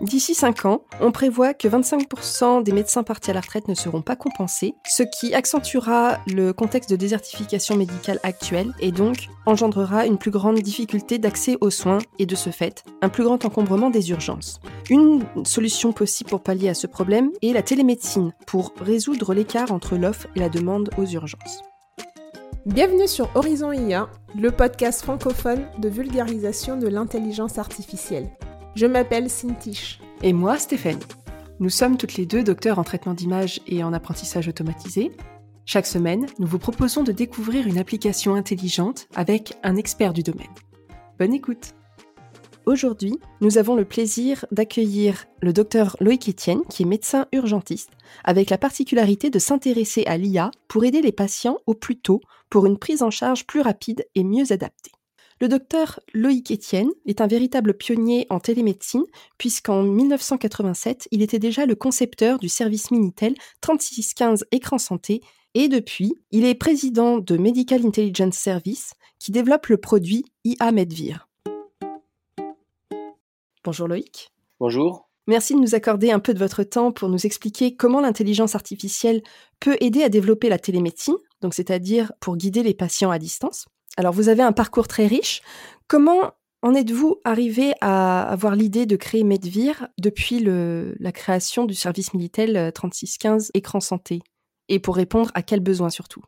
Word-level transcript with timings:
D'ici 0.00 0.34
5 0.34 0.64
ans, 0.64 0.80
on 1.02 1.12
prévoit 1.12 1.52
que 1.52 1.68
25% 1.68 2.62
des 2.62 2.72
médecins 2.72 3.02
partis 3.02 3.32
à 3.32 3.34
la 3.34 3.42
retraite 3.42 3.68
ne 3.68 3.74
seront 3.74 4.00
pas 4.00 4.16
compensés, 4.16 4.74
ce 4.88 5.02
qui 5.02 5.34
accentuera 5.34 6.18
le 6.26 6.54
contexte 6.54 6.88
de 6.88 6.96
désertification 6.96 7.76
médicale 7.76 8.18
actuel 8.22 8.72
et 8.80 8.92
donc 8.92 9.28
engendrera 9.44 10.06
une 10.06 10.16
plus 10.16 10.30
grande 10.30 10.58
difficulté 10.60 11.18
d'accès 11.18 11.58
aux 11.60 11.68
soins 11.68 11.98
et 12.18 12.24
de 12.24 12.34
ce 12.34 12.48
fait, 12.48 12.82
un 13.02 13.10
plus 13.10 13.24
grand 13.24 13.44
encombrement 13.44 13.90
des 13.90 14.08
urgences. 14.08 14.58
Une 14.88 15.22
solution 15.44 15.92
possible 15.92 16.30
pour 16.30 16.42
pallier 16.42 16.70
à 16.70 16.74
ce 16.74 16.86
problème 16.86 17.30
est 17.42 17.52
la 17.52 17.62
télémédecine 17.62 18.32
pour 18.46 18.72
résoudre 18.80 19.34
l'écart 19.34 19.70
entre 19.70 19.96
l'offre 19.96 20.28
et 20.34 20.40
la 20.40 20.48
demande 20.48 20.88
aux 20.96 21.04
urgences. 21.04 21.60
Bienvenue 22.64 23.08
sur 23.08 23.28
Horizon 23.34 23.72
IA, 23.72 24.08
le 24.34 24.50
podcast 24.50 25.02
francophone 25.02 25.66
de 25.78 25.90
vulgarisation 25.90 26.78
de 26.78 26.88
l'intelligence 26.88 27.58
artificielle. 27.58 28.30
Je 28.76 28.86
m'appelle 28.86 29.28
Cintiche. 29.28 30.00
Et 30.22 30.32
moi, 30.32 30.56
Stéphanie. 30.58 31.00
Nous 31.58 31.70
sommes 31.70 31.96
toutes 31.96 32.14
les 32.14 32.24
deux 32.24 32.44
docteurs 32.44 32.78
en 32.78 32.84
traitement 32.84 33.14
d'image 33.14 33.60
et 33.66 33.82
en 33.82 33.92
apprentissage 33.92 34.48
automatisé. 34.48 35.10
Chaque 35.66 35.86
semaine, 35.86 36.26
nous 36.38 36.46
vous 36.46 36.58
proposons 36.58 37.02
de 37.02 37.12
découvrir 37.12 37.66
une 37.66 37.78
application 37.78 38.34
intelligente 38.34 39.08
avec 39.14 39.54
un 39.62 39.76
expert 39.76 40.12
du 40.12 40.22
domaine. 40.22 40.46
Bonne 41.18 41.34
écoute 41.34 41.74
Aujourd'hui, 42.66 43.18
nous 43.40 43.58
avons 43.58 43.74
le 43.74 43.84
plaisir 43.84 44.46
d'accueillir 44.52 45.26
le 45.42 45.52
docteur 45.52 45.96
Loïc 45.98 46.28
Etienne, 46.28 46.62
qui 46.68 46.84
est 46.84 46.86
médecin 46.86 47.26
urgentiste, 47.32 47.90
avec 48.22 48.50
la 48.50 48.58
particularité 48.58 49.30
de 49.30 49.38
s'intéresser 49.38 50.04
à 50.06 50.16
l'IA 50.16 50.50
pour 50.68 50.84
aider 50.84 51.02
les 51.02 51.12
patients 51.12 51.58
au 51.66 51.74
plus 51.74 51.98
tôt 51.98 52.20
pour 52.48 52.66
une 52.66 52.78
prise 52.78 53.02
en 53.02 53.10
charge 53.10 53.46
plus 53.46 53.60
rapide 53.60 54.06
et 54.14 54.22
mieux 54.22 54.52
adaptée. 54.52 54.92
Le 55.42 55.48
docteur 55.48 56.00
Loïc 56.12 56.52
Etienne 56.52 56.90
est 57.06 57.22
un 57.22 57.26
véritable 57.26 57.72
pionnier 57.72 58.26
en 58.28 58.40
télémédecine, 58.40 59.06
puisqu'en 59.38 59.82
1987, 59.82 61.08
il 61.12 61.22
était 61.22 61.38
déjà 61.38 61.64
le 61.64 61.74
concepteur 61.74 62.38
du 62.38 62.50
service 62.50 62.90
Minitel 62.90 63.32
3615 63.62 64.44
écran 64.52 64.76
santé, 64.76 65.22
et 65.54 65.68
depuis, 65.68 66.12
il 66.30 66.44
est 66.44 66.54
président 66.54 67.16
de 67.16 67.38
Medical 67.38 67.86
Intelligence 67.86 68.36
Service, 68.36 68.92
qui 69.18 69.32
développe 69.32 69.68
le 69.68 69.78
produit 69.78 70.26
IA 70.44 70.72
Medvir. 70.72 71.26
Bonjour 73.64 73.88
Loïc. 73.88 74.34
Bonjour. 74.58 75.08
Merci 75.26 75.54
de 75.54 75.60
nous 75.60 75.74
accorder 75.74 76.10
un 76.10 76.18
peu 76.18 76.34
de 76.34 76.38
votre 76.38 76.64
temps 76.64 76.92
pour 76.92 77.08
nous 77.08 77.24
expliquer 77.24 77.76
comment 77.76 78.02
l'intelligence 78.02 78.54
artificielle 78.54 79.22
peut 79.58 79.78
aider 79.80 80.02
à 80.02 80.10
développer 80.10 80.50
la 80.50 80.58
télémédecine, 80.58 81.16
donc 81.40 81.54
c'est-à-dire 81.54 82.12
pour 82.20 82.36
guider 82.36 82.62
les 82.62 82.74
patients 82.74 83.10
à 83.10 83.18
distance. 83.18 83.64
Alors 83.96 84.12
vous 84.12 84.28
avez 84.28 84.42
un 84.42 84.52
parcours 84.52 84.88
très 84.88 85.06
riche. 85.06 85.42
Comment 85.88 86.32
en 86.62 86.74
êtes-vous 86.74 87.20
arrivé 87.24 87.72
à 87.80 88.22
avoir 88.22 88.54
l'idée 88.54 88.86
de 88.86 88.96
créer 88.96 89.24
Medvir 89.24 89.88
depuis 89.98 90.40
la 90.40 91.12
création 91.12 91.64
du 91.64 91.74
service 91.74 92.12
Minitel 92.14 92.72
3615 92.72 93.50
écran 93.54 93.80
santé? 93.80 94.20
Et 94.68 94.78
pour 94.78 94.96
répondre 94.96 95.30
à 95.34 95.42
quels 95.42 95.60
besoins 95.60 95.90
surtout? 95.90 96.22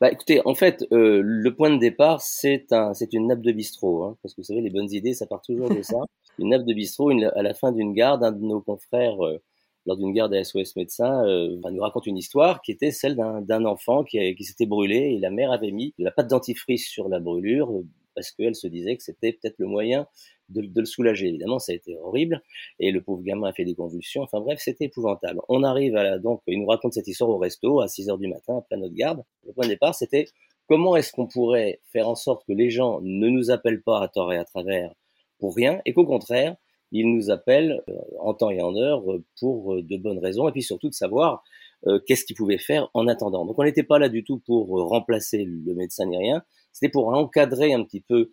Bah, 0.00 0.10
écoutez, 0.10 0.40
en 0.44 0.54
fait, 0.54 0.84
euh, 0.92 1.20
le 1.22 1.54
point 1.54 1.70
de 1.70 1.78
départ, 1.78 2.20
c'est 2.20 2.72
un, 2.72 2.94
c'est 2.94 3.12
une 3.12 3.28
nappe 3.28 3.40
de 3.40 3.52
bistrot, 3.52 4.04
hein, 4.04 4.16
parce 4.22 4.34
que 4.34 4.40
vous 4.40 4.46
savez, 4.46 4.60
les 4.60 4.70
bonnes 4.70 4.90
idées, 4.92 5.14
ça 5.14 5.26
part 5.26 5.42
toujours 5.42 5.68
de 5.68 5.82
ça. 5.82 5.96
une 6.38 6.50
nappe 6.50 6.64
de 6.64 6.74
bistrot, 6.74 7.10
à 7.10 7.42
la 7.42 7.54
fin 7.54 7.72
d'une 7.72 7.92
garde, 7.92 8.22
un 8.24 8.32
de 8.32 8.44
nos 8.44 8.60
confrères, 8.60 9.24
euh, 9.24 9.38
lors 9.86 9.96
d'une 9.96 10.12
garde 10.12 10.34
à 10.34 10.44
SOS 10.44 10.76
médecin, 10.76 11.24
euh, 11.26 11.56
nous 11.70 11.80
raconte 11.80 12.06
une 12.06 12.18
histoire 12.18 12.60
qui 12.60 12.72
était 12.72 12.90
celle 12.90 13.16
d'un, 13.16 13.64
enfant 13.64 14.04
qui, 14.04 14.34
qui 14.34 14.44
s'était 14.44 14.66
brûlé 14.66 14.96
et 14.96 15.18
la 15.18 15.30
mère 15.30 15.52
avait 15.52 15.70
mis 15.70 15.94
de 15.98 16.04
la 16.04 16.10
pâte 16.10 16.28
dentifrice 16.28 16.88
sur 16.88 17.08
la 17.08 17.20
brûlure 17.20 17.72
parce 18.16 18.32
qu'elle 18.32 18.56
se 18.56 18.66
disait 18.66 18.96
que 18.96 19.02
c'était 19.02 19.32
peut-être 19.32 19.58
le 19.58 19.66
moyen 19.66 20.08
de, 20.48 20.62
le 20.74 20.84
soulager. 20.84 21.28
Évidemment, 21.28 21.58
ça 21.58 21.72
a 21.72 21.74
été 21.74 21.96
horrible, 21.98 22.42
et 22.80 22.90
le 22.90 23.02
pauvre 23.02 23.22
gamin 23.22 23.48
a 23.48 23.52
fait 23.52 23.64
des 23.64 23.74
convulsions. 23.74 24.22
Enfin 24.22 24.40
bref, 24.40 24.58
c'était 24.60 24.86
épouvantable. 24.86 25.40
On 25.48 25.62
arrive 25.62 25.96
à 25.96 26.02
la, 26.02 26.18
donc, 26.18 26.42
il 26.46 26.58
nous 26.58 26.66
raconte 26.66 26.94
cette 26.94 27.06
histoire 27.06 27.30
au 27.30 27.38
resto 27.38 27.80
à 27.80 27.88
6 27.88 28.08
heures 28.08 28.18
du 28.18 28.28
matin, 28.28 28.58
après 28.58 28.76
notre 28.76 28.94
garde. 28.94 29.22
Le 29.46 29.52
point 29.52 29.64
de 29.64 29.70
départ, 29.70 29.94
c'était 29.94 30.26
comment 30.66 30.96
est-ce 30.96 31.12
qu'on 31.12 31.26
pourrait 31.26 31.80
faire 31.92 32.08
en 32.08 32.14
sorte 32.14 32.44
que 32.46 32.52
les 32.52 32.70
gens 32.70 33.00
ne 33.02 33.28
nous 33.28 33.50
appellent 33.50 33.82
pas 33.82 34.00
à 34.00 34.08
tort 34.08 34.32
et 34.32 34.38
à 34.38 34.44
travers 34.44 34.92
pour 35.38 35.54
rien, 35.54 35.80
et 35.84 35.92
qu'au 35.92 36.06
contraire, 36.06 36.56
ils 36.92 37.12
nous 37.12 37.30
appellent 37.30 37.82
euh, 37.88 37.94
en 38.20 38.34
temps 38.34 38.50
et 38.50 38.60
en 38.60 38.76
heure 38.76 39.10
euh, 39.10 39.24
pour 39.40 39.74
euh, 39.74 39.82
de 39.82 39.96
bonnes 39.96 40.18
raisons, 40.18 40.48
et 40.48 40.52
puis 40.52 40.62
surtout 40.62 40.88
de 40.88 40.94
savoir 40.94 41.42
qu'est-ce 42.06 42.24
qu'ils 42.24 42.34
pouvaient 42.34 42.58
faire 42.58 42.90
en 42.94 43.06
attendant. 43.06 43.44
Donc 43.44 43.60
on 43.60 43.62
n'était 43.62 43.84
pas 43.84 44.00
là 44.00 44.08
du 44.08 44.24
tout 44.24 44.40
pour 44.44 44.66
remplacer 44.88 45.44
le 45.44 45.74
médecin 45.74 46.06
ni 46.06 46.16
rien, 46.16 46.42
c'était 46.72 46.90
pour 46.90 47.06
encadrer 47.08 47.72
un 47.74 47.84
petit 47.84 48.00
peu 48.00 48.32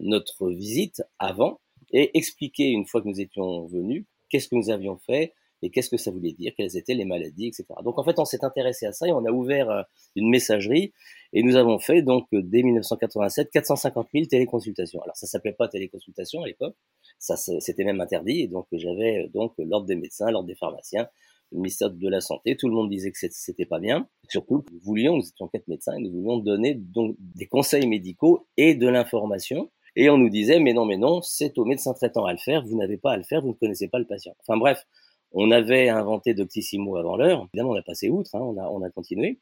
notre 0.00 0.48
visite 0.48 1.02
avant 1.18 1.60
et 1.92 2.16
expliquer 2.16 2.68
une 2.68 2.86
fois 2.86 3.02
que 3.02 3.08
nous 3.08 3.20
étions 3.20 3.66
venus 3.66 4.06
qu'est-ce 4.30 4.48
que 4.48 4.54
nous 4.54 4.70
avions 4.70 4.96
fait 4.96 5.34
et 5.60 5.70
qu'est-ce 5.70 5.90
que 5.90 5.98
ça 5.98 6.10
voulait 6.10 6.32
dire, 6.32 6.52
quelles 6.56 6.74
étaient 6.76 6.94
les 6.94 7.04
maladies, 7.04 7.48
etc. 7.48 7.66
Donc 7.84 7.98
en 7.98 8.04
fait, 8.04 8.18
on 8.18 8.24
s'est 8.24 8.44
intéressé 8.44 8.86
à 8.86 8.92
ça 8.92 9.06
et 9.06 9.12
on 9.12 9.26
a 9.26 9.30
ouvert 9.30 9.84
une 10.16 10.30
messagerie 10.30 10.94
et 11.34 11.42
nous 11.42 11.56
avons 11.56 11.78
fait 11.78 12.00
donc 12.00 12.28
dès 12.32 12.62
1987 12.62 13.50
450 13.50 14.08
000 14.14 14.26
téléconsultations. 14.26 15.02
Alors 15.02 15.16
ça 15.16 15.26
s'appelait 15.26 15.52
pas 15.52 15.68
téléconsultation 15.68 16.42
à 16.44 16.46
l'époque, 16.46 16.76
ça 17.20 17.36
c'était 17.36 17.84
même 17.84 18.00
interdit 18.00 18.48
donc 18.48 18.66
j'avais 18.72 19.28
donc 19.32 19.52
l'ordre 19.58 19.86
des 19.86 19.94
médecins, 19.94 20.30
l'ordre 20.30 20.48
des 20.48 20.56
pharmaciens, 20.56 21.08
le 21.52 21.58
ministère 21.58 21.90
de 21.90 22.08
la 22.08 22.20
Santé, 22.20 22.56
tout 22.56 22.68
le 22.68 22.74
monde 22.74 22.88
disait 22.88 23.10
que 23.10 23.18
c'était 23.18 23.66
pas 23.66 23.80
bien. 23.80 24.06
Surtout, 24.28 24.64
nous 24.72 24.78
voulions, 24.80 25.16
nous 25.16 25.26
étions 25.26 25.48
quatre 25.48 25.66
médecins, 25.68 25.96
et 25.96 26.00
nous 26.00 26.12
voulions 26.12 26.38
donner 26.38 26.74
donc 26.74 27.16
des 27.18 27.46
conseils 27.46 27.86
médicaux 27.86 28.46
et 28.56 28.74
de 28.74 28.88
l'information. 28.88 29.70
Et 29.96 30.08
on 30.08 30.18
nous 30.18 30.30
disait, 30.30 30.60
mais 30.60 30.72
non, 30.72 30.84
mais 30.84 30.96
non, 30.96 31.20
c'est 31.22 31.58
au 31.58 31.64
médecin 31.64 31.92
traitant 31.92 32.24
à 32.24 32.32
le 32.32 32.38
faire, 32.38 32.64
vous 32.64 32.76
n'avez 32.76 32.96
pas 32.96 33.12
à 33.12 33.16
le 33.16 33.24
faire, 33.24 33.42
vous 33.42 33.48
ne 33.48 33.54
connaissez 33.54 33.88
pas 33.88 33.98
le 33.98 34.06
patient. 34.06 34.34
Enfin 34.40 34.56
bref, 34.56 34.86
on 35.32 35.50
avait 35.50 35.88
inventé 35.88 36.34
Doctissimo 36.34 36.96
avant 36.96 37.16
l'heure. 37.16 37.48
Évidemment, 37.52 37.70
on 37.70 37.78
a 37.78 37.82
passé 37.82 38.08
outre, 38.08 38.34
hein, 38.34 38.40
on, 38.40 38.56
a, 38.56 38.68
on 38.68 38.82
a 38.82 38.90
continué. 38.90 39.40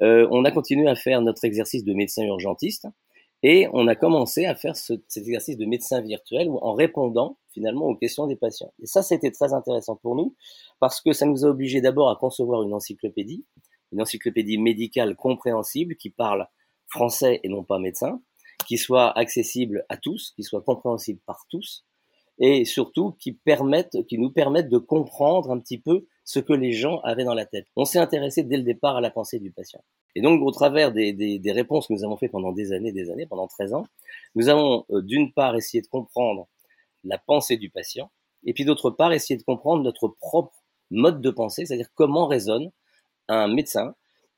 Euh, 0.00 0.26
on 0.30 0.44
a 0.44 0.50
continué 0.50 0.88
à 0.88 0.94
faire 0.94 1.20
notre 1.20 1.44
exercice 1.44 1.84
de 1.84 1.92
médecin 1.92 2.24
urgentiste. 2.24 2.86
Et 3.46 3.68
on 3.74 3.86
a 3.88 3.94
commencé 3.94 4.46
à 4.46 4.54
faire 4.54 4.74
ce, 4.74 4.94
cet 5.06 5.22
exercice 5.24 5.58
de 5.58 5.66
médecin 5.66 6.00
virtuel 6.00 6.48
en 6.62 6.72
répondant 6.72 7.36
finalement 7.52 7.84
aux 7.84 7.94
questions 7.94 8.26
des 8.26 8.36
patients. 8.36 8.72
Et 8.82 8.86
ça, 8.86 9.02
c'était 9.02 9.30
très 9.30 9.52
intéressant 9.52 9.96
pour 9.96 10.16
nous 10.16 10.34
parce 10.80 11.02
que 11.02 11.12
ça 11.12 11.26
nous 11.26 11.44
a 11.44 11.50
obligé 11.50 11.82
d'abord 11.82 12.08
à 12.08 12.16
concevoir 12.16 12.62
une 12.62 12.72
encyclopédie, 12.72 13.44
une 13.92 14.00
encyclopédie 14.00 14.56
médicale 14.56 15.14
compréhensible 15.14 15.96
qui 15.96 16.08
parle 16.08 16.48
français 16.88 17.40
et 17.44 17.50
non 17.50 17.64
pas 17.64 17.78
médecin, 17.78 18.22
qui 18.66 18.78
soit 18.78 19.10
accessible 19.18 19.84
à 19.90 19.98
tous, 19.98 20.32
qui 20.34 20.42
soit 20.42 20.62
compréhensible 20.62 21.20
par 21.26 21.44
tous, 21.50 21.84
et 22.38 22.64
surtout 22.64 23.12
qui 23.12 23.38
qui 24.08 24.18
nous 24.18 24.30
permette 24.30 24.70
de 24.70 24.78
comprendre 24.78 25.50
un 25.50 25.60
petit 25.60 25.78
peu 25.78 26.06
ce 26.24 26.40
que 26.40 26.54
les 26.54 26.72
gens 26.72 27.00
avaient 27.00 27.24
dans 27.24 27.34
la 27.34 27.44
tête. 27.44 27.66
On 27.76 27.84
s'est 27.84 27.98
intéressé 27.98 28.42
dès 28.42 28.56
le 28.56 28.62
départ 28.62 28.96
à 28.96 29.02
la 29.02 29.10
pensée 29.10 29.38
du 29.38 29.50
patient. 29.50 29.84
Et 30.14 30.20
donc, 30.20 30.42
au 30.42 30.50
travers 30.50 30.92
des, 30.92 31.12
des, 31.12 31.38
des, 31.38 31.52
réponses 31.52 31.88
que 31.88 31.92
nous 31.92 32.04
avons 32.04 32.16
fait 32.16 32.28
pendant 32.28 32.52
des 32.52 32.72
années, 32.72 32.92
des 32.92 33.10
années, 33.10 33.26
pendant 33.26 33.48
13 33.48 33.74
ans, 33.74 33.86
nous 34.34 34.48
avons 34.48 34.84
euh, 34.90 35.02
d'une 35.02 35.32
part 35.32 35.56
essayé 35.56 35.82
de 35.82 35.88
comprendre 35.88 36.46
la 37.02 37.18
pensée 37.18 37.56
du 37.56 37.70
patient, 37.70 38.10
et 38.44 38.52
puis 38.52 38.64
d'autre 38.64 38.90
part 38.90 39.12
essayer 39.12 39.36
de 39.36 39.42
comprendre 39.42 39.82
notre 39.82 40.08
propre 40.08 40.52
mode 40.90 41.20
de 41.20 41.30
pensée, 41.30 41.66
c'est-à-dire 41.66 41.88
comment 41.94 42.26
résonne 42.26 42.70
un 43.28 43.48
médecin 43.48 43.94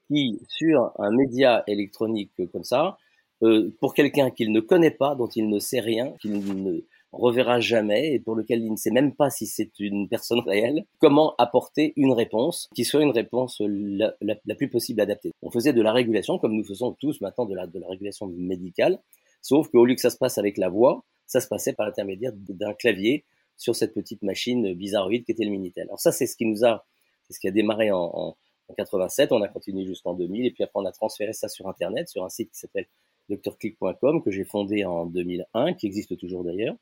qui, 0.09 0.41
sur 0.49 0.93
un 0.99 1.11
média 1.11 1.65
électronique 1.67 2.33
comme 2.53 2.65
ça, 2.65 2.99
euh, 3.43 3.75
pour 3.81 3.93
quelqu'un 3.93 4.31
qu'il 4.31 4.53
ne 4.53 4.61
connaît 4.61 4.91
pas, 4.91 5.15
dont 5.15 5.29
il 5.29 5.49
ne 5.49 5.59
sait 5.59 5.81
rien, 5.81 6.13
qu'il 6.21 6.63
ne 6.63 6.81
reverra 7.13 7.61
jamais 7.61 8.15
et 8.15 8.21
pour 8.21 8.35
lequel 8.35 8.63
il 8.63 8.71
ne 8.71 8.77
sait 8.77 8.91
même 8.91 9.15
pas 9.15 9.31
si 9.31 9.47
c'est 9.47 9.79
une 9.79 10.09
personne 10.09 10.41
réelle, 10.41 10.85
comment 10.99 11.35
apporter 11.39 11.93
une 11.97 12.13
réponse 12.13 12.69
qui 12.75 12.85
soit 12.85 13.03
une 13.03 13.11
réponse 13.11 13.61
la, 13.61 14.15
la, 14.21 14.55
plus 14.55 14.69
possible 14.69 15.01
adaptée? 15.01 15.33
On 15.43 15.51
faisait 15.51 15.73
de 15.73 15.83
la 15.83 15.93
régulation 15.93 16.39
comme 16.39 16.55
nous 16.55 16.65
faisons 16.65 16.93
tous 17.01 17.21
maintenant 17.21 17.47
de 17.47 17.55
la, 17.55 17.67
de 17.67 17.79
la 17.79 17.89
régulation 17.89 18.27
médicale, 18.27 19.01
sauf 19.41 19.69
qu'au 19.69 19.85
lieu 19.85 19.95
que 19.95 20.01
ça 20.01 20.11
se 20.11 20.19
passe 20.19 20.39
avec 20.39 20.59
la 20.59 20.69
voix, 20.69 21.05
ça 21.27 21.41
se 21.41 21.49
passait 21.49 21.73
par 21.73 21.87
l'intermédiaire 21.87 22.33
d'un 22.35 22.75
clavier 22.75 23.25
sur 23.57 23.75
cette 23.75 23.95
petite 23.95 24.23
machine 24.23 24.75
bizarroïde 24.75 25.25
qui 25.25 25.33
était 25.33 25.45
le 25.45 25.51
Minitel. 25.51 25.85
Alors 25.85 26.01
ça, 26.01 26.13
c'est 26.13 26.27
ce 26.27 26.37
qui 26.37 26.45
nous 26.45 26.65
a, 26.65 26.85
c'est 27.27 27.35
ce 27.35 27.41
qui 27.41 27.49
a 27.49 27.51
démarré 27.51 27.91
en, 27.91 28.11
en, 28.13 28.37
en 28.69 28.75
87, 28.75 29.33
on 29.33 29.43
a 29.43 29.49
continué 29.49 29.85
jusqu'en 29.85 30.15
2000, 30.15 30.47
et 30.47 30.51
puis 30.51 30.65
après 30.65 30.81
on 30.81 30.85
a 30.85 30.93
transféré 30.93 31.33
ça 31.33 31.49
sur 31.49 31.69
Internet, 31.69 32.09
sur 32.09 32.25
un 32.25 32.29
site 32.29 32.51
qui 32.51 32.59
s'appelle 32.59 32.87
drclick.com, 33.29 34.23
que 34.23 34.31
j'ai 34.31 34.45
fondé 34.45 34.85
en 34.85 35.07
2001, 35.07 35.75
qui 35.75 35.87
existe 35.87 36.17
toujours 36.19 36.45
d'ailleurs, 36.45 36.77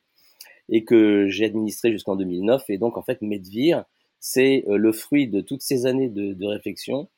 et 0.68 0.84
que 0.84 1.28
j'ai 1.28 1.44
administré 1.44 1.92
jusqu'en 1.92 2.16
2009. 2.16 2.64
Et 2.68 2.78
donc, 2.78 2.96
en 2.96 3.02
fait, 3.02 3.20
Medvir, 3.22 3.84
c'est 4.20 4.64
euh, 4.68 4.76
le 4.76 4.92
fruit 4.92 5.28
de 5.28 5.40
toutes 5.40 5.62
ces 5.62 5.86
années 5.86 6.08
de, 6.08 6.46
réflexion 6.46 7.08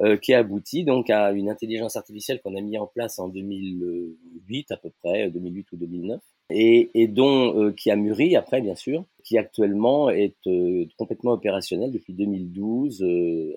euh, 0.00 0.16
qui 0.16 0.32
a 0.32 0.38
abouti 0.38 0.84
donc 0.84 1.10
à 1.10 1.32
une 1.32 1.50
intelligence 1.50 1.96
artificielle 1.96 2.40
qu'on 2.40 2.56
a 2.56 2.60
mis 2.60 2.78
en 2.78 2.86
place 2.86 3.18
en 3.18 3.28
2008 3.28 4.72
à 4.72 4.76
peu 4.76 4.90
près, 5.02 5.30
2008 5.30 5.72
ou 5.72 5.76
2009, 5.76 6.20
et, 6.50 6.90
et 6.94 7.08
dont 7.08 7.60
euh, 7.60 7.72
qui 7.72 7.90
a 7.90 7.96
mûri 7.96 8.34
après 8.34 8.60
bien 8.62 8.74
sûr, 8.74 9.04
qui 9.22 9.38
actuellement 9.38 10.08
est 10.08 10.36
euh, 10.46 10.86
complètement 10.96 11.32
opérationnel 11.32 11.92
depuis 11.92 12.14
2012, 12.14 13.02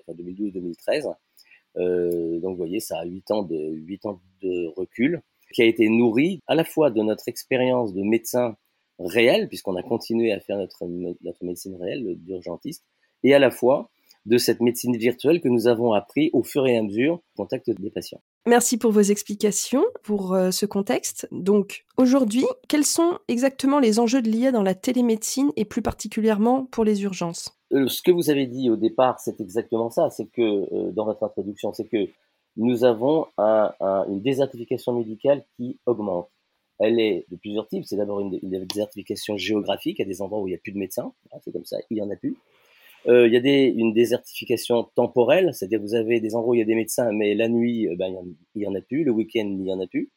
enfin 0.06 0.18
2012-2013. 0.18 1.14
donc 2.40 2.50
vous 2.50 2.56
voyez, 2.56 2.80
ça 2.80 2.98
a 2.98 3.04
8 3.04 3.30
ans 3.30 3.42
de 3.42 3.56
8 3.56 4.06
ans 4.06 4.20
de 4.42 4.66
recul, 4.76 5.22
qui 5.54 5.62
a 5.62 5.64
été 5.64 5.88
nourri 5.88 6.40
à 6.46 6.54
la 6.54 6.64
fois 6.64 6.90
de 6.90 7.00
notre 7.02 7.28
expérience 7.28 7.94
de 7.94 8.02
médecin 8.02 8.56
réelle, 8.98 9.48
puisqu'on 9.48 9.76
a 9.76 9.82
continué 9.82 10.32
à 10.32 10.40
faire 10.40 10.58
notre, 10.58 10.84
notre 10.86 11.44
médecine 11.44 11.76
réelle 11.76 12.16
d'urgentiste, 12.18 12.84
et 13.22 13.34
à 13.34 13.38
la 13.38 13.50
fois 13.50 13.90
de 14.26 14.38
cette 14.38 14.60
médecine 14.60 14.96
virtuelle 14.96 15.40
que 15.40 15.48
nous 15.48 15.68
avons 15.68 15.92
appris 15.92 16.30
au 16.32 16.42
fur 16.42 16.66
et 16.66 16.76
à 16.76 16.82
mesure 16.82 17.14
au 17.14 17.42
contact 17.42 17.70
des 17.70 17.90
patients. 17.90 18.20
Merci 18.46 18.76
pour 18.76 18.92
vos 18.92 19.00
explications, 19.00 19.84
pour 20.02 20.34
euh, 20.34 20.50
ce 20.50 20.66
contexte. 20.66 21.28
Donc, 21.30 21.84
aujourd'hui, 21.96 22.44
quels 22.68 22.84
sont 22.84 23.18
exactement 23.28 23.78
les 23.78 23.98
enjeux 23.98 24.22
de 24.22 24.28
l'IA 24.28 24.52
dans 24.52 24.62
la 24.62 24.74
télémédecine 24.74 25.50
et 25.56 25.64
plus 25.64 25.82
particulièrement 25.82 26.64
pour 26.66 26.84
les 26.84 27.02
urgences? 27.02 27.56
Euh, 27.72 27.88
Ce 27.88 28.02
que 28.02 28.10
vous 28.10 28.30
avez 28.30 28.46
dit 28.46 28.68
au 28.70 28.76
départ, 28.76 29.18
c'est 29.20 29.40
exactement 29.40 29.90
ça. 29.90 30.10
C'est 30.10 30.26
que, 30.26 30.42
euh, 30.42 30.92
dans 30.92 31.04
votre 31.04 31.22
introduction, 31.24 31.72
c'est 31.72 31.86
que 31.86 32.08
nous 32.56 32.84
avons 32.84 33.26
une 33.38 34.22
désertification 34.22 34.94
médicale 34.94 35.44
qui 35.56 35.78
augmente. 35.84 36.30
Elle 36.78 37.00
est 37.00 37.26
de 37.30 37.36
plusieurs 37.36 37.66
types. 37.68 37.84
C'est 37.84 37.96
d'abord 37.96 38.20
une, 38.20 38.38
désertification 38.66 39.36
géographique, 39.36 40.00
à 40.00 40.04
des 40.04 40.22
endroits 40.22 40.40
où 40.40 40.48
il 40.48 40.50
n'y 40.50 40.56
a 40.56 40.60
plus 40.60 40.72
de 40.72 40.78
médecins. 40.78 41.12
C'est 41.44 41.52
comme 41.52 41.64
ça, 41.64 41.78
il 41.90 41.96
y 41.96 42.02
en 42.02 42.10
a 42.10 42.16
plus. 42.16 42.36
Euh, 43.08 43.26
il 43.28 43.32
y 43.32 43.36
a 43.36 43.40
des, 43.40 43.72
une 43.76 43.92
désertification 43.92 44.88
temporelle, 44.94 45.54
c'est-à-dire 45.54 45.80
vous 45.80 45.94
avez 45.94 46.20
des 46.20 46.34
endroits 46.34 46.50
où 46.50 46.54
il 46.54 46.58
y 46.58 46.62
a 46.62 46.66
des 46.66 46.74
médecins, 46.74 47.12
mais 47.12 47.34
la 47.34 47.48
nuit, 47.48 47.88
euh, 47.88 47.94
ben, 47.96 48.12
il 48.54 48.62
y 48.62 48.66
en 48.66 48.74
a 48.74 48.80
plus, 48.80 49.04
le 49.04 49.12
week-end, 49.12 49.46
il 49.46 49.64
y 49.64 49.72
en 49.72 49.80
a 49.80 49.86
plus. 49.86 50.10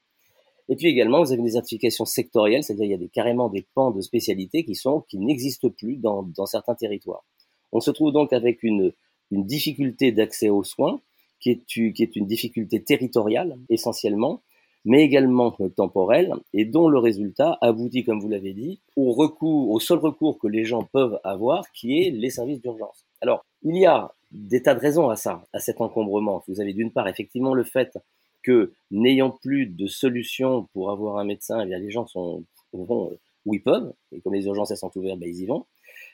Et 0.70 0.76
puis 0.76 0.88
également, 0.88 1.20
vous 1.24 1.32
avez 1.32 1.40
une 1.40 1.46
désertification 1.46 2.06
sectorielle, 2.06 2.64
c'est-à-dire 2.64 2.86
il 2.86 2.92
y 2.92 2.96
a 2.96 2.98
des, 2.98 3.10
carrément 3.10 3.50
des 3.50 3.66
pans 3.76 3.92
de 3.92 4.02
spécialités 4.02 4.64
qui 4.64 4.74
qui 5.08 5.18
n'existent 5.18 5.70
plus 5.70 5.98
dans, 5.98 6.24
dans 6.24 6.46
certains 6.46 6.76
territoires. 6.76 7.26
On 7.72 7.80
se 7.80 7.92
trouve 7.92 8.12
donc 8.12 8.34
avec 8.34 8.64
une, 8.64 8.94
une 9.32 9.46
difficulté 9.46 10.12
d'accès 10.12 10.50
aux 10.50 10.64
soins 10.64 11.00
qui 11.40 11.52
est, 11.52 11.66
qui 11.66 12.04
est 12.04 12.16
une 12.16 12.28
difficulté 12.28 12.84
territoriale 12.84 13.58
essentiellement, 13.70 14.42
mais 14.90 15.04
également 15.04 15.56
temporelle, 15.76 16.34
et 16.52 16.66
dont 16.66 16.90
le 16.90 16.98
résultat 16.98 17.60
aboutit, 17.62 18.04
comme 18.04 18.20
vous 18.20 18.28
l'avez 18.28 18.54
dit, 18.54 18.82
au 18.96 19.12
recours, 19.12 19.70
au 19.70 19.80
seul 19.80 20.00
recours 20.00 20.40
que 20.40 20.48
les 20.48 20.66
gens 20.66 20.82
peuvent 20.82 21.20
avoir, 21.24 21.72
qui 21.74 22.00
est 22.00 22.10
les 22.10 22.32
services 22.32 22.60
d'urgence. 22.60 23.06
Alors, 23.22 23.46
il 23.62 23.78
y 23.78 23.86
a 23.86 24.12
des 24.32 24.64
tas 24.64 24.74
de 24.74 24.80
raisons 24.80 25.12
à 25.12 25.16
ça, 25.16 25.44
à 25.54 25.60
cet 25.60 25.80
encombrement. 25.80 26.44
Vous 26.48 26.60
avez 26.60 26.74
d'une 26.74 26.92
part 26.92 27.08
effectivement 27.08 27.54
le 27.54 27.64
fait 27.64 28.00
que 28.42 28.74
n'ayant 28.90 29.30
plus 29.30 29.68
de 29.68 29.86
solution 29.86 30.68
pour 30.74 30.90
avoir 30.90 31.20
un 31.20 31.24
médecin, 31.24 31.64
eh 31.64 31.78
les 31.78 31.92
gens 31.92 32.08
sont 32.08 32.44
vont 32.74 33.16
où 33.46 33.54
ils 33.54 33.62
peuvent, 33.62 33.94
et 34.12 34.22
comme 34.22 34.34
les 34.34 34.48
urgences 34.48 34.72
elles 34.72 34.78
sont 34.78 34.92
ouvertes, 34.98 35.20
ben, 35.20 35.30
ils 35.30 35.44
y 35.44 35.46
vont. 35.46 35.68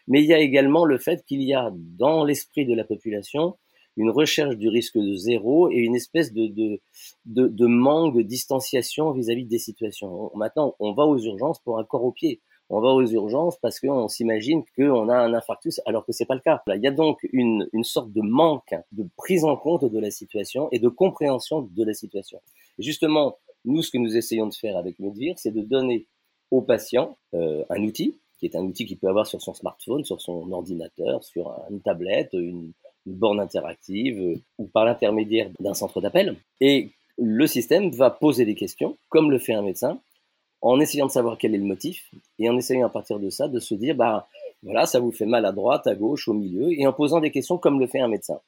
Mais 0.09 0.21
il 0.21 0.27
y 0.27 0.33
a 0.33 0.39
également 0.39 0.83
le 0.83 0.97
fait 0.97 1.23
qu'il 1.25 1.43
y 1.43 1.53
a 1.53 1.71
dans 1.73 2.25
l'esprit 2.25 2.65
de 2.65 2.75
la 2.75 2.83
population 2.83 3.55
une 3.97 4.09
recherche 4.09 4.57
du 4.57 4.69
risque 4.69 4.97
de 4.97 5.13
zéro 5.15 5.69
et 5.69 5.77
une 5.77 5.95
espèce 5.95 6.33
de, 6.33 6.47
de, 6.47 6.81
de, 7.25 7.47
de 7.47 7.65
manque 7.65 8.15
de 8.15 8.21
distanciation 8.21 9.11
vis-à-vis 9.11 9.45
des 9.45 9.59
situations. 9.59 10.31
Maintenant, 10.35 10.75
on 10.79 10.93
va 10.93 11.05
aux 11.05 11.17
urgences 11.17 11.59
pour 11.59 11.79
un 11.79 11.83
corps 11.83 12.03
au 12.03 12.11
pied. 12.11 12.41
On 12.69 12.81
va 12.81 12.89
aux 12.89 13.05
urgences 13.05 13.57
parce 13.59 13.79
qu'on 13.79 14.07
s'imagine 14.07 14.63
qu'on 14.75 15.07
a 15.09 15.15
un 15.15 15.33
infarctus 15.33 15.79
alors 15.85 16.03
que 16.03 16.11
c'est 16.11 16.25
pas 16.25 16.33
le 16.33 16.41
cas. 16.41 16.63
Il 16.67 16.81
y 16.81 16.87
a 16.87 16.91
donc 16.91 17.19
une, 17.31 17.69
une 17.73 17.83
sorte 17.83 18.11
de 18.11 18.21
manque 18.21 18.73
de 18.91 19.07
prise 19.17 19.45
en 19.45 19.55
compte 19.55 19.85
de 19.85 19.99
la 19.99 20.09
situation 20.09 20.67
et 20.71 20.79
de 20.79 20.89
compréhension 20.89 21.61
de 21.61 21.83
la 21.83 21.93
situation. 21.93 22.41
justement, 22.79 23.37
nous, 23.65 23.81
ce 23.81 23.91
que 23.91 23.97
nous 23.97 24.15
essayons 24.17 24.47
de 24.47 24.53
faire 24.53 24.77
avec 24.77 24.99
Medvir, 24.99 25.35
c'est 25.37 25.51
de 25.51 25.61
donner 25.61 26.07
aux 26.51 26.61
patients 26.61 27.17
euh, 27.33 27.63
un 27.69 27.83
outil 27.83 28.19
qui 28.37 28.45
est 28.45 28.55
un 28.55 28.63
outil 28.63 28.85
qu'il 28.85 28.97
peut 28.97 29.07
avoir 29.07 29.25
sur 29.25 29.41
son 29.41 29.53
smartphone, 29.53 30.03
sur 30.03 30.19
son 30.21 30.51
ordinateur, 30.51 31.23
sur 31.23 31.57
une 31.69 31.81
tablette, 31.81 32.29
une, 32.33 32.73
une 33.05 33.13
borne 33.13 33.39
interactive 33.39 34.19
euh, 34.19 34.41
ou 34.57 34.67
par 34.67 34.85
l'intermédiaire 34.85 35.49
d'un 35.59 35.73
centre 35.73 36.01
d'appel. 36.01 36.35
Et 36.61 36.91
le 37.17 37.47
système 37.47 37.89
va 37.91 38.09
poser 38.09 38.45
des 38.45 38.55
questions, 38.55 38.97
comme 39.09 39.31
le 39.31 39.37
fait 39.39 39.53
un 39.53 39.61
médecin, 39.61 39.99
en 40.61 40.79
essayant 40.79 41.05
de 41.05 41.11
savoir 41.11 41.37
quel 41.37 41.53
est 41.53 41.59
le 41.59 41.65
motif 41.65 42.09
et 42.39 42.49
en 42.49 42.57
essayant 42.57 42.87
à 42.87 42.89
partir 42.89 43.19
de 43.19 43.29
ça 43.29 43.47
de 43.47 43.59
se 43.59 43.75
dire, 43.75 43.95
bah 43.95 44.27
voilà, 44.63 44.85
ça 44.85 44.99
vous 44.99 45.11
fait 45.11 45.25
mal 45.27 45.45
à 45.45 45.51
droite, 45.51 45.85
à 45.85 45.95
gauche, 45.95 46.27
au 46.27 46.33
milieu, 46.33 46.71
et 46.71 46.87
en 46.87 46.93
posant 46.93 47.19
des 47.19 47.31
questions 47.31 47.57
comme 47.57 47.79
le 47.79 47.87
fait 47.87 47.99
un 47.99 48.07
médecin. 48.07 48.39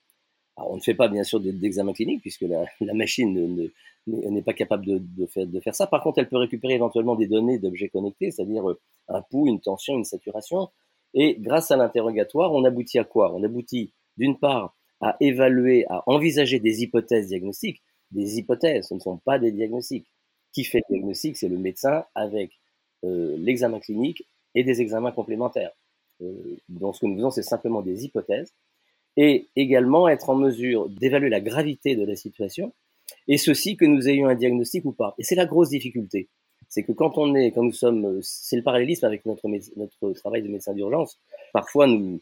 Alors, 0.57 0.71
on 0.71 0.77
ne 0.77 0.81
fait 0.81 0.95
pas 0.95 1.07
bien 1.07 1.23
sûr 1.23 1.39
d'examen 1.39 1.93
clinique 1.93 2.21
puisque 2.21 2.41
la, 2.41 2.93
machine 2.93 3.69
n'est 4.07 4.41
pas 4.41 4.53
capable 4.53 4.85
de, 4.85 4.97
de, 4.99 5.27
faire, 5.27 5.45
de, 5.45 5.59
faire, 5.59 5.75
ça. 5.75 5.85
Par 5.85 6.01
contre, 6.01 6.17
elle 6.17 6.27
peut 6.27 6.37
récupérer 6.37 6.73
éventuellement 6.73 7.15
des 7.15 7.27
données 7.27 7.59
d'objets 7.59 7.89
connectés, 7.89 8.31
c'est-à-dire 8.31 8.67
euh, 8.67 8.79
un 9.07 9.21
pouls, 9.21 9.47
une 9.47 9.61
tension, 9.61 9.95
une 9.95 10.03
saturation. 10.03 10.69
Et 11.13 11.35
grâce 11.39 11.69
à 11.69 11.77
l'interrogatoire, 11.77 12.51
on 12.51 12.63
aboutit 12.63 12.97
à 12.97 13.03
quoi? 13.03 13.31
On 13.35 13.43
aboutit 13.43 13.93
d'une 14.17 14.37
part, 14.37 14.75
à 15.01 15.15
évaluer, 15.19 15.85
à 15.89 16.03
envisager 16.07 16.59
des 16.59 16.81
hypothèses 16.83 17.27
diagnostiques. 17.27 17.81
Des 18.11 18.37
hypothèses, 18.37 18.87
ce 18.87 18.93
ne 18.93 18.99
sont 18.99 19.17
pas 19.17 19.37
des 19.39 19.51
diagnostics. 19.51 20.07
Qui 20.53 20.63
fait 20.63 20.81
le 20.89 20.95
diagnostic 20.95 21.37
C'est 21.37 21.49
le 21.49 21.57
médecin 21.57 22.05
avec 22.15 22.51
euh, 23.03 23.35
l'examen 23.37 23.79
clinique 23.79 24.27
et 24.55 24.63
des 24.63 24.81
examens 24.81 25.11
complémentaires. 25.11 25.71
Euh, 26.21 26.57
donc 26.69 26.95
ce 26.95 27.01
que 27.01 27.05
nous 27.05 27.15
faisons, 27.17 27.31
c'est 27.31 27.43
simplement 27.43 27.81
des 27.81 28.05
hypothèses 28.05 28.53
et 29.17 29.49
également 29.55 30.07
être 30.07 30.29
en 30.29 30.35
mesure 30.35 30.89
d'évaluer 30.89 31.29
la 31.29 31.41
gravité 31.41 31.95
de 31.95 32.05
la 32.05 32.15
situation 32.15 32.73
et 33.27 33.37
ceci 33.37 33.77
que 33.77 33.85
nous 33.85 34.07
ayons 34.07 34.27
un 34.27 34.35
diagnostic 34.35 34.85
ou 34.85 34.93
pas. 34.93 35.15
Et 35.17 35.23
c'est 35.23 35.35
la 35.35 35.45
grosse 35.45 35.69
difficulté. 35.69 36.29
C'est 36.69 36.83
que 36.83 36.91
quand 36.91 37.17
on 37.17 37.33
est, 37.35 37.51
quand 37.51 37.63
nous 37.63 37.71
sommes, 37.71 38.19
c'est 38.21 38.57
le 38.57 38.63
parallélisme 38.63 39.05
avec 39.05 39.25
notre, 39.25 39.47
notre 39.77 40.13
travail 40.13 40.43
de 40.43 40.49
médecin 40.49 40.73
d'urgence. 40.73 41.19
Parfois, 41.53 41.87
nous, 41.87 42.19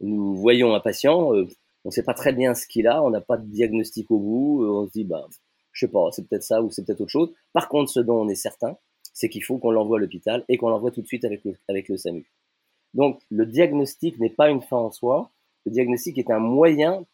nous 0.00 0.36
voyons 0.36 0.74
un 0.74 0.80
patient, 0.80 1.34
euh, 1.34 1.46
on 1.84 1.88
ne 1.88 1.92
sait 1.92 2.02
pas 2.02 2.14
très 2.14 2.32
bien 2.32 2.54
ce 2.54 2.66
qu'il 2.66 2.86
a, 2.86 3.02
on 3.02 3.10
n'a 3.10 3.20
pas 3.20 3.36
de 3.36 3.46
diagnostic 3.46 4.10
au 4.10 4.18
bout, 4.18 4.64
euh, 4.64 4.68
on 4.68 4.86
se 4.86 4.92
dit, 4.92 5.04
bah, 5.04 5.26
je 5.72 5.86
sais 5.86 5.92
pas, 5.92 6.08
c'est 6.12 6.26
peut-être 6.28 6.42
ça 6.42 6.62
ou 6.62 6.70
c'est 6.70 6.84
peut-être 6.84 7.02
autre 7.02 7.10
chose. 7.10 7.32
Par 7.52 7.68
contre, 7.68 7.90
ce 7.90 8.00
dont 8.00 8.20
on 8.20 8.28
est 8.28 8.34
certain, 8.34 8.76
c'est 9.12 9.28
qu'il 9.28 9.44
faut 9.44 9.58
qu'on 9.58 9.70
l'envoie 9.70 9.98
à 9.98 10.00
l'hôpital 10.00 10.44
et 10.48 10.56
qu'on 10.56 10.68
l'envoie 10.68 10.90
tout 10.90 11.02
de 11.02 11.06
suite 11.06 11.24
avec 11.24 11.44
le, 11.44 11.56
avec 11.68 11.88
le 11.88 11.96
SAMU. 11.96 12.30
Donc, 12.94 13.20
le 13.30 13.46
diagnostic 13.46 14.18
n'est 14.18 14.30
pas 14.30 14.50
une 14.50 14.62
fin 14.62 14.76
en 14.76 14.90
soi. 14.90 15.30
Le 15.64 15.72
diagnostic 15.72 16.18
est 16.18 16.30
un 16.30 16.38
moyen, 16.38 17.04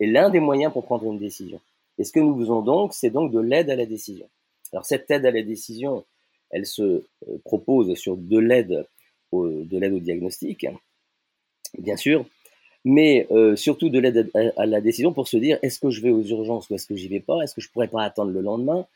et 0.00 0.06
l'un 0.06 0.30
des 0.30 0.40
moyens 0.40 0.72
pour 0.72 0.84
prendre 0.84 1.04
une 1.04 1.18
décision. 1.18 1.60
Et 1.98 2.04
ce 2.04 2.12
que 2.12 2.20
nous 2.20 2.38
faisons 2.38 2.62
donc, 2.62 2.92
c'est 2.92 3.10
donc 3.10 3.32
de 3.32 3.40
l'aide 3.40 3.70
à 3.70 3.76
la 3.76 3.86
décision. 3.86 4.28
Alors, 4.72 4.84
cette 4.84 5.10
aide 5.10 5.26
à 5.26 5.30
la 5.30 5.42
décision, 5.42 6.04
elle 6.50 6.66
se 6.66 6.82
euh, 6.82 7.02
propose 7.44 7.94
sur 7.94 8.16
de 8.16 8.38
l'aide 8.38 8.86
de 9.32 9.78
l'aide 9.78 9.92
au 9.92 9.98
diagnostic, 9.98 10.66
bien 11.78 11.96
sûr, 11.96 12.24
mais 12.84 13.26
euh, 13.30 13.56
surtout 13.56 13.88
de 13.88 13.98
l'aide 13.98 14.30
à, 14.56 14.66
la 14.66 14.80
décision 14.80 15.12
pour 15.12 15.28
se 15.28 15.36
dire 15.36 15.58
est-ce 15.62 15.80
que 15.80 15.90
je 15.90 16.00
vais 16.00 16.10
aux 16.10 16.22
urgences 16.22 16.70
ou 16.70 16.74
est-ce 16.74 16.86
que 16.86 16.94
j'y 16.96 17.08
vais 17.08 17.20
pas? 17.20 17.42
Est-ce 17.42 17.54
que 17.54 17.60
je 17.60 17.70
pourrais 17.70 17.88
pas 17.88 18.02
attendre 18.02 18.30
le 18.30 18.40
lendemain? 18.40 18.86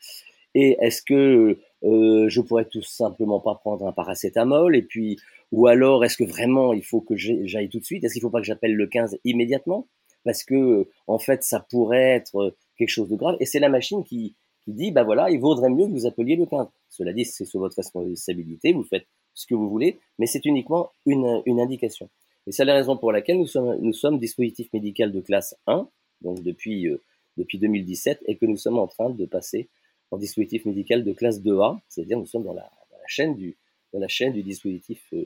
Et 0.55 0.77
est-ce 0.81 1.01
que 1.01 1.57
euh, 1.83 2.29
je 2.29 2.41
pourrais 2.41 2.65
tout 2.65 2.81
simplement 2.81 3.39
pas 3.39 3.55
prendre 3.55 3.85
un 3.87 3.91
paracétamol? 3.91 4.75
Et 4.75 4.83
puis, 4.83 5.19
ou 5.51 5.67
alors 5.67 6.05
est-ce 6.05 6.17
que 6.17 6.23
vraiment 6.23 6.73
il 6.73 6.83
faut 6.83 7.01
que 7.01 7.15
j'aille 7.15 7.69
tout 7.69 7.79
de 7.79 7.85
suite? 7.85 8.03
Est-ce 8.03 8.13
qu'il 8.13 8.21
faut 8.21 8.29
pas 8.29 8.39
que 8.39 8.47
j'appelle 8.47 8.75
le 8.75 8.87
15 8.87 9.19
immédiatement? 9.25 9.87
Parce 10.23 10.43
que 10.43 10.87
en 11.07 11.19
fait, 11.19 11.43
ça 11.43 11.59
pourrait 11.69 12.15
être 12.15 12.55
quelque 12.77 12.89
chose 12.89 13.09
de 13.09 13.15
grave. 13.15 13.35
Et 13.39 13.45
c'est 13.45 13.59
la 13.59 13.69
machine 13.69 14.03
qui, 14.03 14.35
dit 14.67 14.91
bah 14.91 15.03
voilà, 15.03 15.29
il 15.29 15.39
vaudrait 15.39 15.69
mieux 15.69 15.87
que 15.87 15.91
vous 15.91 16.05
appeliez 16.05 16.35
le 16.37 16.45
15. 16.45 16.67
Cela 16.89 17.11
dit, 17.11 17.25
c'est 17.25 17.45
sous 17.45 17.59
votre 17.59 17.75
responsabilité, 17.75 18.71
vous 18.71 18.83
faites 18.83 19.05
ce 19.33 19.45
que 19.45 19.55
vous 19.55 19.69
voulez, 19.69 19.99
mais 20.19 20.25
c'est 20.25 20.45
uniquement 20.45 20.91
une 21.05 21.59
indication. 21.59 22.09
Et 22.47 22.51
c'est 22.51 22.65
la 22.65 22.73
raison 22.73 22.97
pour 22.97 23.11
laquelle 23.11 23.37
nous 23.37 23.93
sommes, 23.93 24.19
dispositif 24.19 24.71
médical 24.73 25.11
de 25.11 25.21
classe 25.21 25.55
1, 25.67 25.87
donc 26.21 26.43
depuis, 26.43 26.87
euh, 26.87 27.01
depuis 27.37 27.57
2017, 27.57 28.23
et 28.25 28.37
que 28.37 28.45
nous 28.45 28.57
sommes 28.57 28.79
en 28.79 28.87
train 28.87 29.09
de 29.09 29.25
passer 29.25 29.69
en 30.11 30.17
dispositif 30.17 30.65
médical 30.65 31.03
de 31.03 31.13
classe 31.13 31.41
2A, 31.41 31.79
c'est-à-dire 31.87 32.17
nous 32.17 32.25
sommes 32.25 32.43
dans 32.43 32.53
la, 32.53 32.69
chaîne 33.07 33.35
du, 33.35 33.57
dans 33.93 33.99
la 33.99 34.07
chaîne 34.07 34.33
du 34.33 34.43
dispositif 34.43 35.01
euh, 35.13 35.25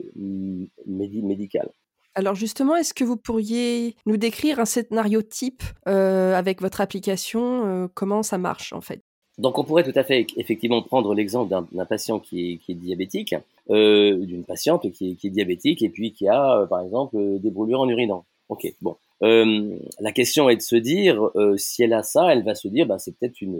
médical. 0.86 1.70
Alors 2.14 2.34
justement, 2.34 2.74
est-ce 2.74 2.94
que 2.94 3.04
vous 3.04 3.16
pourriez 3.16 3.94
nous 4.06 4.16
décrire 4.16 4.58
un 4.58 4.64
scénario 4.64 5.22
type 5.22 5.62
euh, 5.86 6.34
avec 6.34 6.60
votre 6.60 6.80
application 6.80 7.88
Comment 7.94 8.22
ça 8.22 8.38
marche 8.38 8.72
en 8.72 8.80
fait? 8.80 9.02
Donc 9.38 9.56
on 9.58 9.64
pourrait 9.64 9.84
tout 9.84 9.96
à 9.98 10.04
fait 10.04 10.26
effectivement 10.36 10.82
prendre 10.82 11.14
l'exemple 11.14 11.54
d'un 11.72 11.84
patient 11.84 12.18
qui 12.18 12.52
est, 12.52 12.56
qui 12.56 12.72
est 12.72 12.74
diabétique, 12.74 13.34
euh, 13.70 14.16
d'une 14.18 14.44
patiente 14.44 14.90
qui 14.92 15.12
est, 15.12 15.14
qui 15.14 15.28
est, 15.28 15.30
diabétique 15.30 15.82
et 15.82 15.88
puis 15.88 16.12
qui 16.12 16.28
a 16.28 16.60
euh, 16.60 16.66
par 16.66 16.80
exemple 16.80 17.16
euh, 17.16 17.38
des 17.38 17.50
brûlures 17.50 17.80
en 17.80 17.88
urinant. 17.88 18.24
Ok, 18.48 18.72
bon. 18.80 18.96
Euh, 19.22 19.76
la 20.00 20.12
question 20.12 20.48
est 20.48 20.56
de 20.56 20.62
se 20.62 20.76
dire 20.76 21.30
euh, 21.36 21.56
si 21.56 21.82
elle 21.82 21.92
a 21.92 22.02
ça, 22.02 22.32
elle 22.32 22.44
va 22.44 22.54
se 22.54 22.68
dire 22.68 22.86
bah 22.86 22.98
c'est 22.98 23.16
peut-être 23.16 23.40
une 23.40 23.58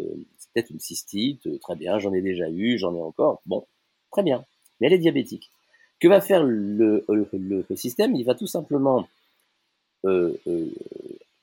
peut-être 0.55 0.71
une 0.71 0.81
cystite, 0.81 1.61
très 1.61 1.77
bien, 1.77 1.99
j'en 1.99 2.13
ai 2.13 2.23
déjà 2.23 2.49
eu, 2.51 2.79
j'en 2.79 2.95
ai 2.95 3.01
encore. 3.01 3.41
Bon, 3.47 3.65
très 4.11 4.23
bien. 4.23 4.45
Mais 4.81 4.89
elle 4.89 4.95
est 4.95 4.99
diabétique. 4.99 5.51
Que 6.01 6.09
va 6.09 6.21
faire 6.21 6.43
le, 6.43 7.05
le, 7.09 7.65
le 7.69 7.77
système? 7.77 8.15
Il 8.15 8.25
va 8.25 8.35
tout 8.35 8.47
simplement 8.47 9.07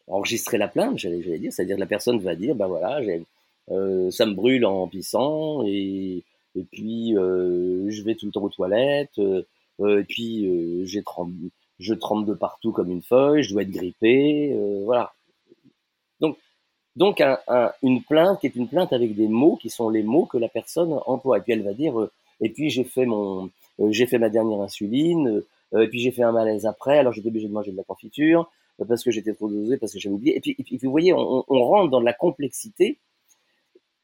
enregistrer 0.07 0.57
la 0.57 0.67
plainte, 0.67 0.97
j'allais 0.97 1.39
dire, 1.39 1.51
c'est-à-dire 1.51 1.77
la 1.77 1.85
personne 1.85 2.19
va 2.19 2.35
dire 2.35 2.55
bah 2.55 2.67
voilà, 2.67 3.01
j'ai 3.03 3.15
euh, 3.15 3.23
ça 3.67 4.25
me 4.25 4.33
brûle 4.33 4.65
en 4.65 4.87
pissant 4.87 5.63
et, 5.65 6.23
et 6.55 6.63
puis 6.71 7.17
euh, 7.17 7.89
je 7.89 8.03
vais 8.03 8.15
tout 8.15 8.25
le 8.25 8.31
temps 8.31 8.43
aux 8.43 8.49
toilettes 8.49 9.19
euh, 9.19 9.43
et 9.79 10.03
puis 10.03 10.85
j'ai 10.85 11.03
je 11.79 11.93
tremble 11.93 12.25
de 12.25 12.33
partout 12.33 12.71
comme 12.71 12.89
une 12.89 13.01
feuille, 13.01 13.43
je 13.43 13.51
dois 13.51 13.63
être 13.63 13.71
grippé, 13.71 14.57
voilà. 14.85 15.11
Donc, 16.21 16.37
donc 16.95 17.19
un, 17.19 17.37
un, 17.49 17.71
une 17.83 18.01
plainte 18.01 18.39
qui 18.39 18.47
est 18.47 18.55
une 18.55 18.69
plainte 18.69 18.93
avec 18.93 19.13
des 19.15 19.27
mots 19.27 19.57
qui 19.57 19.69
sont 19.69 19.89
les 19.89 20.03
mots 20.03 20.25
que 20.25 20.37
la 20.37 20.47
personne 20.47 20.97
emploie. 21.05 21.39
Et 21.39 21.41
puis 21.41 21.51
elle 21.51 21.63
va 21.63 21.73
dire, 21.73 22.07
et 22.39 22.47
puis 22.49 22.69
j'ai 22.69 22.85
fait 22.85 23.05
mon, 23.05 23.49
j'ai 23.89 24.05
fait 24.07 24.19
ma 24.19 24.29
dernière 24.29 24.61
insuline, 24.61 25.43
et 25.77 25.87
puis 25.89 25.99
j'ai 25.99 26.11
fait 26.11 26.23
un 26.23 26.31
malaise 26.31 26.65
après, 26.65 26.99
alors 26.99 27.11
j'étais 27.11 27.27
obligé 27.27 27.49
de 27.49 27.53
manger 27.53 27.73
de 27.73 27.77
la 27.77 27.83
confiture 27.83 28.49
parce 28.87 29.03
que 29.03 29.11
j'étais 29.11 29.33
trop 29.33 29.47
dosé, 29.47 29.77
parce 29.77 29.93
que 29.93 29.99
j'avais 29.99 30.15
oublié. 30.15 30.37
Et 30.37 30.39
puis, 30.39 30.77
vous 30.83 30.91
voyez, 30.91 31.13
on, 31.13 31.45
on, 31.47 31.63
rentre 31.63 31.91
dans 31.91 32.01
de 32.01 32.05
la 32.05 32.13
complexité. 32.13 32.97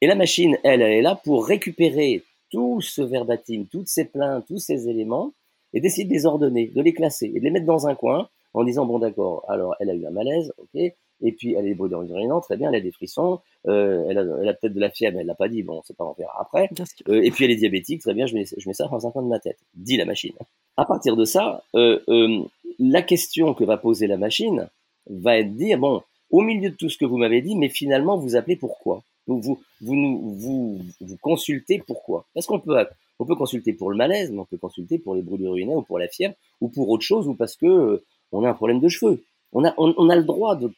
Et 0.01 0.08
la 0.08 0.15
machine, 0.15 0.58
elle, 0.63 0.81
elle 0.81 0.93
est 0.93 1.01
là 1.01 1.15
pour 1.15 1.46
récupérer 1.46 2.24
tout 2.51 2.81
ce 2.81 3.01
verbatim, 3.01 3.65
toutes 3.72 3.88
ces 3.88 4.05
plaintes, 4.05 4.46
tous 4.48 4.60
ces 4.60 4.89
éléments, 4.89 5.31
et 5.74 5.79
d'essayer 5.79 6.05
de 6.05 6.12
les 6.12 6.25
ordonner, 6.25 6.72
de 6.75 6.81
les 6.81 6.93
classer, 6.93 7.31
et 7.34 7.39
de 7.39 7.43
les 7.46 7.51
mettre 7.51 7.65
dans 7.65 7.88
un 7.88 7.96
coin, 7.96 8.27
en 8.53 8.63
disant, 8.63 8.86
bon 8.86 9.00
d'accord, 9.00 9.46
alors 9.48 9.75
elle 9.79 9.89
a 9.89 9.93
eu 9.93 10.05
un 10.05 10.12
malaise, 10.12 10.53
ok, 10.58 10.75
et 11.24 11.31
puis 11.31 11.53
elle 11.53 11.67
est 11.67 11.75
brûlure 11.75 12.03
très 12.41 12.58
bien, 12.58 12.70
elle 12.70 12.75
a 12.75 12.81
des 12.81 12.91
frissons, 12.91 13.39
euh, 13.67 14.05
elle 14.10 14.17
a, 14.17 14.25
elle 14.41 14.50
a 14.50 14.53
peut-être 14.53 14.74
de 14.74 14.79
la 14.79 14.89
fièvre, 14.89 15.20
elle 15.20 15.27
l'a 15.27 15.36
pas 15.36 15.48
dit, 15.48 15.63
bon, 15.63 15.81
c'est 15.86 15.96
pas 15.96 16.03
en 16.03 16.13
faire 16.13 16.34
après, 16.39 16.70
euh, 17.08 17.22
et 17.22 17.31
puis 17.31 17.46
elle 17.46 17.51
est 17.51 17.55
diabétique, 17.55 18.01
très 18.01 18.13
bien, 18.13 18.25
je 18.25 18.34
mets, 18.34 18.46
je 18.46 18.67
mets 18.67 18.74
ça 18.74 18.88
dans 18.88 19.08
un 19.08 19.12
coin 19.12 19.22
de 19.22 19.27
ma 19.27 19.39
tête, 19.39 19.60
dit 19.75 19.98
la 19.98 20.05
machine. 20.05 20.34
À 20.77 20.86
partir 20.86 21.15
de 21.15 21.25
ça, 21.25 21.63
euh, 21.75 22.00
euh, 22.10 22.43
la 22.79 23.01
question 23.03 23.53
que 23.53 23.63
va 23.63 23.77
poser 23.77 24.08
la 24.08 24.17
machine 24.17 24.67
va 25.08 25.38
être 25.38 25.55
dire, 25.55 25.77
bon, 25.77 26.01
au 26.31 26.41
milieu 26.41 26.72
de 26.72 26.75
tout 26.75 26.89
ce 26.89 26.98
que 26.98 27.05
vous 27.05 27.17
m'avez 27.17 27.41
dit, 27.41 27.55
mais 27.55 27.70
finalement, 27.70 28.17
vous 28.17 28.36
appelez 28.36 28.55
pourquoi? 28.55 29.03
Vous, 29.27 29.41
vous, 29.41 29.61
vous, 29.81 30.35
vous, 30.35 30.81
vous 30.99 31.17
consultez 31.17 31.81
pourquoi 31.85 32.25
Parce 32.33 32.45
qu'on 32.45 32.59
peut, 32.59 32.75
on 33.19 33.25
peut 33.25 33.35
consulter 33.35 33.73
pour 33.73 33.91
le 33.91 33.97
malaise, 33.97 34.31
mais 34.31 34.39
on 34.39 34.45
peut 34.45 34.57
consulter 34.57 34.97
pour 34.97 35.15
les 35.15 35.21
brûlures 35.21 35.51
urinaires 35.51 35.77
ou 35.77 35.83
pour 35.83 35.99
la 35.99 36.07
fièvre 36.07 36.33
ou 36.59 36.69
pour 36.69 36.89
autre 36.89 37.03
chose 37.03 37.27
ou 37.27 37.35
parce 37.35 37.55
que 37.55 37.65
euh, 37.65 38.03
on 38.31 38.43
a 38.43 38.49
un 38.49 38.53
problème 38.53 38.79
de 38.79 38.89
cheveux. 38.89 39.23
On 39.53 39.65
a, 39.65 39.73
on, 39.77 40.09
a 40.09 40.15
le 40.15 40.23
droit 40.23 40.55
de, 40.55 40.71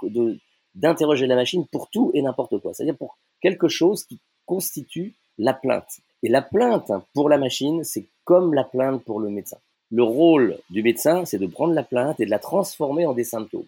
d'interroger 0.73 1.27
la 1.27 1.35
machine 1.35 1.65
pour 1.67 1.89
tout 1.89 2.11
et 2.13 2.21
n'importe 2.21 2.59
quoi. 2.59 2.73
C'est-à-dire 2.73 2.97
pour 2.97 3.17
quelque 3.39 3.67
chose 3.67 4.03
qui 4.03 4.19
constitue 4.45 5.13
la 5.37 5.53
plainte. 5.53 5.99
Et 6.23 6.29
la 6.29 6.41
plainte 6.41 6.91
pour 7.13 7.29
la 7.29 7.37
machine, 7.37 7.83
c'est 7.83 8.07
comme 8.23 8.53
la 8.53 8.63
plainte 8.63 9.03
pour 9.03 9.19
le 9.19 9.29
médecin. 9.29 9.57
Le 9.91 10.03
rôle 10.03 10.57
du 10.69 10.81
médecin, 10.81 11.25
c'est 11.25 11.37
de 11.37 11.45
prendre 11.45 11.73
la 11.73 11.83
plainte 11.83 12.19
et 12.19 12.25
de 12.25 12.31
la 12.31 12.39
transformer 12.39 13.05
en 13.05 13.13
des 13.13 13.23
symptômes. 13.23 13.67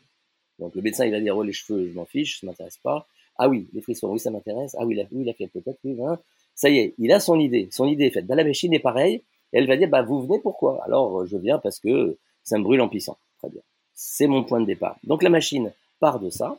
Donc 0.60 0.74
le 0.74 0.82
médecin, 0.82 1.06
il 1.06 1.12
va 1.12 1.20
dire, 1.20 1.38
oh, 1.38 1.44
les 1.44 1.54
cheveux, 1.54 1.88
je 1.88 1.94
m'en 1.94 2.06
fiche, 2.06 2.40
ça 2.40 2.48
m'intéresse 2.48 2.80
pas. 2.82 3.08
Ah 3.38 3.50
oui, 3.50 3.68
les 3.74 3.82
frissons, 3.82 4.10
oui, 4.12 4.20
ça 4.20 4.32
m'intéresse. 4.32 4.76
Ah 4.80 4.86
oui, 4.86 4.96
la, 4.96 5.04
oui, 5.12 5.26
la 5.26 5.34
peut-être, 5.34 5.80
hein. 5.86 6.20
Ça 6.56 6.70
y 6.70 6.80
est, 6.80 6.94
il 6.98 7.12
a 7.12 7.20
son 7.20 7.40
idée. 7.40 7.68
Son 7.72 7.86
idée 7.86 8.06
est 8.06 8.12
faite. 8.12 8.26
Bah, 8.26 8.36
la 8.36 8.46
machine 8.46 8.74
est 8.74 8.80
pareille. 8.80 9.22
elle 9.52 9.68
va 9.68 9.76
dire, 9.76 9.90
bah, 9.90 10.02
vous 10.04 10.22
venez 10.22 10.40
pourquoi? 10.40 10.82
Alors, 10.86 11.26
je 11.26 11.38
viens 11.38 11.60
parce 11.60 11.80
que 11.80 12.18
ça 12.44 12.58
me 12.58 12.64
brûle 12.64 12.82
en 12.82 12.88
pissant. 12.88 13.18
Très 13.40 13.50
bien. 13.50 13.62
C'est 13.94 14.28
mon 14.28 14.44
point 14.44 14.62
de 14.62 14.66
départ. 14.66 14.98
Donc, 15.04 15.22
la 15.22 15.30
machine 15.30 15.74
part 16.00 16.20
de 16.20 16.30
ça. 16.30 16.58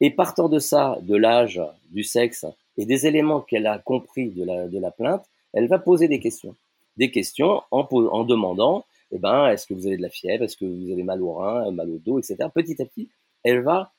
Et 0.00 0.10
partant 0.10 0.48
de 0.48 0.58
ça, 0.58 0.98
de 1.02 1.16
l'âge, 1.16 1.60
du 1.90 2.04
sexe 2.04 2.46
et 2.76 2.86
des 2.86 3.06
éléments 3.06 3.40
qu'elle 3.40 3.66
a 3.66 3.78
compris 3.78 4.30
de 4.30 4.44
la, 4.44 4.68
de 4.68 4.78
la 4.78 4.90
plainte, 4.90 5.24
elle 5.52 5.66
va 5.66 5.78
poser 5.78 6.08
des 6.08 6.20
questions. 6.20 6.54
Des 6.96 7.10
questions 7.10 7.62
en, 7.70 7.86
en 7.90 8.24
demandant, 8.24 8.84
eh 9.10 9.18
ben, 9.18 9.48
est-ce 9.48 9.66
que 9.66 9.74
vous 9.74 9.86
avez 9.86 9.96
de 9.96 10.02
la 10.02 10.08
fièvre? 10.08 10.44
Est-ce 10.44 10.56
que 10.56 10.64
vous 10.64 10.92
avez 10.92 11.02
mal 11.02 11.22
au 11.22 11.32
rein, 11.32 11.70
mal 11.72 11.90
au 11.90 11.98
dos, 11.98 12.18
etc. 12.18 12.48
Petit 12.54 12.80
à 12.80 12.84
petit, 12.84 13.08
elle 13.42 13.60
va 13.60 13.80
euh, 13.80 13.97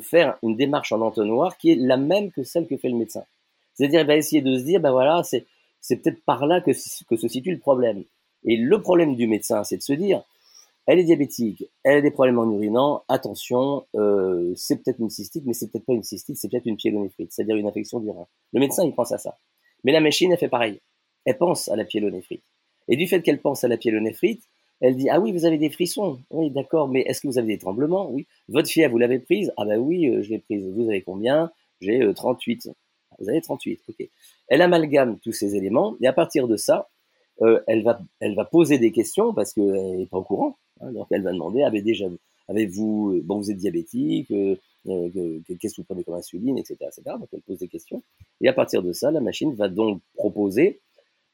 faire 0.00 0.38
une 0.42 0.56
démarche 0.56 0.92
en 0.92 1.00
entonnoir 1.00 1.56
qui 1.58 1.70
est 1.72 1.76
la 1.76 1.96
même 1.96 2.30
que 2.30 2.42
celle 2.42 2.66
que 2.66 2.76
fait 2.76 2.88
le 2.88 2.96
médecin. 2.96 3.24
C'est-à-dire, 3.74 4.00
elle 4.00 4.06
va 4.06 4.16
essayer 4.16 4.42
de 4.42 4.58
se 4.58 4.64
dire, 4.64 4.80
ben 4.80 4.90
voilà, 4.90 5.22
c'est, 5.22 5.46
c'est 5.80 5.96
peut-être 5.96 6.22
par 6.24 6.46
là 6.46 6.60
que, 6.60 6.70
que 6.70 7.16
se 7.16 7.28
situe 7.28 7.52
le 7.52 7.58
problème. 7.58 8.04
Et 8.44 8.56
le 8.56 8.80
problème 8.80 9.16
du 9.16 9.26
médecin, 9.26 9.64
c'est 9.64 9.76
de 9.76 9.82
se 9.82 9.92
dire, 9.92 10.22
elle 10.86 10.98
est 10.98 11.04
diabétique, 11.04 11.64
elle 11.84 11.98
a 11.98 12.00
des 12.00 12.10
problèmes 12.10 12.38
en 12.38 12.50
urinant, 12.50 13.04
attention, 13.08 13.86
euh, 13.94 14.52
c'est 14.56 14.82
peut-être 14.82 14.98
une 14.98 15.10
cystite, 15.10 15.44
mais 15.46 15.52
c'est 15.52 15.70
peut-être 15.70 15.84
pas 15.84 15.92
une 15.92 16.02
cystite, 16.02 16.36
c'est 16.36 16.48
peut-être 16.48 16.66
une 16.66 16.76
pyélonéphrite, 16.76 17.32
c'est-à-dire 17.32 17.56
une 17.56 17.66
infection 17.66 18.00
du 18.00 18.10
rein. 18.10 18.26
Le 18.52 18.60
médecin, 18.60 18.84
il 18.84 18.94
pense 18.94 19.12
à 19.12 19.18
ça. 19.18 19.38
Mais 19.84 19.92
la 19.92 20.00
machine, 20.00 20.32
elle 20.32 20.38
fait 20.38 20.48
pareil. 20.48 20.80
Elle 21.24 21.38
pense 21.38 21.68
à 21.68 21.76
la 21.76 21.84
pyélonéphrite. 21.84 22.42
Et 22.88 22.96
du 22.96 23.06
fait 23.06 23.22
qu'elle 23.22 23.40
pense 23.40 23.62
à 23.62 23.68
la 23.68 23.76
pyélonéphrite, 23.76 24.42
elle 24.80 24.96
dit 24.96 25.08
ah 25.08 25.20
oui 25.20 25.32
vous 25.32 25.44
avez 25.44 25.58
des 25.58 25.70
frissons. 25.70 26.20
Oui 26.30 26.50
d'accord 26.50 26.88
mais 26.88 27.02
est-ce 27.02 27.20
que 27.20 27.28
vous 27.28 27.38
avez 27.38 27.48
des 27.48 27.58
tremblements? 27.58 28.10
Oui. 28.10 28.26
Votre 28.48 28.68
fièvre 28.68 28.92
vous 28.92 28.98
l'avez 28.98 29.18
prise? 29.18 29.52
Ah 29.56 29.64
bah 29.64 29.78
oui 29.78 30.08
euh, 30.08 30.22
je 30.22 30.30
l'ai 30.30 30.38
prise. 30.38 30.64
Vous 30.64 30.88
avez 30.88 31.02
combien? 31.02 31.50
J'ai 31.80 32.00
38 32.14 32.66
euh, 32.66 32.72
vous 33.18 33.28
avez 33.28 33.40
38 33.40 33.80
ok. 33.88 34.08
Elle 34.48 34.62
amalgame 34.62 35.18
tous 35.18 35.32
ces 35.32 35.56
éléments 35.56 35.96
et 36.00 36.06
à 36.06 36.12
partir 36.12 36.48
de 36.48 36.56
ça 36.56 36.88
euh, 37.42 37.60
elle 37.66 37.82
va 37.82 38.00
elle 38.20 38.34
va 38.34 38.44
poser 38.44 38.78
des 38.78 38.90
questions 38.90 39.34
parce 39.34 39.52
qu'elle 39.52 39.98
n'est 39.98 40.06
pas 40.06 40.18
au 40.18 40.24
courant 40.24 40.56
hein, 40.80 40.92
donc 40.92 41.06
elle 41.10 41.22
va 41.22 41.32
demander 41.32 41.62
avez 41.62 41.82
déjà 41.82 42.06
avez-vous 42.48 43.20
bon 43.24 43.38
vous 43.38 43.50
êtes 43.50 43.58
diabétique 43.58 44.28
qu'est-ce 44.28 45.74
que 45.74 45.76
vous 45.76 45.84
prenez 45.84 46.04
comme 46.04 46.14
insuline 46.14 46.58
etc 46.58 46.76
etc 46.86 47.16
donc 47.18 47.28
elle 47.32 47.42
pose 47.42 47.58
des 47.58 47.68
questions 47.68 48.02
et 48.40 48.48
à 48.48 48.52
partir 48.52 48.82
de 48.82 48.92
ça 48.92 49.10
la 49.10 49.20
machine 49.20 49.54
va 49.54 49.68
donc 49.68 50.00
proposer 50.16 50.80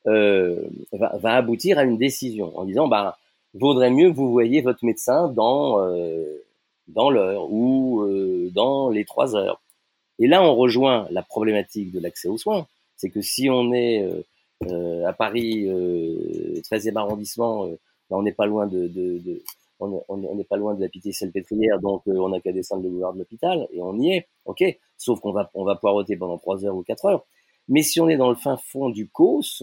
va, 0.04 1.34
aboutir 1.36 1.78
à 1.78 1.84
une 1.84 1.98
décision 1.98 2.56
en 2.56 2.64
disant 2.64 2.86
bah 2.86 3.16
vaudrait 3.58 3.90
mieux 3.90 4.10
que 4.10 4.16
vous 4.16 4.30
voyez 4.30 4.60
votre 4.60 4.84
médecin 4.84 5.28
dans, 5.28 5.80
euh, 5.80 6.44
dans 6.88 7.10
l'heure 7.10 7.50
ou 7.50 8.02
euh, 8.02 8.50
dans 8.54 8.90
les 8.90 9.04
trois 9.04 9.36
heures. 9.36 9.60
Et 10.18 10.26
là, 10.26 10.42
on 10.42 10.54
rejoint 10.54 11.06
la 11.10 11.22
problématique 11.22 11.92
de 11.92 12.00
l'accès 12.00 12.28
aux 12.28 12.38
soins. 12.38 12.66
C'est 12.96 13.10
que 13.10 13.20
si 13.20 13.50
on 13.50 13.72
est 13.72 14.08
euh, 14.70 15.06
à 15.06 15.12
Paris, 15.12 15.66
13e 15.66 16.96
arrondissement, 16.96 17.68
on 18.08 18.22
n'est 18.22 18.32
pas 18.32 18.46
loin 18.46 18.66
de 18.66 18.90
on 19.78 20.34
n'est 20.34 20.44
pas 20.44 20.56
loin 20.56 20.74
de 20.74 20.80
la 20.80 20.88
pitié 20.88 21.12
salpêtrière, 21.12 21.80
donc 21.80 22.02
on 22.06 22.30
n'a 22.30 22.40
qu'à 22.40 22.52
descendre 22.52 22.84
le 22.84 22.88
boulevard 22.88 23.12
de 23.12 23.18
l'hôpital 23.18 23.68
et 23.72 23.82
on 23.82 23.98
y 23.98 24.12
est, 24.12 24.28
ok. 24.46 24.64
Sauf 24.96 25.20
qu'on 25.20 25.32
va 25.32 25.50
on 25.52 25.64
va 25.64 25.76
poireauter 25.76 26.16
pendant 26.16 26.38
trois 26.38 26.64
heures 26.64 26.76
ou 26.76 26.82
quatre 26.82 27.04
heures. 27.04 27.26
Mais 27.68 27.82
si 27.82 28.00
on 28.00 28.08
est 28.08 28.16
dans 28.16 28.30
le 28.30 28.36
fin 28.36 28.56
fond 28.56 28.88
du 28.88 29.08
Causse, 29.08 29.62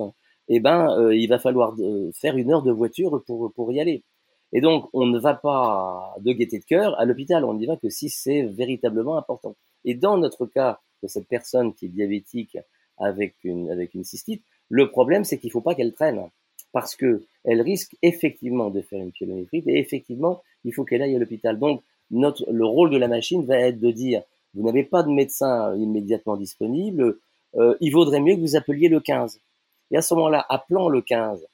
eh 0.50 0.60
ben, 0.60 0.90
euh, 0.98 1.16
il 1.16 1.28
va 1.28 1.40
falloir 1.40 1.76
euh, 1.80 2.12
faire 2.14 2.38
une 2.38 2.52
heure 2.52 2.64
de 2.64 2.72
voiture 2.72 3.24
pour, 3.26 3.52
pour 3.54 3.72
y 3.72 3.80
aller. 3.80 4.04
Et 4.52 4.62
donc, 4.62 4.88
on 4.94 5.06
ne 5.06 5.18
va 5.20 5.34
pas 5.34 6.16
de 6.20 6.32
gaieté 6.32 6.60
de 6.60 6.66
cœur 6.66 7.00
à 7.00 7.06
l'hôpital, 7.06 7.44
on 7.44 7.56
n'y 7.56 7.66
va 7.66 7.76
que 7.78 7.90
si 7.90 8.10
c'est 8.10 8.44
véritablement 8.44 9.18
important. 9.18 9.56
Et 9.84 9.96
dans 9.96 10.18
notre 10.18 10.46
cas, 10.46 10.80
de 11.04 11.08
cette 11.08 11.28
personne 11.28 11.74
qui 11.74 11.86
est 11.86 11.90
diabétique 11.90 12.58
avec 12.98 13.36
une, 13.44 13.70
avec 13.70 13.94
une 13.94 14.04
cystite, 14.04 14.44
le 14.70 14.90
problème, 14.90 15.24
c'est 15.24 15.38
qu'il 15.38 15.50
ne 15.50 15.52
faut 15.52 15.62
pas 15.62 15.76
qu'elle 15.76 15.94
traîne. 15.94 16.30
Parce 16.72 16.96
que 16.96 17.24
elle 17.44 17.62
risque 17.62 17.96
effectivement 18.02 18.72
de 18.72 18.82
faire 18.82 19.00
une 19.00 19.12
pyélonéphrite 19.12 19.68
et 19.68 19.78
effectivement, 19.78 20.42
il 20.64 20.74
faut 20.74 20.86
qu'elle 20.86 21.02
aille 21.02 21.16
à 21.16 21.20
l'hôpital. 21.20 21.60
Donc, 21.60 21.84
le 22.10 22.66
rôle 22.66 22.90
de 22.90 22.98
la 22.98 23.08
machine 23.08 23.46
va 23.46 23.58
être 23.58 23.80
de 23.80 23.92
dire, 23.92 24.24
vous 24.56 24.64
n'avez 24.64 24.84
pas 24.84 25.04
de 25.04 25.10
médecin 25.10 25.76
immédiatement 25.76 26.38
disponible, 26.38 27.18
euh, 27.56 27.76
il 27.82 27.92
vaudrait 27.92 28.22
mieux 28.22 28.36
que 28.36 28.42
vous 28.42 28.56
appeliez 28.56 28.88
le 28.88 29.00
15. 29.00 29.40
Et 29.94 29.98
à 29.98 30.02
ce 30.02 30.16
moment-là, 30.16 30.44
appelant 30.50 30.90
le 30.90 31.02
15, 31.02 31.48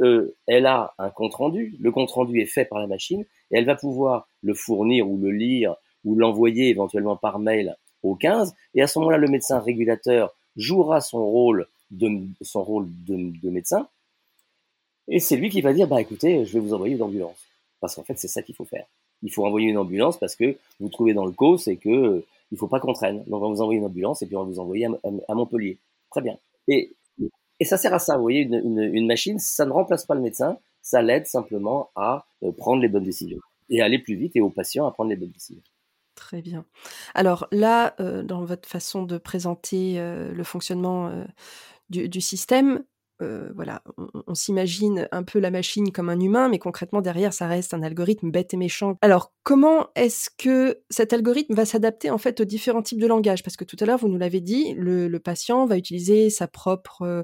euh, 0.00 0.34
elle 0.46 0.66
a 0.66 0.94
un 0.98 1.10
compte 1.10 1.34
rendu. 1.34 1.76
Le 1.80 1.90
compte 1.90 2.12
rendu 2.12 2.40
est 2.40 2.46
fait 2.46 2.64
par 2.64 2.78
la 2.78 2.86
machine 2.86 3.22
et 3.50 3.58
elle 3.58 3.66
va 3.66 3.74
pouvoir 3.74 4.28
le 4.40 4.54
fournir 4.54 5.08
ou 5.10 5.18
le 5.18 5.30
lire 5.30 5.74
ou 6.04 6.14
l'envoyer 6.14 6.68
éventuellement 6.68 7.16
par 7.16 7.40
mail 7.40 7.76
au 8.04 8.14
15. 8.14 8.54
Et 8.74 8.82
à 8.82 8.86
ce 8.86 8.98
moment-là, 9.00 9.18
le 9.18 9.28
médecin 9.28 9.58
régulateur 9.58 10.32
jouera 10.56 11.00
son 11.00 11.24
rôle 11.24 11.66
de, 11.90 12.08
son 12.40 12.62
rôle 12.62 12.86
de, 13.06 13.50
médecin. 13.50 13.88
Et 15.08 15.18
c'est 15.18 15.36
lui 15.36 15.50
qui 15.50 15.60
va 15.60 15.72
dire, 15.72 15.88
bah 15.88 16.00
écoutez, 16.00 16.44
je 16.44 16.52
vais 16.54 16.60
vous 16.60 16.74
envoyer 16.74 16.94
une 16.94 17.02
ambulance. 17.02 17.48
Parce 17.80 17.96
qu'en 17.96 18.04
fait, 18.04 18.16
c'est 18.16 18.28
ça 18.28 18.42
qu'il 18.42 18.54
faut 18.54 18.64
faire. 18.64 18.86
Il 19.24 19.32
faut 19.32 19.44
envoyer 19.44 19.68
une 19.68 19.78
ambulance 19.78 20.18
parce 20.18 20.36
que 20.36 20.56
vous 20.78 20.88
trouvez 20.88 21.14
dans 21.14 21.26
le 21.26 21.32
cause 21.32 21.66
et 21.66 21.76
que 21.76 21.88
euh, 21.88 22.26
il 22.52 22.58
faut 22.58 22.68
pas 22.68 22.78
qu'on 22.78 22.92
traîne. 22.92 23.24
Donc 23.24 23.42
on 23.42 23.48
va 23.48 23.48
vous 23.48 23.60
envoyer 23.60 23.78
une 23.80 23.86
ambulance 23.86 24.22
et 24.22 24.26
puis 24.26 24.36
on 24.36 24.44
va 24.44 24.50
vous 24.50 24.60
envoyer 24.60 24.86
à, 24.86 24.90
à 25.28 25.34
Montpellier. 25.34 25.78
Très 26.10 26.22
bien. 26.22 26.36
Et 26.68 26.92
et 27.62 27.64
ça 27.64 27.76
sert 27.76 27.94
à 27.94 28.00
ça, 28.00 28.16
vous 28.16 28.22
voyez, 28.22 28.40
une, 28.40 29.06
machine, 29.06 29.38
ça 29.38 29.64
ne 29.64 29.70
remplace 29.70 30.04
pas 30.04 30.16
le 30.16 30.20
médecin, 30.20 30.58
ça 30.80 31.00
l'aide 31.00 31.28
simplement 31.28 31.90
à 31.94 32.26
euh, 32.42 32.50
prendre 32.50 32.82
les 32.82 32.88
bonnes 32.88 33.04
décisions 33.04 33.38
et 33.70 33.80
aller 33.80 34.00
plus 34.00 34.16
vite 34.16 34.34
et 34.34 34.40
aux 34.40 34.50
patients 34.50 34.84
à 34.84 34.90
prendre 34.90 35.10
les 35.10 35.14
bonnes 35.14 35.30
décisions. 35.30 35.62
Très 36.16 36.42
bien. 36.42 36.64
Alors 37.14 37.46
là, 37.52 37.94
euh, 38.00 38.24
dans 38.24 38.44
votre 38.44 38.68
façon 38.68 39.04
de 39.04 39.16
présenter 39.16 40.00
euh, 40.00 40.32
le 40.32 40.42
fonctionnement 40.42 41.12
du, 41.88 42.20
système, 42.20 42.82
euh, 43.20 43.50
voilà, 43.54 43.82
on, 44.26 44.34
s'imagine 44.34 45.08
un 45.12 45.22
peu 45.22 45.38
la 45.38 45.50
machine 45.50 45.92
comme 45.92 46.08
un 46.08 46.18
humain, 46.18 46.48
mais 46.48 46.58
concrètement 46.58 47.00
derrière, 47.00 47.32
ça 47.32 47.46
reste 47.46 47.74
un 47.74 47.82
algorithme 47.82 48.30
bête 48.30 48.54
et 48.54 48.56
méchant. 48.56 48.96
Alors, 49.00 49.32
comment 49.42 49.88
est-ce 49.94 50.30
que 50.36 50.80
cet 50.90 51.12
algorithme 51.12 51.54
va 51.54 51.64
s'adapter 51.64 52.10
en 52.10 52.18
fait 52.18 52.40
aux 52.40 52.44
différents 52.44 52.82
types 52.82 53.00
de 53.00 53.06
langage 53.06 53.42
Parce 53.42 53.56
que 53.56 53.64
tout 53.64 53.76
à 53.80 53.84
l'heure, 53.84 53.98
vous 53.98 54.08
nous 54.08 54.18
l'avez 54.18 54.40
dit, 54.40 54.74
le, 54.74 55.08
le, 55.08 55.20
patient 55.20 55.66
va 55.66 55.76
utiliser 55.76 56.30
sa 56.30 56.48
propre 56.48 57.02
euh, 57.02 57.22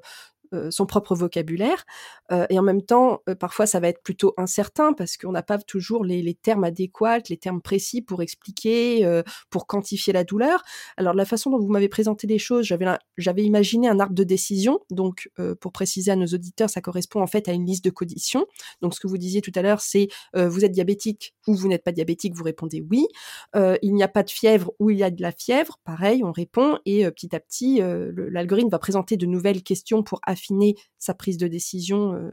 son 0.71 0.87
propre 0.87 1.15
vocabulaire. 1.15 1.85
Euh, 2.33 2.47
et 2.51 2.59
en 2.59 2.63
même 2.63 2.83
temps, 2.83 3.23
euh, 3.29 3.35
parfois, 3.35 3.67
ça 3.67 3.81
va 3.81 3.89
être 3.89 4.03
plutôt 4.03 4.35
incertain 4.37 4.93
parce 4.93 5.17
qu'on 5.17 5.33
n'a 5.33 5.43
pas 5.43 5.59
toujours 5.59 6.05
les, 6.05 6.35
termes 6.35 6.65
adéquats, 6.65 7.19
les 7.29 7.37
termes 7.37 7.61
précis 7.61 8.03
pour 8.03 8.23
expliquer, 8.23 9.23
pour 9.51 9.67
quantifier 9.67 10.13
la 10.13 10.25
douleur. 10.25 10.63
Alors, 10.97 11.15
la 11.15 11.25
façon 11.25 11.51
dont 11.51 11.59
vous 11.59 11.69
m'avez 11.69 11.89
présenté 11.89 12.27
les 12.27 12.39
choses, 12.39 12.65
j'avais, 12.67 12.87
j'avais 13.17 13.43
imaginé 13.43 13.89
un 13.89 13.99
arbre 13.99 14.15
de 14.15 14.25
décision. 14.25 14.81
Donc, 14.91 15.31
pour 15.61 15.73
préciser 15.73 16.11
à 16.11 16.17
nos 16.17 16.27
auditeurs, 16.27 16.71
ça 16.71 16.81
correspond 16.81 17.23
en 17.23 17.27
fait 17.27 17.49
à 17.49 17.53
une 17.53 17.67
liste 17.67 17.85
de 17.85 17.91
conditions. 17.91 18.47
Donc, 18.83 18.95
ce 18.95 19.01
que 19.01 19.07
vous 19.07 19.19
disiez 19.19 19.41
tout 19.41 19.53
à 19.55 19.63
l'heure, 19.63 19.81
c'est 19.81 20.09
vous 20.35 20.65
êtes 20.65 20.73
diabétique 20.73 21.35
ou 21.47 21.55
vous 21.55 21.69
n'êtes 21.69 21.83
pas 21.83 21.93
diabétique, 21.93 22.35
vous 22.35 22.45
répondez 22.45 22.85
oui. 22.91 23.07
il 23.55 23.95
n'y 23.95 24.03
a 24.03 24.09
pas 24.09 24.23
de 24.23 24.31
fièvre 24.31 24.73
ou 24.79 24.91
il 24.91 24.99
y 24.99 25.03
a 25.03 25.11
de 25.11 25.23
la 25.23 25.33
fièvre, 25.33 25.79
pareil, 25.85 26.23
on 26.23 26.33
répond. 26.33 26.79
Et 26.85 27.11
petit 27.11 27.35
à 27.35 27.41
petit, 27.41 27.81
l'algorithme 27.81 28.69
va 28.69 28.79
présenter 28.79 29.17
de 29.17 29.27
nouvelles 29.27 29.63
questions 29.63 30.03
pour 30.03 30.21
affirmer 30.27 30.38
affiner 30.39 30.77
sa 30.99 31.15
prise 31.15 31.39
de 31.39 31.49
décision. 31.49 32.31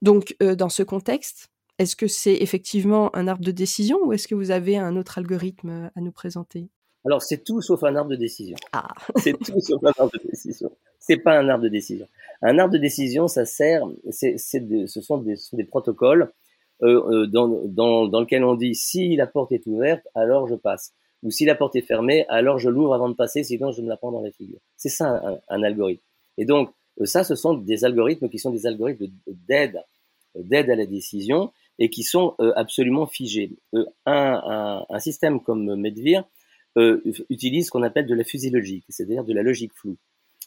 Donc, 0.00 0.36
dans 0.40 0.68
ce 0.68 0.82
contexte, 0.82 1.50
est-ce 1.78 1.96
que 1.96 2.06
c'est 2.06 2.34
effectivement 2.34 3.14
un 3.16 3.26
arbre 3.28 3.44
de 3.44 3.50
décision 3.50 3.98
ou 4.04 4.12
est-ce 4.12 4.28
que 4.28 4.34
vous 4.34 4.50
avez 4.50 4.76
un 4.76 4.96
autre 4.96 5.18
algorithme 5.18 5.90
à 5.94 6.00
nous 6.00 6.12
présenter? 6.12 6.68
Alors, 7.04 7.22
c'est 7.22 7.42
tout 7.42 7.60
sauf 7.60 7.82
un 7.82 7.96
arbre 7.96 8.10
de 8.10 8.16
décision. 8.16 8.56
Ah. 8.72 8.88
c'est 9.16 9.32
tout 9.32 9.60
sauf 9.60 9.82
un 9.84 9.92
arbre 9.98 10.12
de 10.12 10.30
décision. 10.30 10.70
C'est 11.00 11.16
pas 11.16 11.36
un 11.36 11.48
arbre 11.48 11.64
de 11.64 11.68
décision. 11.68 12.06
Un 12.42 12.58
arbre 12.58 12.72
de 12.72 12.78
décision, 12.78 13.26
ça 13.26 13.44
sert, 13.44 13.82
c'est, 14.10 14.38
ce 14.38 15.00
sont 15.00 15.18
des, 15.18 15.34
des 15.52 15.64
protocoles 15.64 16.30
euh, 16.82 17.02
euh, 17.10 17.26
dans, 17.26 17.48
dans, 17.66 18.06
dans 18.06 18.20
lequel 18.20 18.44
on 18.44 18.54
dit 18.54 18.74
si 18.74 19.16
la 19.16 19.26
porte 19.26 19.52
est 19.52 19.66
ouverte, 19.66 20.06
alors 20.14 20.46
je 20.46 20.54
passe. 20.54 20.92
Ou 21.22 21.30
si 21.30 21.44
la 21.44 21.54
porte 21.54 21.76
est 21.76 21.82
fermée, 21.82 22.24
alors 22.28 22.58
je 22.58 22.68
l'ouvre 22.68 22.94
avant 22.94 23.08
de 23.08 23.14
passer, 23.14 23.44
sinon 23.44 23.72
je 23.72 23.82
me 23.82 23.88
la 23.88 23.96
prends 23.96 24.12
dans 24.12 24.22
la 24.22 24.30
figure. 24.30 24.58
C'est 24.76 24.88
ça 24.88 25.08
un, 25.08 25.38
un, 25.48 25.62
algorithme. 25.62 26.02
Et 26.38 26.44
donc, 26.44 26.70
euh, 26.70 26.72
ça, 27.04 27.24
ce 27.24 27.34
sont 27.34 27.54
des 27.54 27.84
algorithmes 27.84 28.28
qui 28.28 28.38
sont 28.38 28.50
des 28.50 28.66
algorithmes 28.66 29.06
d'aide, 29.26 29.80
d'aide 30.34 30.70
à 30.70 30.76
la 30.76 30.86
décision 30.86 31.52
et 31.78 31.90
qui 31.90 32.02
sont 32.02 32.34
absolument 32.56 33.06
figés. 33.06 33.56
un, 33.72 33.86
un, 34.06 34.84
un, 34.88 34.98
système 34.98 35.40
comme 35.40 35.74
Medvir 35.76 36.24
utilise 36.76 37.66
ce 37.66 37.70
qu'on 37.70 37.82
appelle 37.82 38.06
de 38.06 38.14
la 38.14 38.24
fusiologique, 38.24 38.84
c'est-à-dire 38.88 39.24
de 39.24 39.32
la 39.32 39.42
logique 39.42 39.72
floue. 39.74 39.96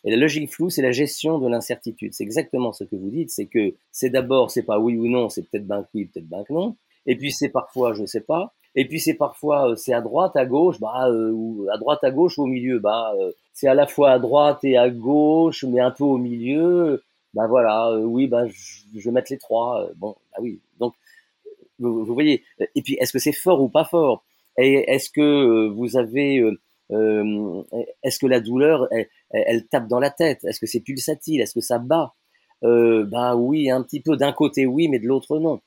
Et 0.05 0.11
la 0.11 0.17
logique 0.17 0.51
floue, 0.51 0.69
c'est 0.69 0.83
la 0.83 0.91
gestion 0.91 1.39
de 1.39 1.49
l'incertitude. 1.49 2.13
C'est 2.13 2.23
exactement 2.23 2.71
ce 2.73 2.83
que 2.83 2.95
vous 2.95 3.09
dites, 3.09 3.31
c'est 3.31 3.47
que 3.47 3.73
c'est 3.91 4.11
d'abord, 4.11 4.51
c'est 4.51 4.63
pas 4.63 4.77
oui 4.79 4.95
ou 4.97 5.07
non, 5.07 5.29
c'est 5.29 5.41
peut-être 5.41 5.65
ben 5.65 5.87
oui, 5.93 6.05
peut-être 6.05 6.27
ben 6.27 6.43
non. 6.51 6.77
Et 7.07 7.17
puis 7.17 7.31
c'est 7.31 7.49
parfois, 7.49 7.93
je 7.93 8.05
sais 8.05 8.21
pas. 8.21 8.53
Et 8.75 8.87
puis 8.87 8.99
c'est 8.99 9.15
parfois, 9.15 9.71
euh, 9.71 9.75
c'est 9.75 9.93
à 9.93 10.01
droite, 10.01 10.35
à 10.35 10.45
gauche, 10.45 10.79
bah, 10.79 11.07
euh, 11.09 11.31
ou 11.31 11.67
à 11.71 11.77
droite, 11.77 12.03
à 12.03 12.11
gauche 12.11 12.37
ou 12.37 12.43
au 12.43 12.47
milieu. 12.47 12.79
Bah, 12.79 13.13
euh, 13.19 13.31
c'est 13.55 13.67
à 13.67 13.73
la 13.73 13.87
fois 13.87 14.11
à 14.11 14.19
droite 14.19 14.63
et 14.63 14.77
à 14.77 14.89
gauche, 14.91 15.63
mais 15.63 15.79
un 15.79 15.91
peu 15.91 16.03
au 16.03 16.17
milieu. 16.17 17.03
Bah 17.33 17.47
voilà, 17.47 17.97
oui, 17.97 18.27
bah 18.27 18.45
je, 18.47 18.99
vais 19.03 19.11
mettre 19.11 19.31
les 19.31 19.39
trois. 19.39 19.89
bon, 19.95 20.15
bah 20.31 20.37
oui. 20.41 20.59
Donc 20.79 20.93
vous, 21.79 22.05
vous 22.05 22.13
voyez. 22.13 22.43
Et 22.75 22.81
puis 22.83 22.95
est-ce 22.99 23.11
que 23.11 23.19
c'est 23.19 23.33
fort 23.33 23.61
ou 23.61 23.69
pas 23.69 23.85
fort? 23.85 24.23
Et 24.57 24.91
est-ce 24.91 25.09
que 25.09 25.67
vous 25.69 25.97
avez 25.97 26.43
euh, 26.91 27.63
est-ce 28.03 28.19
que 28.19 28.27
la 28.27 28.39
douleur, 28.39 28.87
elle, 29.31 29.67
tape 29.67 29.87
dans 29.87 29.99
la 29.99 30.11
tête? 30.11 30.43
Est-ce 30.43 30.59
que 30.59 30.67
c'est 30.67 30.81
pulsatile? 30.81 31.41
Est-ce 31.41 31.53
que 31.53 31.61
ça 31.61 31.79
bat? 31.79 32.13
Euh, 32.63 33.05
Ben 33.05 33.35
oui, 33.35 33.69
un 33.69 33.81
petit 33.83 34.01
peu. 34.01 34.17
D'un 34.17 34.33
côté 34.33 34.65
oui, 34.65 34.87
mais 34.87 34.99
de 34.99 35.07
l'autre 35.07 35.39
non. 35.39 35.61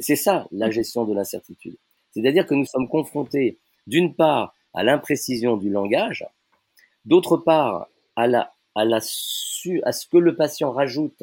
C'est 0.00 0.16
ça 0.16 0.48
la 0.50 0.70
gestion 0.70 1.04
de 1.04 1.14
l'incertitude. 1.14 1.76
C'est-à-dire 2.10 2.46
que 2.46 2.54
nous 2.54 2.64
sommes 2.64 2.88
confrontés, 2.88 3.58
d'une 3.86 4.14
part, 4.14 4.54
à 4.74 4.82
l'imprécision 4.82 5.56
du 5.56 5.70
langage, 5.70 6.26
d'autre 7.08 7.36
part, 7.38 7.88
à 8.16 8.28
ce 9.00 10.06
que 10.06 10.18
le 10.18 10.36
patient 10.36 10.70
rajoute 10.70 11.22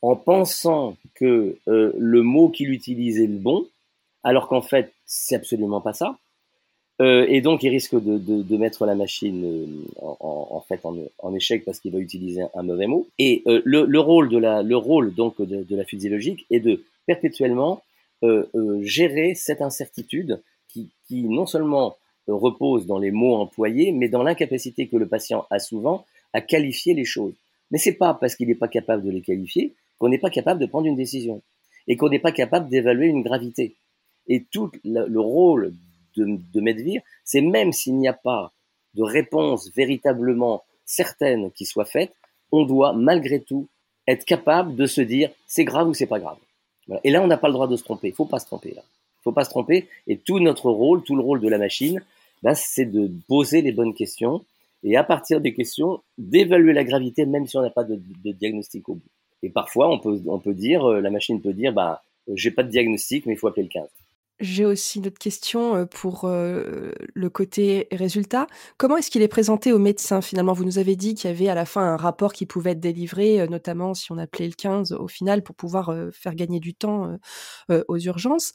en 0.00 0.16
pensant 0.16 0.96
que 1.14 1.56
euh, 1.68 1.92
le 1.98 2.22
mot 2.22 2.48
qu'il 2.48 2.70
utilise 2.70 3.20
est 3.20 3.26
le 3.26 3.38
bon, 3.38 3.66
alors 4.24 4.48
qu'en 4.48 4.62
fait, 4.62 4.92
c'est 5.04 5.36
absolument 5.36 5.80
pas 5.80 5.92
ça. 5.92 6.18
Euh, 7.00 7.26
et 7.28 7.40
donc, 7.40 7.62
il 7.62 7.70
risque 7.70 7.94
de, 7.94 8.56
mettre 8.56 8.86
la 8.86 8.94
machine 8.94 9.44
euh, 9.44 10.14
en, 10.20 11.34
échec 11.34 11.64
parce 11.64 11.80
qu'il 11.80 11.92
va 11.92 11.98
utiliser 11.98 12.42
un, 12.54 12.62
mauvais 12.62 12.86
mot. 12.86 13.08
Et 13.18 13.42
le, 13.46 13.84
le, 13.84 13.98
rôle 14.00 14.28
de 14.28 14.38
la, 14.38 15.84
physiologique 15.84 16.46
est 16.50 16.60
de 16.60 16.84
perpétuellement 17.06 17.82
gérer 18.82 19.34
cette 19.34 19.62
incertitude 19.62 20.40
qui 20.68 20.90
non 21.10 21.46
seulement 21.46 21.96
repose 22.28 22.86
dans 22.86 22.98
les 22.98 23.10
mots 23.10 23.36
employés, 23.36 23.92
mais 23.92 24.08
dans 24.08 24.22
l'incapacité 24.22 24.88
que 24.88 24.96
le 24.96 25.08
patient 25.08 25.46
a 25.50 25.58
souvent 25.58 26.04
à 26.32 26.40
qualifier 26.40 26.94
les 26.94 27.04
choses. 27.04 27.34
Mais 27.70 27.78
c'est 27.78 27.94
pas 27.94 28.14
parce 28.14 28.36
qu'il 28.36 28.48
n'est 28.48 28.54
pas 28.54 28.68
capable 28.68 29.04
de 29.04 29.10
les 29.10 29.22
qualifier 29.22 29.74
qu'on 29.98 30.08
n'est 30.08 30.18
pas 30.18 30.30
capable 30.30 30.60
de 30.60 30.66
prendre 30.66 30.86
une 30.86 30.96
décision 30.96 31.42
et 31.86 31.96
qu'on 31.96 32.08
n'est 32.08 32.18
pas 32.18 32.32
capable 32.32 32.68
d'évaluer 32.68 33.06
une 33.06 33.22
gravité. 33.22 33.76
Et 34.26 34.44
tout 34.50 34.70
le, 34.84 35.06
le 35.06 35.20
rôle 35.20 35.74
de, 36.16 36.38
de 36.52 36.60
Medvir, 36.60 37.02
c'est 37.24 37.40
même 37.40 37.72
s'il 37.72 37.96
n'y 37.96 38.08
a 38.08 38.12
pas 38.12 38.52
de 38.94 39.02
réponse 39.02 39.70
véritablement 39.74 40.64
certaine 40.84 41.50
qui 41.52 41.64
soit 41.64 41.84
faite, 41.84 42.12
on 42.50 42.64
doit 42.64 42.92
malgré 42.92 43.40
tout 43.40 43.68
être 44.06 44.24
capable 44.24 44.74
de 44.76 44.86
se 44.86 45.00
dire 45.00 45.30
c'est 45.46 45.64
grave 45.64 45.88
ou 45.88 45.94
c'est 45.94 46.06
pas 46.06 46.18
grave. 46.18 46.38
Et 47.04 47.10
là, 47.10 47.22
on 47.22 47.26
n'a 47.26 47.36
pas 47.36 47.48
le 47.48 47.54
droit 47.54 47.68
de 47.68 47.76
se 47.76 47.84
tromper. 47.84 48.08
Il 48.08 48.14
faut 48.14 48.26
pas 48.26 48.40
se 48.40 48.46
tromper 48.46 48.72
là. 48.74 48.82
Il 48.84 49.22
faut 49.22 49.32
pas 49.32 49.44
se 49.44 49.50
tromper. 49.50 49.88
Et 50.06 50.16
tout 50.18 50.40
notre 50.40 50.70
rôle, 50.70 51.02
tout 51.04 51.14
le 51.14 51.22
rôle 51.22 51.40
de 51.40 51.48
la 51.48 51.58
machine, 51.58 52.02
c'est 52.54 52.86
de 52.86 53.10
poser 53.28 53.62
les 53.62 53.72
bonnes 53.72 53.94
questions 53.94 54.44
et 54.84 54.96
à 54.96 55.04
partir 55.04 55.40
des 55.40 55.54
questions, 55.54 56.02
d'évaluer 56.18 56.72
la 56.72 56.84
gravité 56.84 57.24
même 57.24 57.46
si 57.46 57.56
on 57.56 57.62
n'a 57.62 57.70
pas 57.70 57.84
de, 57.84 58.00
diagnostic 58.24 58.88
au 58.88 58.94
bout. 58.94 59.10
Et 59.44 59.50
parfois, 59.50 59.90
on 59.90 59.98
peut, 59.98 60.20
on 60.26 60.38
peut 60.38 60.54
dire, 60.54 60.84
euh, 60.84 61.00
la 61.00 61.10
machine 61.10 61.40
peut 61.40 61.52
dire, 61.52 61.72
bah, 61.72 62.02
j'ai 62.34 62.50
pas 62.52 62.62
de 62.62 62.70
diagnostic, 62.70 63.26
mais 63.26 63.34
il 63.34 63.36
faut 63.36 63.48
appeler 63.48 63.64
le 63.64 63.68
15. 63.68 63.88
J'ai 64.42 64.64
aussi 64.64 64.98
une 64.98 65.06
autre 65.06 65.20
question 65.20 65.76
euh, 65.76 65.84
pour 65.86 66.24
euh, 66.24 66.90
le 67.14 67.30
côté 67.30 67.86
résultat. 67.92 68.48
Comment 68.76 68.96
est-ce 68.96 69.08
qu'il 69.08 69.22
est 69.22 69.28
présenté 69.28 69.72
aux 69.72 69.78
médecins 69.78 70.20
finalement? 70.20 70.52
Vous 70.52 70.64
nous 70.64 70.78
avez 70.78 70.96
dit 70.96 71.14
qu'il 71.14 71.30
y 71.30 71.32
avait 71.32 71.48
à 71.48 71.54
la 71.54 71.64
fin 71.64 71.82
un 71.82 71.96
rapport 71.96 72.32
qui 72.32 72.44
pouvait 72.44 72.72
être 72.72 72.80
délivré, 72.80 73.40
euh, 73.40 73.46
notamment 73.46 73.94
si 73.94 74.10
on 74.10 74.18
appelait 74.18 74.48
le 74.48 74.54
15 74.54 74.94
au 74.94 75.06
final 75.06 75.44
pour 75.44 75.54
pouvoir 75.54 75.96
faire 76.12 76.34
gagner 76.34 76.58
du 76.58 76.74
temps 76.74 77.16
aux 77.68 77.98
urgences. 77.98 78.52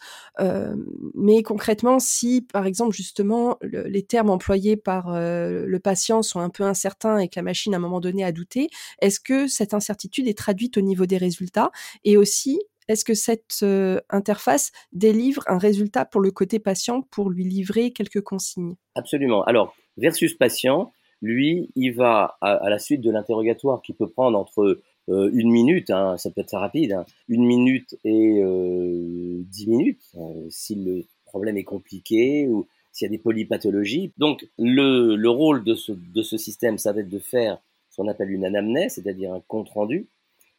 mais 1.15 1.41
concrètement, 1.43 1.99
si 1.99 2.41
par 2.41 2.65
exemple 2.65 2.95
justement 2.95 3.57
les 3.61 4.03
termes 4.03 4.29
employés 4.29 4.75
par 4.75 5.11
le 5.11 5.77
patient 5.77 6.21
sont 6.21 6.39
un 6.39 6.49
peu 6.49 6.63
incertains 6.63 7.19
et 7.19 7.29
que 7.29 7.35
la 7.37 7.43
machine 7.43 7.73
à 7.73 7.77
un 7.77 7.79
moment 7.79 8.01
donné 8.01 8.23
a 8.23 8.31
douté, 8.31 8.69
est-ce 9.01 9.19
que 9.19 9.47
cette 9.47 9.73
incertitude 9.73 10.27
est 10.27 10.37
traduite 10.37 10.77
au 10.77 10.81
niveau 10.81 11.05
des 11.05 11.17
résultats? 11.17 11.71
Et 12.03 12.17
aussi, 12.17 12.59
est-ce 12.87 13.05
que 13.05 13.13
cette 13.13 13.59
euh, 13.63 13.99
interface 14.09 14.71
délivre 14.91 15.43
un 15.47 15.57
résultat 15.57 16.05
pour 16.05 16.21
le 16.21 16.31
côté 16.31 16.59
patient 16.59 17.01
pour 17.01 17.29
lui 17.29 17.43
livrer 17.43 17.91
quelques 17.91 18.21
consignes? 18.21 18.75
Absolument. 18.95 19.43
Alors, 19.43 19.75
versus 19.97 20.33
patient, 20.33 20.91
lui, 21.21 21.69
il 21.75 21.91
va 21.91 22.37
à, 22.41 22.69
la 22.69 22.79
suite 22.79 23.01
de 23.01 23.11
l'interrogatoire 23.11 23.81
qui 23.81 23.93
peut 23.93 24.07
prendre 24.07 24.37
entre 24.37 24.81
euh, 25.09 25.29
une 25.33 25.51
minute, 25.51 25.89
hein, 25.89 26.17
ça 26.17 26.29
peut 26.31 26.41
être 26.41 26.57
rapide, 26.57 26.93
hein, 26.93 27.05
une 27.27 27.45
minute 27.45 27.97
et 28.03 28.41
euh, 28.41 29.41
dix 29.45 29.67
minutes, 29.67 30.03
si 30.49 30.75
le 30.75 31.03
problème 31.25 31.57
est 31.57 31.63
compliqué 31.63 32.47
ou 32.47 32.67
s'il 32.91 33.05
y 33.05 33.09
a 33.09 33.11
des 33.11 33.21
polypathologies. 33.21 34.13
Donc, 34.17 34.47
le, 34.57 35.15
le 35.15 35.29
rôle 35.29 35.63
de 35.63 35.75
ce, 35.75 36.37
système, 36.37 36.77
ça 36.77 36.93
va 36.93 37.01
être 37.01 37.09
de 37.09 37.19
faire 37.19 37.59
ce 37.89 37.97
qu'on 37.97 38.07
appelle 38.07 38.31
une 38.31 38.45
anamnèse, 38.45 38.95
c'est-à-dire 38.95 39.33
un 39.33 39.41
compte 39.47 39.69
rendu, 39.69 40.07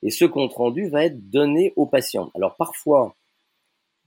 et 0.03 0.11
ce 0.11 0.25
compte 0.25 0.55
rendu 0.55 0.89
va 0.89 1.05
être 1.05 1.31
donné 1.31 1.73
au 1.77 1.87
patient. 1.87 2.31
Alors 2.35 2.57
parfois, 2.57 3.15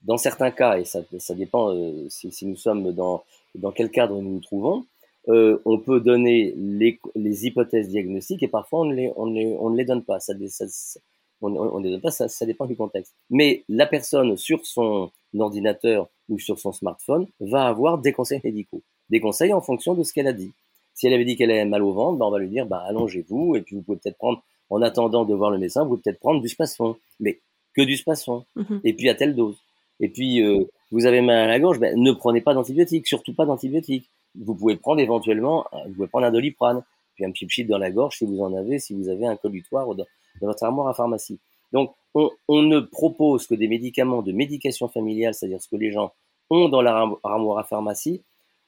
dans 0.04 0.18
certains 0.18 0.52
cas, 0.52 0.78
et 0.78 0.86
ça, 0.86 1.02
ça 1.20 1.36
dépend 1.36 1.76
euh, 1.76 2.08
si, 2.10 2.32
si, 2.32 2.46
nous 2.46 2.56
sommes 2.56 2.92
dans, 2.92 3.24
dans 3.56 3.72
quel 3.72 3.92
cadre 3.92 4.20
nous 4.22 4.32
nous 4.34 4.40
trouvons, 4.40 4.86
euh, 5.28 5.62
on 5.66 5.78
peut 5.78 6.00
donner 6.00 6.54
les, 6.58 7.00
les, 7.16 7.46
hypothèses 7.46 7.90
diagnostiques 7.90 8.42
et 8.42 8.48
parfois 8.48 8.82
on 8.82 8.86
ne 8.86 8.96
les, 8.96 9.12
on 9.16 9.26
les, 9.28 9.56
on 9.60 9.70
ne 9.70 9.78
les 9.78 9.86
donne 9.86 10.04
pas. 10.04 10.20
Ça, 10.20 10.34
ça, 10.48 11.00
on, 11.42 11.56
on 11.56 11.80
donne 11.80 12.02
pas, 12.02 12.10
ça, 12.10 12.28
ça 12.28 12.46
dépend 12.46 12.66
du 12.66 12.76
contexte. 12.76 13.14
Mais 13.30 13.64
la 13.70 13.86
personne 13.86 14.36
sur 14.38 14.66
son 14.66 15.12
ordinateur 15.38 16.10
ou 16.30 16.40
sur 16.40 16.60
son 16.60 16.72
smartphone 16.72 17.28
va 17.40 17.68
avoir 17.68 18.00
des 18.00 18.14
conseils 18.14 18.42
médicaux, 18.44 18.82
des 19.10 19.20
conseils 19.20 19.54
en 19.54 19.62
fonction 19.62 19.94
de 19.94 20.04
ce 20.04 20.14
qu'elle 20.14 20.28
a 20.28 20.34
dit. 20.34 20.52
Si 20.96 21.08
elle 21.08 21.14
avait 21.14 21.26
dit 21.26 21.36
qu'elle 21.36 21.52
avait 21.52 21.66
mal 21.66 21.84
au 21.84 21.94
ventre, 21.94 22.18
ben 22.18 22.26
on 22.26 22.32
va 22.32 22.40
lui 22.40 22.50
dire 22.50 22.66
bah 22.66 22.84
allongez-vous 22.88 23.56
et 23.56 23.62
puis 23.62 23.76
vous 23.76 23.84
pouvez 23.84 24.00
peut-être 24.00 24.18
prendre 24.18 24.44
en 24.72 24.82
attendant 24.82 25.26
de 25.26 25.36
voir 25.36 25.52
le 25.52 25.60
médecin, 25.60 25.84
vous 25.84 25.90
pouvez 25.90 26.02
peut-être 26.02 26.20
prendre 26.20 26.42
du 26.42 26.50
spasfon, 26.50 26.96
mais 27.20 27.40
que 27.76 27.82
du 27.82 27.98
spasfon, 27.98 28.46
mhm. 28.56 28.82
et 28.84 28.94
puis 28.94 29.10
à 29.10 29.16
telle 29.16 29.36
dose. 29.36 29.58
Et 30.00 30.10
puis, 30.10 30.42
euh, 30.42 30.64
vous 30.92 31.06
avez 31.06 31.22
mal 31.22 31.38
à 31.38 31.48
la 31.48 31.60
gorge, 31.60 31.80
ben, 31.80 31.96
ne 31.96 32.12
prenez 32.12 32.42
pas 32.42 32.54
d'antibiotiques, 32.54 33.08
surtout 33.08 33.34
pas 33.34 33.46
d'antibiotiques. 33.46 34.10
Vous 34.36 34.56
pouvez 34.56 34.78
prendre 34.78 35.02
éventuellement, 35.02 35.66
euh, 35.74 35.78
vous 35.88 35.94
pouvez 35.94 36.08
prendre 36.08 36.26
un 36.26 36.32
doliprane, 36.32 36.84
puis 37.16 37.26
un 37.26 37.32
petit 37.32 37.66
dans 37.66 37.78
la 37.78 37.92
gorge 37.92 38.18
si 38.18 38.26
vous 38.26 38.42
en 38.42 38.54
avez, 38.56 38.80
si 38.80 38.96
vous 38.96 39.10
avez 39.10 39.28
un 39.28 39.36
colutoire 39.36 39.86
dans, 39.88 40.06
dans 40.40 40.48
votre 40.48 40.64
armoire 40.64 40.88
à 40.88 40.94
pharmacie. 40.94 41.40
Donc, 41.74 41.94
on, 42.16 42.30
on, 42.48 42.62
ne 42.64 42.80
propose 42.80 43.48
que 43.48 43.56
des 43.56 43.68
médicaments 43.68 44.22
de 44.22 44.32
médication 44.32 44.88
familiale, 44.88 45.34
c'est-à-dire 45.34 45.62
ce 45.62 45.68
que 45.68 45.76
les 45.76 45.92
gens 45.92 46.14
ont 46.50 46.70
dans 46.70 46.82
leur 46.82 47.20
armoire 47.24 47.60
à 47.60 47.64
pharmacie, 47.64 48.22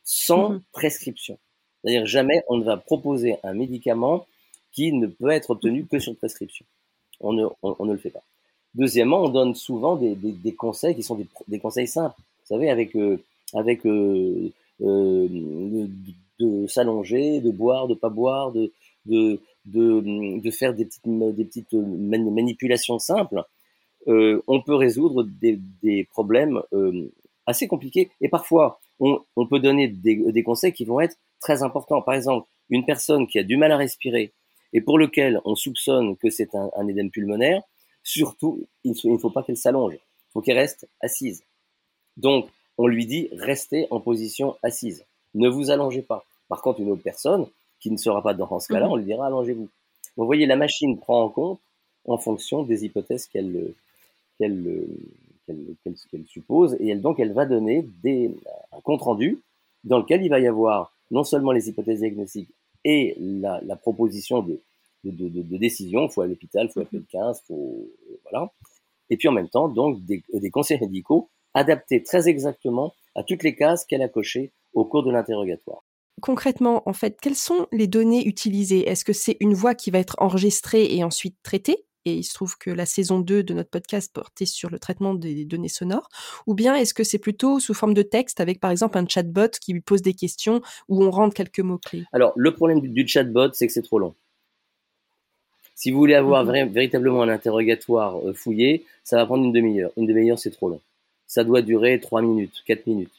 sans 0.04 0.50
mhm. 0.50 0.62
prescription. 0.74 1.38
C'est-à-dire 1.82 2.06
jamais 2.06 2.44
on 2.50 2.58
ne 2.58 2.64
va 2.64 2.78
proposer 2.78 3.38
un 3.44 3.54
médicament 3.54 4.26
qui 4.74 4.92
ne 4.92 5.08
peut 5.08 5.30
être 5.30 5.52
obtenu 5.52 5.86
que 5.86 6.00
sur 6.00 6.16
prescription. 6.16 6.66
On 7.22 7.32
ne, 7.32 7.44
ne 7.44 7.92
le 7.92 7.98
fait 7.98 8.10
pas. 8.10 8.24
Deuxièmement, 8.76 9.24
on 9.24 9.30
donne 9.30 9.54
souvent 9.54 9.96
des, 9.96 10.54
conseils 10.54 10.96
qui 10.96 11.04
sont 11.04 11.20
des, 11.48 11.60
conseils 11.60 11.88
simples. 11.88 12.16
Vous 12.18 12.48
savez, 12.56 12.70
avec, 12.70 12.96
euh, 12.96 13.24
euh, 13.56 14.50
euh, 14.82 15.88
de, 16.40 16.68
s'allonger, 16.68 17.40
de 17.40 17.52
boire, 17.52 17.88
de 17.88 17.94
pas 17.94 18.10
boire, 18.10 18.52
de, 18.52 18.72
faire 20.52 20.74
des 20.74 20.86
petites, 20.86 21.74
manipulations 21.74 22.98
simples, 22.98 23.44
on 24.08 24.62
peut 24.66 24.76
résoudre 24.76 25.24
des, 25.24 26.04
problèmes 26.10 26.62
assez 27.46 27.68
compliqués. 27.68 28.10
Et 28.22 28.30
parfois, 28.30 28.80
on, 29.00 29.20
on 29.36 29.46
peut 29.46 29.60
donner 29.60 29.88
des, 29.88 30.32
des 30.32 30.44
conseils 30.44 30.74
qui 30.74 30.86
vont 30.86 31.00
être 31.00 31.18
très 31.40 31.62
importants. 31.62 32.02
Par 32.02 32.16
exemple, 32.16 32.48
une 32.70 32.86
personne 32.86 33.28
qui 33.28 33.38
a 33.38 33.44
du 33.44 33.56
mal 33.56 33.72
à 33.72 33.78
respirer, 33.78 34.34
et 34.74 34.82
pour 34.82 34.98
lequel 34.98 35.40
on 35.46 35.56
soupçonne 35.56 36.18
que 36.18 36.30
c'est 36.30 36.56
un, 36.56 36.70
un, 36.76 36.88
édème 36.88 37.12
pulmonaire, 37.12 37.62
surtout, 38.02 38.68
il 38.84 38.96
ne 39.06 39.18
faut 39.18 39.30
pas 39.30 39.44
qu'elle 39.44 39.58
s'allonge. 39.58 39.94
Il 39.94 40.32
faut 40.34 40.42
qu'elle 40.42 40.58
reste 40.58 40.88
assise. 41.00 41.44
Donc, 42.18 42.50
on 42.78 42.88
lui 42.88 43.06
dit 43.06 43.30
restez 43.34 43.88
en 43.92 44.00
position 44.00 44.56
assise. 44.64 45.06
Ne 45.36 45.48
vous 45.48 45.70
allongez 45.70 46.02
pas. 46.02 46.26
Par 46.50 46.62
contre, 46.62 46.82
une 46.82 46.92
autre 46.92 47.04
personne 47.04 47.48
qui 47.80 47.92
ne 47.92 47.98
sera 47.98 48.22
pas 48.22 48.34
dans 48.34 48.60
ce 48.60 48.72
cas-là, 48.72 48.88
mhm. 48.88 48.92
on 48.92 48.96
lui 48.96 49.06
dira 49.06 49.28
allongez-vous. 49.28 49.70
Vous 50.16 50.26
voyez, 50.26 50.46
la 50.46 50.56
machine 50.56 51.00
prend 51.00 51.24
en 51.24 51.30
compte 51.30 51.60
en 52.06 52.18
fonction 52.18 52.64
des 52.64 52.86
hypothèses 52.86 53.28
qu'elle 53.28 53.74
suppose, 56.28 56.76
et 56.80 56.90
elle, 56.90 57.02
donc 57.02 57.20
elle 57.20 57.34
va 57.34 57.46
donner 57.46 57.88
des, 58.04 58.36
un 58.72 58.82
compte 58.82 59.02
rendu 59.02 59.40
dans 59.84 60.00
lequel 60.00 60.24
il 60.24 60.30
va 60.30 60.40
y 60.40 60.48
avoir 60.48 60.94
non 61.12 61.24
seulement 61.24 61.52
les 61.52 61.70
hypothèses 61.70 62.00
diagnostiques 62.00 62.50
et 62.84 63.16
la, 63.20 63.62
la 63.64 63.76
proposition 63.76 64.42
de, 64.42 64.62
de, 65.04 65.30
de, 65.30 65.42
de, 65.42 65.58
décision, 65.58 66.08
faut 66.10 66.22
à 66.22 66.28
l'hôpital, 66.28 66.70
faut 66.70 66.82
appeler 66.82 67.00
le 67.00 67.06
15, 67.10 67.44
faut 67.48 67.90
voilà, 68.30 68.52
et 69.10 69.18
puis 69.18 69.28
en 69.28 69.32
même 69.32 69.50
temps 69.50 69.70
donc 69.70 70.04
des, 70.06 70.24
des 70.34 70.50
conseils 70.50 70.80
médicaux 70.80 71.30
adaptés 71.54 72.04
très 72.04 72.28
exactement 72.28 72.94
à 73.16 73.24
toutes 73.24 73.44
les 73.44 73.56
cases 73.56 73.86
qu'elle 73.86 74.02
a 74.02 74.10
cochées 74.10 74.52
au 74.74 74.86
cours 74.86 75.04
de 75.04 75.12
l'interrogatoire. 75.12 75.84
Concrètement, 76.22 76.84
en 76.88 76.94
fait, 76.94 77.20
quelles 77.20 77.36
sont 77.36 77.68
les 77.72 77.88
données 77.88 78.26
utilisées? 78.26 78.88
Est-ce 78.88 79.04
que 79.04 79.14
c'est 79.14 79.38
une 79.40 79.54
voix 79.54 79.76
qui 79.76 79.92
va 79.92 80.00
être 80.00 80.16
enregistrée 80.20 80.96
et 80.96 81.04
ensuite 81.04 81.36
traitée? 81.44 81.86
Et 82.06 82.14
il 82.14 82.24
se 82.24 82.34
trouve 82.34 82.58
que 82.58 82.70
la 82.70 82.86
saison 82.86 83.20
2 83.20 83.44
de 83.44 83.54
notre 83.54 83.70
podcast 83.70 84.12
portait 84.14 84.46
sur 84.46 84.70
le 84.70 84.80
traitement 84.80 85.14
des 85.14 85.46
données 85.46 85.70
sonores, 85.70 86.10
ou 86.48 86.54
bien 86.54 86.76
est-ce 86.76 86.94
que 86.94 87.04
c'est 87.04 87.20
plutôt 87.20 87.60
sous 87.60 87.74
forme 87.74 87.94
de 87.94 88.02
texte 88.02 88.40
avec 88.40 88.60
par 88.60 88.72
exemple 88.72 88.98
un 88.98 89.08
chatbot 89.08 89.50
qui 89.62 89.74
lui 89.74 89.82
pose 89.82 90.02
des 90.02 90.14
questions 90.14 90.62
où 90.90 91.04
on 91.04 91.12
rentre 91.12 91.34
quelques 91.34 91.60
mots-clés? 91.60 92.06
Alors 92.12 92.34
le 92.36 92.54
problème 92.54 92.82
du, 92.82 93.08
chatbot, 93.08 93.54
c'est 93.54 93.68
que 93.68 93.74
c'est 93.74 93.82
trop 93.82 94.00
long. 94.00 94.14
Si 95.76 95.92
vous 95.92 95.98
voulez 95.98 96.16
avoir 96.16 96.46
mhm. 96.46 96.70
véritablement 96.70 97.24
un 97.24 97.30
interrogatoire 97.30 98.18
euh, 98.26 98.34
fouillé, 98.34 98.86
ça 99.04 99.18
va 99.18 99.26
prendre 99.26 99.44
une 99.44 99.52
demi-heure. 99.52 99.92
Une 99.98 100.06
demi-heure, 100.06 100.40
c'est 100.40 100.52
trop 100.52 100.70
long. 100.70 100.82
Ça 101.28 101.44
doit 101.44 101.62
durer 101.62 102.00
3 102.00 102.22
minutes, 102.22 102.64
4 102.66 102.86
minutes. 102.88 103.12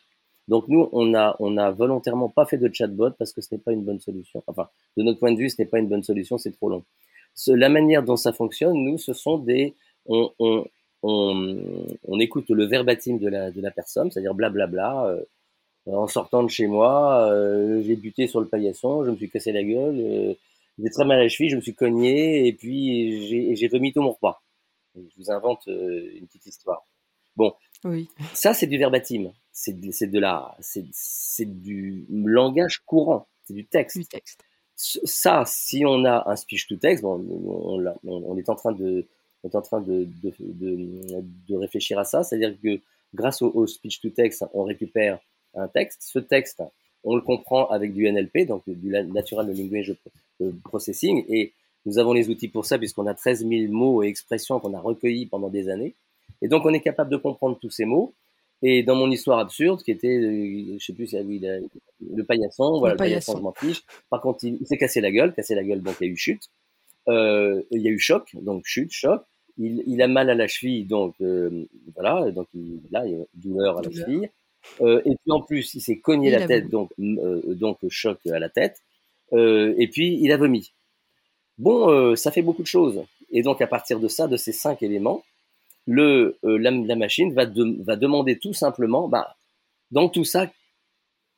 Donc 0.47 0.69
nous, 0.69 0.89
on 0.93 1.15
a, 1.15 1.37
on 1.41 1.57
a 1.57 1.71
volontairement 1.71 2.29
pas 2.29 2.45
fait 2.45 2.59
de 2.59 2.73
chatbot 2.73 3.11
parce 3.19 3.33
que 3.33 3.41
ce 3.41 3.49
n'est 3.53 3.61
pas 3.61 3.73
une 3.73 3.83
bonne 3.83 4.01
solution. 4.01 4.43
Enfin, 4.47 4.69
de 4.97 5.03
notre 5.03 5.19
point 5.19 5.33
de 5.33 5.39
vue, 5.39 5.49
ce 5.49 5.57
n'est 5.59 5.67
pas 5.67 5.79
une 5.79 5.89
bonne 5.89 6.03
solution, 6.03 6.39
c'est 6.39 6.53
trop 6.53 6.69
long. 6.69 6.85
La 7.49 7.69
manière 7.69 8.03
dont 8.03 8.17
ça 8.17 8.33
fonctionne, 8.33 8.77
nous, 8.77 8.99
ce 8.99 9.13
sont 9.13 9.39
des, 9.39 9.75
on, 10.07 10.33
on, 10.39 10.67
on, 11.03 11.87
on 12.07 12.21
écoute 12.21 12.49
le 12.51 12.67
verbatim 12.67 13.19
de 13.19 13.29
la, 13.29 13.51
de 13.51 13.61
la 13.61 13.71
personne, 13.71 14.11
c'est-à-dire 14.11 14.35
blablabla. 14.35 15.07
Euh, 15.07 15.23
en 15.87 16.07
sortant 16.07 16.43
de 16.43 16.49
chez 16.49 16.67
moi, 16.67 17.29
euh, 17.31 17.83
j'ai 17.83 17.97
buté 17.97 18.27
sur 18.27 18.41
le 18.41 18.47
paillasson, 18.47 19.05
je 19.05 19.11
me 19.11 19.17
suis 19.17 19.29
cassé 19.29 19.53
la 19.53 19.63
gueule, 19.63 19.97
euh, 19.99 20.35
j'ai 20.79 20.91
très 20.91 21.05
mal 21.05 21.19
à 21.19 21.25
la 21.25 21.29
cheville, 21.29 21.51
je 21.51 21.57
me 21.57 21.61
suis 21.61 21.75
cogné 21.75 22.47
et 22.47 22.53
puis 22.55 23.55
j'ai 23.55 23.69
vomi 23.69 23.93
tout 23.93 24.01
mon 24.01 24.13
repas. 24.13 24.43
Je 24.97 25.03
vous 25.19 25.31
invente 25.31 25.67
une 25.67 26.27
petite 26.27 26.47
histoire. 26.47 26.87
Bon, 27.37 27.53
oui. 27.85 28.09
ça 28.33 28.55
c'est 28.55 28.67
du 28.67 28.79
verbatim 28.79 29.33
c'est 29.55 29.81
de, 30.11 30.19
la, 30.19 30.57
c'est 30.61 31.45
du 31.47 32.07
langage 32.11 32.81
courant, 32.85 33.29
c'est 33.45 33.55
du 33.55 33.65
texte. 33.65 33.99
Du 33.99 34.05
texte. 34.05 34.45
Ça, 34.77 35.45
si 35.47 35.85
on 35.87 36.05
a 36.05 36.29
un 36.29 36.37
speech 36.37 36.67
to 36.67 36.77
text, 36.77 37.03
bon, 37.03 37.25
on, 38.05 38.37
est 38.37 38.49
en 38.49 38.55
train 38.57 38.73
de, 38.73 39.07
on 39.43 39.49
est 39.49 39.55
en 39.55 39.63
train 39.63 39.81
de, 39.81 40.07
de, 40.23 40.33
de, 40.41 41.23
de 41.49 41.57
réfléchir 41.57 41.99
à 41.99 42.05
ça, 42.05 42.25
c'est-à-dire 42.25 42.57
que 42.61 42.81
grâce 43.15 43.41
au, 43.43 43.67
speech 43.67 44.01
to 44.01 44.11
text, 44.11 44.45
on 44.53 44.65
récupère 44.65 45.21
un 45.55 45.69
texte. 45.69 46.03
Ce 46.03 46.19
texte, 46.19 46.63
on 47.05 47.15
le 47.15 47.23
comprend 47.23 47.69
avec 47.69 47.93
du 47.95 48.11
NLP, 48.11 48.47
donc 48.47 48.63
du 48.67 48.89
Natural 48.89 49.47
Language 49.47 49.95
Processing, 50.65 51.25
et 51.29 51.53
nous 51.87 51.99
avons 51.99 52.13
les 52.13 52.29
outils 52.29 52.49
pour 52.49 52.67
ça 52.67 52.79
puisqu'on 52.79 53.07
a 53.07 53.15
13 53.15 53.47
000 53.47 53.73
mots 53.73 54.03
et 54.03 54.09
expressions 54.09 54.59
qu'on 54.59 54.75
a 54.75 54.81
recueillis 54.81 55.27
pendant 55.27 55.49
des 55.49 55.69
années. 55.69 55.95
Et 56.43 56.49
donc, 56.49 56.65
on 56.65 56.73
est 56.73 56.81
capable 56.81 57.11
de 57.11 57.17
comprendre 57.17 57.59
tous 57.59 57.71
ces 57.71 57.85
mots 57.85 58.15
et 58.63 58.83
dans 58.83 58.95
mon 58.95 59.11
histoire 59.11 59.39
absurde, 59.39 59.83
qui 59.83 59.91
était, 59.91 60.17
euh, 60.17 60.79
je 60.79 60.85
sais 60.85 60.93
plus, 60.93 61.15
oui, 61.25 61.39
le, 61.39 61.69
le 62.15 62.25
paillasson, 62.25 62.79
voilà, 62.79 62.95
le 62.95 62.99
paillasson, 62.99 63.37
je 63.37 63.43
m'en 63.43 63.53
fiche. 63.53 63.83
Par 64.11 64.21
contre, 64.21 64.45
il, 64.45 64.67
s'est 64.67 64.79
cassé 64.79 65.01
la 65.01 65.11
gueule, 65.11 65.35
cassé 65.35 65.55
la 65.55 65.65
gueule, 65.65 65.83
donc 65.83 65.97
il 66.01 66.07
y 66.07 66.11
a 66.11 66.13
eu 66.13 66.17
chute. 66.17 66.49
Euh, 67.09 67.63
il 67.71 67.83
y 67.83 67.89
a 67.89 67.91
eu 67.91 67.99
choc, 67.99 68.31
donc 68.35 68.63
chute, 68.65 68.91
choc. 68.93 69.23
Il, 69.59 69.85
il 69.87 70.03
a 70.03 70.09
mal 70.09 70.31
à 70.31 70.35
la 70.35 70.49
cheville, 70.49 70.85
donc 70.85 71.15
euh, 71.21 71.67
voilà, 71.95 72.31
donc 72.33 72.49
il, 72.55 72.81
là, 72.91 73.07
il 73.07 73.13
y 73.13 73.21
a 73.21 73.25
douleur 73.35 73.79
à 73.79 73.83
la 73.83 73.91
cheville. 73.91 74.31
Euh, 74.81 75.01
et 75.05 75.11
puis 75.11 75.31
en 75.31 75.43
plus, 75.43 75.75
il 75.75 75.81
s'est 75.81 75.99
cogné 75.99 76.31
la 76.31 76.47
tête, 76.47 76.69
donc 76.71 76.91
euh, 76.99 77.55
donc 77.55 77.79
choc 77.89 78.19
à 78.27 78.39
la 78.39 78.49
tête. 78.49 78.81
et 79.33 79.89
puis 79.93 80.19
il 80.21 80.33
a 80.33 80.37
vomi. 80.37 80.73
Bon, 81.59 82.17
ça 82.17 82.31
fait 82.31 82.43
beaucoup 82.43 82.63
de 82.63 82.67
choses. 82.67 83.05
Et 83.31 83.43
donc 83.43 83.61
à 83.61 83.67
partir 83.67 84.01
de 84.01 84.09
ça, 84.09 84.27
de 84.27 84.37
ces 84.37 84.53
cinq 84.53 84.83
éléments, 84.83 85.23
le, 85.87 86.39
euh, 86.45 86.59
la, 86.59 86.97
machine 86.97 87.33
va, 87.33 87.45
va 87.45 87.97
demander 87.97 88.39
tout 88.39 88.55
simplement, 88.55 89.09
bah, 89.09 89.37
dans 89.91 90.09
tout 90.09 90.25
ça, 90.25 90.51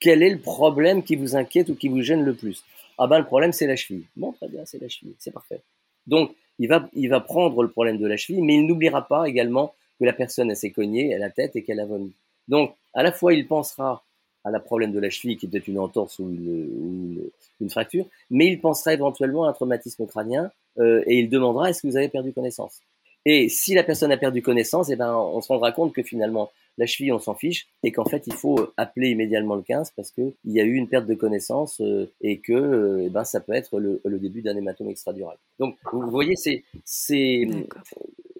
quel 0.00 0.22
est 0.22 0.30
le 0.30 0.38
problème 0.38 1.02
qui 1.02 1.16
vous 1.16 1.36
inquiète 1.36 1.68
ou 1.68 1.74
qui 1.74 1.88
vous 1.88 2.02
gêne 2.02 2.24
le 2.24 2.34
plus? 2.34 2.64
Ah 2.98 3.06
ben 3.06 3.18
le 3.18 3.24
problème 3.24 3.52
c'est 3.52 3.66
la 3.66 3.76
cheville. 3.76 4.04
Bon 4.16 4.32
très 4.32 4.48
bien, 4.48 4.64
c'est 4.64 4.80
la 4.80 4.88
cheville, 4.88 5.14
c'est 5.18 5.32
parfait. 5.32 5.60
Donc 6.06 6.32
il 6.58 6.68
va, 6.68 6.88
il 6.94 7.08
va 7.08 7.20
prendre 7.20 7.62
le 7.62 7.68
problème 7.70 7.98
de 7.98 8.06
la 8.06 8.16
cheville, 8.16 8.42
mais 8.42 8.56
il 8.56 8.66
n'oubliera 8.66 9.06
pas 9.06 9.28
également 9.28 9.74
que 9.98 10.04
la 10.04 10.12
personne 10.12 10.54
s'est 10.54 10.70
cognée 10.70 11.14
à 11.14 11.18
la 11.18 11.30
tête 11.30 11.56
et 11.56 11.62
qu'elle 11.62 11.80
a 11.80 11.86
vomi. 11.86 12.12
Donc 12.48 12.74
à 12.94 13.02
la 13.02 13.12
fois 13.12 13.34
il 13.34 13.46
pensera 13.46 14.02
à 14.44 14.50
la 14.50 14.60
problème 14.60 14.92
de 14.92 15.00
la 15.00 15.10
cheville 15.10 15.36
qui 15.36 15.46
est 15.46 15.48
peut-être 15.48 15.66
une 15.66 15.78
entorse 15.78 16.18
ou 16.18 16.28
une, 16.30 17.30
une, 17.60 17.70
fracture, 17.70 18.06
mais 18.30 18.46
il 18.46 18.60
pensera 18.60 18.94
éventuellement 18.94 19.44
à 19.44 19.50
un 19.50 19.52
traumatisme 19.52 20.06
crânien 20.06 20.52
euh, 20.78 21.02
et 21.06 21.18
il 21.18 21.28
demandera 21.28 21.68
est-ce 21.68 21.82
que 21.82 21.88
vous 21.88 21.96
avez 21.96 22.08
perdu 22.08 22.32
connaissance? 22.32 22.80
Et 23.28 23.48
si 23.48 23.74
la 23.74 23.82
personne 23.82 24.12
a 24.12 24.16
perdu 24.16 24.40
connaissance, 24.40 24.88
eh 24.88 24.94
ben, 24.94 25.12
on 25.12 25.40
se 25.40 25.48
rendra 25.48 25.72
compte 25.72 25.92
que 25.92 26.04
finalement, 26.04 26.52
la 26.78 26.86
cheville, 26.86 27.12
on 27.12 27.18
s'en 27.18 27.34
fiche, 27.34 27.66
et 27.82 27.90
qu'en 27.90 28.04
fait, 28.04 28.22
il 28.28 28.34
faut 28.34 28.70
appeler 28.76 29.10
immédiatement 29.10 29.56
le 29.56 29.62
15 29.62 29.90
parce 29.96 30.12
qu'il 30.12 30.32
y 30.44 30.60
a 30.60 30.62
eu 30.62 30.74
une 30.74 30.86
perte 30.86 31.06
de 31.06 31.14
connaissance 31.14 31.80
euh, 31.80 32.08
et 32.20 32.38
que 32.38 32.52
euh, 32.52 33.02
eh 33.04 33.08
ben, 33.08 33.24
ça 33.24 33.40
peut 33.40 33.52
être 33.52 33.80
le, 33.80 34.00
début 34.20 34.42
d'un 34.42 34.56
hématome 34.56 34.90
extradural. 34.90 35.36
Donc, 35.58 35.76
vous 35.92 36.08
voyez, 36.08 36.36
c'est 36.36 36.62
c'est 36.84 37.48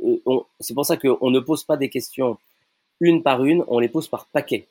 euh, 0.05 0.41
c'est 0.61 0.75
pour 0.75 0.87
ça 0.87 0.97
qu'on 0.97 1.31
ne 1.31 1.41
pose 1.41 1.65
pas 1.65 1.77
des 1.77 1.89
questions 1.89 2.39
une 3.01 3.25
par 3.25 3.45
une, 3.45 3.65
on 3.67 3.81
les 3.81 3.89
pose 3.89 4.07
par 4.07 4.27
paquet, 4.27 4.67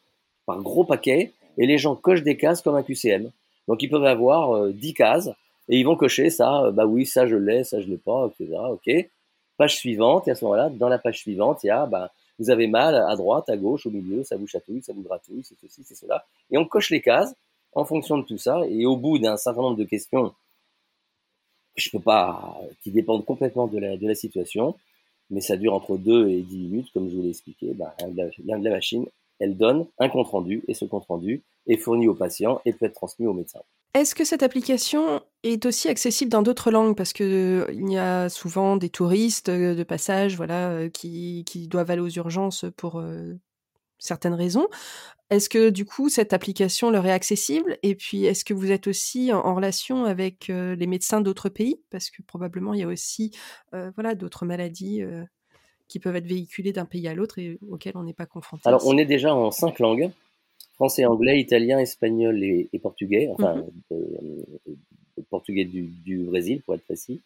par 0.46 0.62
gros 0.62 0.86
paquet, 0.86 1.34
et 1.58 1.68
les 1.68 1.78
gens 1.78 1.98
cochent 1.98 2.24
des 2.24 2.38
cases 2.38 2.62
comme 2.62 2.76
un 2.76 2.84
QCM. 2.84 3.32
Donc, 3.68 3.84
ils 3.84 3.90
peuvent 3.90 4.06
avoir 4.06 4.70
10 4.70 4.94
cases 4.94 5.30
et 5.68 5.78
ils 5.78 5.84
vont 5.84 5.98
cocher 5.98 6.30
ça, 6.30 6.72
bah 6.72 6.86
oui, 6.86 7.06
ça 7.06 7.28
je 7.28 7.36
l'ai, 7.36 7.66
ça 7.66 7.82
je 7.82 7.88
l'ai 7.88 7.98
pas, 7.98 8.32
etc. 8.32 8.56
Ok. 8.72 9.10
Page 9.58 9.76
suivante, 9.76 10.28
et 10.28 10.32
à 10.32 10.36
ce 10.36 10.44
moment-là, 10.46 10.70
dans 10.70 10.90
la 10.90 10.98
page 10.98 11.20
suivante, 11.20 11.64
il 11.64 11.68
y 11.68 11.70
a, 11.70 11.86
bah, 11.86 12.12
vous 12.40 12.50
avez 12.50 12.68
mal 12.68 12.96
à 12.96 13.16
droite, 13.16 13.50
à 13.50 13.56
gauche, 13.56 13.86
au 13.86 13.92
milieu, 13.92 14.24
ça 14.24 14.36
vous 14.36 14.48
chatouille, 14.48 14.82
ça 14.82 14.94
vous 14.94 15.02
gratouille, 15.02 15.44
c'est 15.44 15.56
ceci, 15.62 15.84
c'est 15.86 15.96
cela. 15.96 16.26
Et 16.52 16.58
on 16.58 16.66
coche 16.66 16.90
les 16.90 17.02
cases 17.02 17.34
en 17.74 17.86
fonction 17.86 18.18
de 18.18 18.24
tout 18.24 18.38
ça. 18.38 18.62
Et 18.70 18.86
au 18.86 18.98
bout 18.98 19.18
d'un 19.20 19.38
certain 19.38 19.62
nombre 19.62 19.78
de 19.78 19.86
questions, 19.86 20.34
je 21.76 21.90
peux 21.90 22.00
pas, 22.00 22.58
qui 22.84 22.92
dépendent 22.92 23.26
complètement 23.26 23.68
de 23.68 23.80
la, 23.80 23.98
de 23.98 24.14
situation, 24.14 24.76
mais 25.30 25.42
ça 25.42 25.58
dure 25.58 25.74
entre 25.74 25.98
2 25.98 26.30
et 26.30 26.42
10 26.42 26.58
minutes, 26.58 26.92
comme 26.94 27.10
je 27.10 27.16
vous 27.16 27.22
l'ai 27.22 27.30
expliqué, 27.30 27.74
bah, 27.74 27.96
la, 28.16 28.58
la 28.58 28.70
machine, 28.70 29.06
elle 29.40 29.58
donne 29.58 29.86
un 30.00 30.10
compte 30.10 30.28
rendu, 30.28 30.64
et 30.68 30.74
ce 30.74 30.86
compte 30.86 31.06
rendu 31.06 31.44
est 31.68 31.78
fourni 31.78 32.08
au 32.08 32.14
patient 32.14 32.62
et 32.66 32.74
peut 32.74 32.86
être 32.86 32.94
transmis 32.94 33.28
au 33.28 33.34
médecin. 33.34 33.62
Est-ce 33.96 34.14
que 34.14 34.26
cette 34.26 34.44
application 34.44 35.22
est 35.44 35.66
aussi 35.66 35.88
accessible 35.88 36.30
dans 36.30 36.42
d'autres 36.42 36.70
langues? 36.70 36.98
Parce 36.98 37.14
que 37.14 37.66
il 37.72 37.90
y 37.90 37.98
a 37.98 38.28
souvent 38.28 38.76
des 38.76 38.90
touristes 38.90 39.48
euh, 39.48 39.74
de 39.74 39.84
passage, 39.84 40.36
voilà, 40.36 40.70
euh, 40.72 40.90
qui, 40.90 41.46
qui 41.48 41.70
doivent 41.70 41.90
aller 41.90 42.02
aux 42.02 42.10
urgences 42.10 42.66
pour 42.76 43.00
euh, 43.00 43.36
certaines 43.98 44.34
raisons. 44.34 44.68
Est-ce 45.30 45.48
que 45.48 45.70
du 45.70 45.86
coup 45.86 46.10
cette 46.10 46.34
application 46.34 46.90
leur 46.90 47.06
est 47.06 47.12
accessible? 47.14 47.78
Et 47.84 47.96
puis 47.96 48.26
est-ce 48.26 48.44
que 48.44 48.54
vous 48.54 48.70
êtes 48.70 48.88
aussi 48.88 49.32
en, 49.32 49.56
relation 49.56 50.04
avec 50.04 50.50
les 50.50 50.88
médecins 50.88 51.22
d'autres 51.22 51.50
pays? 51.50 51.82
Parce 51.90 52.12
que 52.12 52.22
probablement 52.22 52.76
il 52.76 52.82
y 52.82 52.84
a 52.84 52.88
aussi 52.88 53.32
voilà 53.72 54.14
d'autres 54.14 54.46
maladies 54.46 55.02
qui 55.88 56.00
peuvent 56.00 56.16
être 56.16 56.28
véhiculées 56.28 56.74
d'un 56.74 56.86
pays 56.86 57.08
à 57.08 57.16
l'autre 57.16 57.40
et 57.40 57.58
auxquelles 57.72 57.98
on 57.98 58.04
n'est 58.04 58.14
pas 58.14 58.28
confronté. 58.28 58.62
Alors 58.66 58.86
on 58.86 59.00
est 59.00 59.06
déjà 59.06 59.34
en 59.34 59.50
cinq 59.50 59.80
langues 59.80 60.12
français, 60.76 61.06
anglais, 61.06 61.40
italien, 61.40 61.80
espagnol 61.80 62.44
et, 62.44 62.70
portugais, 62.82 63.30
enfin 63.32 63.64
euh, 63.92 64.44
portugais 65.30 65.66
du, 65.66 65.84
du, 65.84 66.24
Brésil 66.24 66.62
pour 66.62 66.76
être 66.76 66.84
précis. 66.84 67.22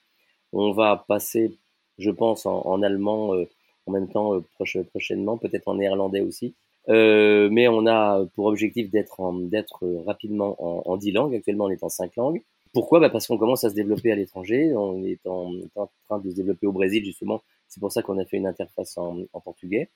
On 0.54 0.72
va 0.72 1.04
passer, 1.08 1.52
je 1.98 2.12
pense, 2.12 2.46
en, 2.46 2.82
allemand 2.82 3.34
euh, 3.34 3.46
en 3.86 3.92
même 3.92 4.08
temps 4.08 4.36
euh, 4.36 4.44
prochainement, 4.92 5.38
peut-être 5.38 5.68
en 5.68 5.76
néerlandais 5.76 6.22
aussi. 6.22 6.54
mais 6.88 7.68
on 7.68 7.86
a 7.88 8.26
pour 8.36 8.46
objectif 8.46 8.90
d'être 8.90 9.20
d'être 9.50 9.88
rapidement 10.06 10.56
en, 10.60 10.92
en 10.92 10.98
10 10.98 11.12
langues. 11.12 11.36
Actuellement, 11.36 11.66
on 11.66 11.70
est 11.70 11.84
en 11.84 11.90
5 11.90 12.16
langues. 12.16 12.42
Pourquoi? 12.74 13.00
Bah 13.00 13.10
Parce 13.10 13.26
qu'on 13.28 13.38
commence 13.38 13.64
à 13.64 13.70
se 13.70 13.76
développer 13.76 14.12
à 14.12 14.16
l'étranger. 14.16 14.74
On 14.76 15.04
est 15.04 15.26
en, 15.26 15.54
en, 15.76 15.90
train 16.08 16.20
de 16.20 16.30
se 16.30 16.36
développer 16.36 16.68
au 16.68 16.72
Brésil, 16.72 17.04
justement. 17.04 17.42
C'est 17.68 17.80
pour 17.80 17.92
ça 17.92 18.02
qu'on 18.04 18.20
a 18.20 18.26
fait 18.26 18.38
une 18.38 18.48
interface 18.48 18.98
en, 18.98 19.22
en 19.34 19.40
portugais. 19.42 19.90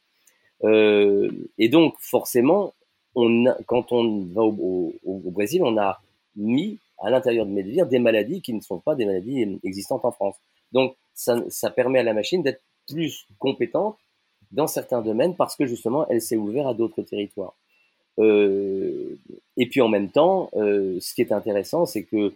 Euh, 0.63 1.29
et 1.57 1.69
donc, 1.69 1.95
forcément, 1.99 2.73
quand 3.15 3.91
on 3.91 4.25
va 4.33 4.41
au, 4.41 4.93
Brésil, 5.31 5.61
on 5.63 5.77
a 5.77 6.01
mis 6.35 6.79
à 6.99 7.09
l'intérieur 7.09 7.45
de 7.45 7.51
Medvir 7.51 7.85
des 7.85 7.99
maladies 7.99 8.41
qui 8.41 8.53
ne 8.53 8.61
sont 8.61 8.79
pas 8.79 8.95
des 8.95 9.05
maladies 9.05 9.59
existantes 9.63 10.05
en 10.05 10.11
France. 10.11 10.35
Donc, 10.71 10.95
ça, 11.13 11.69
permet 11.69 11.99
à 11.99 12.03
la 12.03 12.13
machine 12.13 12.41
d'être 12.41 12.61
plus 12.87 13.27
compétente 13.39 13.97
dans 14.51 14.67
certains 14.67 15.01
domaines 15.01 15.35
parce 15.35 15.55
que 15.55 15.65
justement, 15.65 16.07
elle 16.09 16.21
s'est 16.21 16.37
ouverte 16.37 16.67
à 16.67 16.73
d'autres 16.73 17.01
territoires. 17.03 17.55
Euh, 18.19 19.17
et 19.57 19.67
puis 19.67 19.81
en 19.81 19.89
même 19.89 20.09
temps, 20.09 20.49
euh, 20.55 20.99
ce 20.99 21.13
qui 21.15 21.21
est 21.21 21.31
intéressant, 21.31 21.85
c'est 21.85 22.03
que 22.03 22.33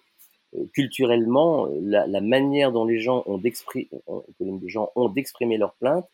euh, 0.55 0.65
culturellement, 0.73 1.67
la, 1.81 2.07
la, 2.07 2.21
manière 2.21 2.71
dont 2.71 2.85
les 2.85 2.99
gens 2.99 3.23
ont 3.27 3.37
d'exprimer, 3.37 3.87
les 4.39 4.69
gens 4.69 4.91
ont 4.95 5.09
d'exprimer 5.09 5.57
leurs 5.57 5.73
plaintes 5.73 6.07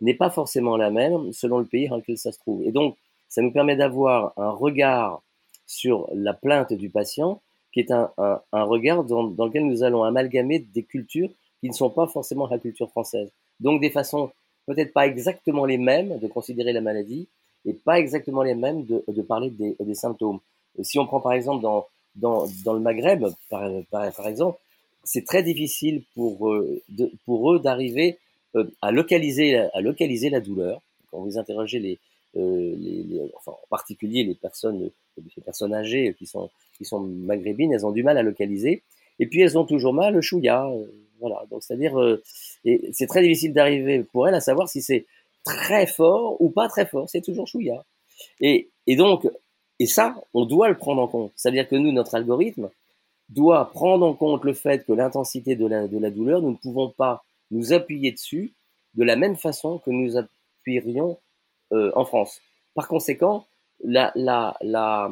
n'est 0.00 0.14
pas 0.14 0.30
forcément 0.30 0.76
la 0.76 0.90
même 0.90 1.32
selon 1.32 1.58
le 1.58 1.64
pays 1.64 1.88
dans 1.88 1.96
lequel 1.96 2.18
ça 2.18 2.32
se 2.32 2.38
trouve. 2.38 2.62
Et 2.62 2.72
donc, 2.72 2.96
ça 3.28 3.42
nous 3.42 3.52
permet 3.52 3.76
d'avoir 3.76 4.32
un 4.36 4.50
regard 4.50 5.22
sur 5.66 6.08
la 6.14 6.32
plainte 6.32 6.72
du 6.72 6.88
patient 6.88 7.40
qui 7.72 7.80
est 7.80 7.92
un, 7.92 8.10
regard 8.52 9.04
dans, 9.04 9.22
lequel 9.22 9.66
nous 9.66 9.82
allons 9.82 10.02
amalgamer 10.02 10.58
des 10.58 10.82
cultures 10.82 11.28
qui 11.60 11.68
ne 11.68 11.74
sont 11.74 11.90
pas 11.90 12.06
forcément 12.06 12.46
la 12.48 12.58
culture 12.58 12.88
française. 12.90 13.28
Donc 13.60 13.80
des 13.80 13.90
façons 13.90 14.30
peut-être 14.66 14.92
pas 14.92 15.06
exactement 15.06 15.64
les 15.64 15.78
mêmes 15.78 16.18
de 16.18 16.26
considérer 16.26 16.72
la 16.72 16.80
maladie 16.80 17.28
et 17.66 17.74
pas 17.74 17.98
exactement 17.98 18.42
les 18.42 18.54
mêmes 18.54 18.84
de, 18.84 19.22
parler 19.22 19.50
des, 19.50 19.94
symptômes. 19.94 20.40
Si 20.82 20.98
on 20.98 21.06
prend 21.06 21.20
par 21.20 21.32
exemple 21.32 21.62
dans, 22.16 22.46
le 22.72 22.80
Maghreb, 22.80 23.26
par, 23.50 24.26
exemple, 24.26 24.58
c'est 25.04 25.24
très 25.24 25.42
difficile 25.42 26.02
pour, 26.14 26.48
euh, 26.48 26.80
eux 27.28 27.58
d'arriver 27.58 28.18
euh, 28.56 28.64
à, 28.80 28.90
localiser, 28.92 29.56
à 29.56 29.80
localiser 29.80 30.30
la 30.30 30.40
douleur. 30.40 30.80
Quand 31.10 31.20
vous 31.20 31.38
interrogez 31.38 31.78
les, 31.78 31.98
les, 32.34 32.76
les, 32.76 33.32
enfin, 33.36 33.52
en 33.52 33.66
particulier 33.68 34.24
les 34.24 34.34
personnes, 34.34 34.90
les 35.16 35.42
personnes 35.42 35.74
âgées 35.74 36.14
qui 36.18 36.26
sont, 36.26 36.50
qui 36.76 36.84
sont 36.84 37.00
maghrébines, 37.00 37.72
elles 37.72 37.86
ont 37.86 37.92
du 37.92 38.02
mal 38.02 38.18
à 38.18 38.22
localiser. 38.22 38.82
Et 39.18 39.26
puis 39.26 39.40
elles 39.40 39.58
ont 39.58 39.64
toujours 39.64 39.94
mal 39.94 40.14
le 40.14 40.20
chouïa. 40.20 40.70
Voilà, 41.20 41.44
donc 41.50 41.62
c'est-à-dire, 41.62 41.98
euh, 41.98 42.22
c'est 42.92 43.08
très 43.08 43.22
difficile 43.22 43.52
d'arriver 43.52 44.04
pour 44.04 44.28
elle 44.28 44.34
à 44.34 44.40
savoir 44.40 44.68
si 44.68 44.82
c'est 44.82 45.06
très 45.44 45.86
fort 45.86 46.40
ou 46.40 46.50
pas 46.50 46.68
très 46.68 46.86
fort. 46.86 47.08
C'est 47.08 47.22
toujours 47.22 47.48
chouïa. 47.48 47.84
Et, 48.40 48.70
et 48.86 48.96
donc, 48.96 49.26
et 49.80 49.86
ça, 49.86 50.14
on 50.34 50.44
doit 50.44 50.68
le 50.68 50.76
prendre 50.76 51.02
en 51.02 51.08
compte. 51.08 51.32
C'est-à-dire 51.36 51.68
que 51.68 51.76
nous, 51.76 51.92
notre 51.92 52.14
algorithme 52.14 52.70
doit 53.28 53.70
prendre 53.70 54.06
en 54.06 54.14
compte 54.14 54.44
le 54.44 54.52
fait 54.52 54.84
que 54.84 54.92
l'intensité 54.92 55.56
de 55.56 55.66
la, 55.66 55.88
de 55.88 55.98
la 55.98 56.10
douleur, 56.10 56.40
nous 56.40 56.50
ne 56.50 56.56
pouvons 56.56 56.90
pas 56.90 57.24
nous 57.50 57.72
appuyer 57.72 58.12
dessus 58.12 58.52
de 58.94 59.04
la 59.04 59.16
même 59.16 59.36
façon 59.36 59.78
que 59.78 59.90
nous 59.90 60.16
appuierions 60.16 61.18
euh, 61.72 61.90
en 61.94 62.04
France. 62.04 62.40
Par 62.74 62.88
conséquent, 62.88 63.46
la, 63.82 64.12
la, 64.14 64.56
la, 64.60 65.10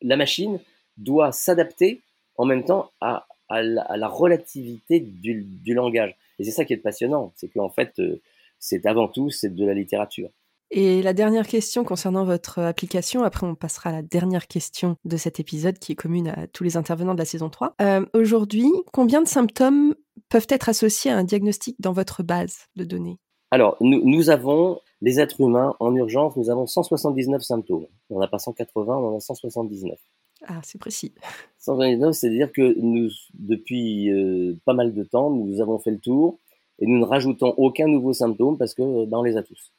la 0.00 0.16
machine 0.16 0.60
doit 0.96 1.32
s'adapter 1.32 2.02
en 2.36 2.44
même 2.44 2.64
temps 2.64 2.90
à, 3.00 3.26
à 3.48 3.62
la, 3.62 4.08
relativité 4.08 5.00
du, 5.00 5.44
du, 5.44 5.74
langage. 5.74 6.16
Et 6.38 6.44
c'est 6.44 6.50
ça 6.50 6.64
qui 6.64 6.72
est 6.72 6.78
passionnant, 6.78 7.32
c'est 7.36 7.48
qu'en 7.48 7.68
fait, 7.68 7.98
euh, 7.98 8.20
c'est 8.58 8.86
avant 8.86 9.08
tout, 9.08 9.30
c'est 9.30 9.54
de 9.54 9.66
la 9.66 9.74
littérature. 9.74 10.30
Et 10.70 11.00
la 11.00 11.14
dernière 11.14 11.46
question 11.46 11.82
concernant 11.82 12.24
votre 12.24 12.58
application, 12.58 13.22
après 13.22 13.46
on 13.46 13.54
passera 13.54 13.88
à 13.88 13.92
la 13.94 14.02
dernière 14.02 14.46
question 14.46 14.96
de 15.06 15.16
cet 15.16 15.40
épisode 15.40 15.78
qui 15.78 15.92
est 15.92 15.94
commune 15.94 16.28
à 16.28 16.46
tous 16.46 16.62
les 16.62 16.76
intervenants 16.76 17.14
de 17.14 17.18
la 17.18 17.24
saison 17.24 17.48
3. 17.48 17.74
Euh, 17.80 18.04
Aujourd'hui, 18.12 18.70
combien 18.92 19.22
de 19.22 19.28
symptômes 19.28 19.94
peuvent 20.28 20.46
être 20.50 20.68
associés 20.68 21.10
à 21.10 21.16
un 21.16 21.24
diagnostic 21.24 21.76
dans 21.80 21.92
votre 21.92 22.22
base 22.22 22.66
de 22.76 22.84
données? 22.84 23.16
Alors, 23.50 23.78
nous, 23.80 24.02
nous, 24.04 24.28
avons, 24.28 24.78
les 25.00 25.20
êtres 25.20 25.40
humains, 25.40 25.74
en 25.78 25.94
urgence, 25.94 26.36
nous 26.36 26.50
avons 26.50 26.66
179 26.66 27.42
symptômes. 27.42 27.86
On 28.10 28.18
n'a 28.18 28.28
pas 28.28 28.38
180, 28.38 28.96
on 28.96 29.14
en 29.14 29.16
a 29.16 29.20
179. 29.20 29.98
Ah, 30.46 30.60
c'est 30.62 30.78
précis. 30.78 31.12
129, 31.58 32.14
c'est-à-dire 32.14 32.52
que 32.52 32.74
nous, 32.80 33.10
depuis 33.34 34.10
euh, 34.10 34.56
pas 34.64 34.72
mal 34.72 34.94
de 34.94 35.04
temps, 35.04 35.30
nous 35.30 35.60
avons 35.60 35.78
fait 35.78 35.90
le 35.90 35.98
tour 35.98 36.38
et 36.80 36.86
nous 36.86 36.98
ne 36.98 37.04
rajoutons 37.04 37.54
aucun 37.56 37.86
nouveau 37.86 38.12
symptôme 38.12 38.56
parce 38.56 38.74
que 38.74 38.82
ben, 39.06 39.18
on 39.18 39.22
les 39.22 39.36
a 39.36 39.42
tous. 39.42 39.72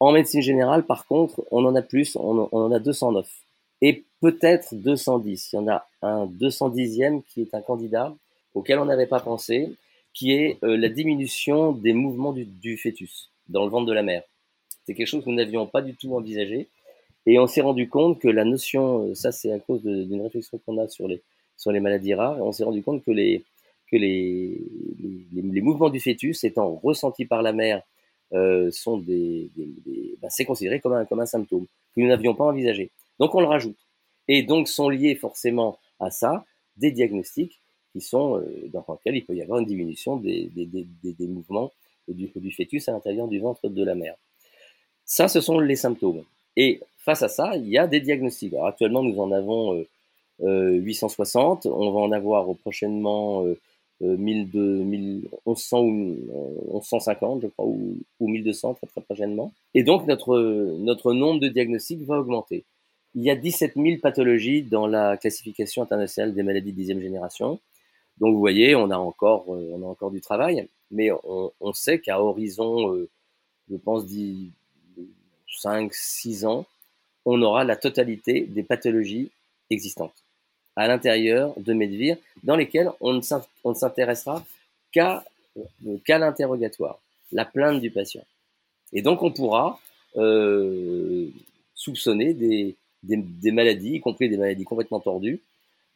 En 0.00 0.12
médecine 0.12 0.42
générale, 0.42 0.84
par 0.84 1.06
contre, 1.06 1.42
on 1.50 1.64
en 1.64 1.74
a 1.74 1.82
plus, 1.82 2.16
on, 2.16 2.48
on 2.52 2.58
en 2.66 2.72
a 2.72 2.78
209 2.78 3.26
et 3.82 4.04
peut-être 4.20 4.74
210. 4.74 5.52
Il 5.52 5.56
y 5.56 5.58
en 5.58 5.68
a 5.68 5.86
un 6.02 6.26
210e 6.26 7.22
qui 7.22 7.42
est 7.42 7.54
un 7.54 7.62
candidat 7.62 8.14
auquel 8.54 8.78
on 8.78 8.86
n'avait 8.86 9.06
pas 9.06 9.20
pensé, 9.20 9.74
qui 10.14 10.32
est 10.32 10.58
euh, 10.64 10.76
la 10.76 10.88
diminution 10.88 11.72
des 11.72 11.92
mouvements 11.92 12.32
du, 12.32 12.46
du 12.46 12.78
fœtus 12.78 13.30
dans 13.48 13.64
le 13.64 13.70
ventre 13.70 13.86
de 13.86 13.92
la 13.92 14.02
mère. 14.02 14.22
C'est 14.86 14.94
quelque 14.94 15.08
chose 15.08 15.24
que 15.24 15.30
nous 15.30 15.36
n'avions 15.36 15.66
pas 15.66 15.82
du 15.82 15.94
tout 15.94 16.14
envisagé 16.14 16.68
et 17.26 17.40
on 17.40 17.48
s'est 17.48 17.60
rendu 17.60 17.88
compte 17.88 18.20
que 18.20 18.28
la 18.28 18.44
notion, 18.44 19.08
euh, 19.08 19.14
ça 19.14 19.32
c'est 19.32 19.50
à 19.50 19.58
cause 19.58 19.82
d'une 19.82 20.22
réflexion 20.22 20.60
qu'on 20.64 20.78
a 20.78 20.86
sur 20.88 21.08
les, 21.08 21.22
sur 21.56 21.72
les 21.72 21.80
maladies 21.80 22.14
rares, 22.14 22.40
on 22.40 22.52
s'est 22.52 22.64
rendu 22.64 22.82
compte 22.82 23.04
que, 23.04 23.10
les, 23.10 23.44
que 23.90 23.96
les, 23.96 24.60
les, 25.32 25.60
mouvements 25.60 25.90
du 25.90 25.98
fœtus 25.98 26.44
étant 26.44 26.76
ressentis 26.76 27.24
par 27.24 27.42
la 27.42 27.52
mère 27.52 27.82
euh, 28.32 28.70
sont 28.70 28.98
des, 28.98 29.50
bah, 30.22 30.28
c'est 30.30 30.44
considéré 30.44 30.80
comme 30.80 30.92
un, 30.92 31.04
comme 31.04 31.20
un 31.20 31.26
symptôme 31.26 31.66
que 31.66 32.00
nous 32.00 32.06
n'avions 32.06 32.34
pas 32.34 32.44
envisagé. 32.44 32.92
Donc 33.18 33.34
on 33.34 33.40
le 33.40 33.46
rajoute. 33.46 33.78
Et 34.28 34.44
donc 34.44 34.68
sont 34.68 34.88
liés 34.88 35.16
forcément 35.16 35.78
à 35.98 36.10
ça 36.10 36.44
des 36.76 36.92
diagnostics 36.92 37.60
qui 37.92 38.00
sont 38.00 38.38
euh, 38.38 38.68
dans 38.72 38.84
lesquels 38.88 39.16
il 39.16 39.24
peut 39.24 39.34
y 39.34 39.42
avoir 39.42 39.58
une 39.58 39.66
diminution 39.66 40.16
des, 40.16 40.48
des, 40.54 40.66
des, 40.66 41.26
mouvements 41.26 41.72
du 42.06 42.52
fœtus 42.52 42.88
à 42.88 42.92
l'intérieur 42.92 43.26
du 43.26 43.40
ventre 43.40 43.68
de 43.68 43.84
la 43.84 43.96
mère. 43.96 44.14
Ça, 45.06 45.28
ce 45.28 45.40
sont 45.40 45.58
les 45.60 45.76
symptômes. 45.76 46.22
Et 46.56 46.80
face 46.98 47.22
à 47.22 47.28
ça, 47.28 47.56
il 47.56 47.68
y 47.68 47.78
a 47.78 47.86
des 47.86 48.00
diagnostics. 48.00 48.52
Alors 48.52 48.66
actuellement, 48.66 49.02
nous 49.02 49.18
en 49.20 49.32
avons 49.32 49.74
euh, 49.78 49.86
euh, 50.42 50.72
860. 50.72 51.66
On 51.66 51.92
va 51.92 52.00
en 52.00 52.12
avoir 52.12 52.54
prochainement 52.56 53.44
euh, 53.44 53.56
1100 54.00 55.80
ou 55.80 55.86
1150, 55.86 57.42
je 57.42 57.46
crois, 57.46 57.64
ou, 57.64 57.96
ou 58.20 58.28
1200 58.28 58.74
très, 58.74 58.86
très 58.86 59.00
prochainement. 59.00 59.52
Et 59.74 59.84
donc, 59.84 60.06
notre, 60.06 60.38
notre 60.78 61.12
nombre 61.12 61.40
de 61.40 61.48
diagnostics 61.48 62.02
va 62.02 62.18
augmenter. 62.18 62.64
Il 63.14 63.22
y 63.22 63.30
a 63.30 63.36
17 63.36 63.74
000 63.76 63.96
pathologies 64.02 64.62
dans 64.62 64.86
la 64.86 65.16
classification 65.16 65.82
internationale 65.82 66.34
des 66.34 66.42
maladies 66.42 66.72
de 66.72 66.76
dixième 66.76 67.00
génération. 67.00 67.58
Donc, 68.18 68.34
vous 68.34 68.40
voyez, 68.40 68.74
on 68.74 68.90
a 68.90 68.98
encore, 68.98 69.46
euh, 69.48 69.70
on 69.72 69.82
a 69.82 69.86
encore 69.86 70.10
du 70.10 70.20
travail, 70.20 70.68
mais 70.90 71.10
on, 71.24 71.52
on 71.60 71.72
sait 71.72 71.98
qu'à 71.98 72.20
horizon, 72.20 72.94
euh, 72.94 73.08
je 73.70 73.76
pense, 73.76 74.04
5, 75.58 75.92
6 75.92 76.46
ans, 76.46 76.66
on 77.24 77.42
aura 77.42 77.64
la 77.64 77.76
totalité 77.76 78.42
des 78.42 78.62
pathologies 78.62 79.30
existantes 79.70 80.14
à 80.76 80.86
l'intérieur 80.86 81.54
de 81.58 81.72
Medvir, 81.72 82.18
dans 82.44 82.54
lesquelles 82.54 82.90
on 83.00 83.14
ne 83.14 83.74
s'intéressera 83.74 84.44
qu'à 84.92 85.24
euh, 85.56 85.96
qu'à 86.04 86.18
l'interrogatoire, 86.18 86.98
la 87.32 87.46
plainte 87.46 87.80
du 87.80 87.90
patient. 87.90 88.24
Et 88.92 89.00
donc 89.02 89.22
on 89.22 89.32
pourra 89.32 89.80
euh, 90.16 91.28
soupçonner 91.74 92.34
des, 92.34 92.76
maladies, 93.52 93.94
y 93.94 94.00
compris 94.00 94.28
des 94.28 94.36
maladies 94.36 94.64
complètement 94.64 95.00
tordues, 95.00 95.40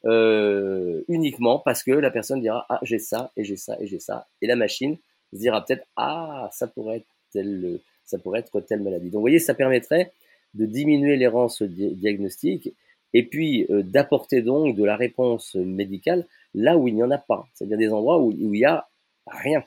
euh, 0.07 1.03
uniquement 1.09 1.59
parce 1.59 1.83
que 1.83 1.91
la 1.91 2.11
personne 2.11 2.41
dira 2.41 2.65
ah 2.71 2.81
j'ai 2.83 2.99
ça 2.99 3.31
et 3.37 3.45
j'ai 3.45 3.57
ça 3.57 3.77
et 3.81 3.87
j'ai 3.87 4.01
ça, 4.01 4.27
et 4.41 4.47
la 4.47 4.57
machine 4.57 4.97
se 5.35 5.39
dira 5.39 5.65
peut-être 5.65 5.87
ah 5.97 6.49
ça 6.53 6.67
pourrait 6.67 6.99
être 6.99 7.07
tel 7.33 7.81
ça 8.11 8.19
pourrait 8.19 8.41
être 8.41 8.61
telle 8.61 8.83
maladie. 8.83 9.07
Donc 9.07 9.15
vous 9.15 9.21
voyez, 9.21 9.39
ça 9.39 9.55
permettrait 9.55 10.13
de 10.55 10.67
diminuer 10.67 11.17
l'errance 11.17 11.63
diagnostique 11.63 12.75
et 13.13 13.25
puis 13.25 13.67
euh, 13.71 13.83
d'apporter 13.83 14.43
donc 14.43 14.77
de 14.77 14.85
la 14.85 14.97
réponse 14.97 15.55
médicale 15.55 16.27
là 16.55 16.77
où 16.77 16.89
il 16.89 16.95
n'y 16.95 17.03
en 17.03 17.11
a 17.11 17.19
pas, 17.19 17.47
c'est-à-dire 17.55 17.79
des 17.79 17.93
endroits 17.93 18.21
où, 18.21 18.33
il 18.33 18.57
y 18.57 18.65
a 18.65 18.89
rien, 19.27 19.63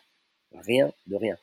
rien 0.54 0.92
de 1.08 1.16
rien. 1.16 1.38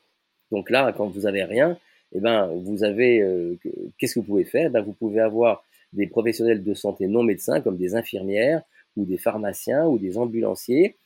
Donc 0.51 0.69
là, 0.69 0.93
quand 0.93 1.07
vous 1.07 1.27
avez 1.27 1.45
rien, 1.45 1.79
eh 2.13 2.21
ben 2.21 2.49
vous 2.49 2.85
avez 2.85 3.21
euh, 3.23 3.57
qu'est-ce 3.99 4.15
que 4.15 4.21
vous 4.21 4.27
pouvez 4.27 4.45
faire? 4.45 4.71
Ben, 4.71 4.83
vous 4.83 4.93
pouvez 4.93 5.21
avoir 5.21 5.65
des 5.93 6.07
professionnels 6.07 6.63
de 6.63 6.75
santé 6.75 7.07
non 7.07 7.23
médecins 7.23 7.61
comme 7.61 7.77
des 7.77 7.95
infirmières 7.95 8.63
ou 8.97 9.05
des 9.05 9.19
pharmaciens 9.19 9.87
ou 9.87 9.99
des 9.99 10.19
ambulanciers 10.19 10.97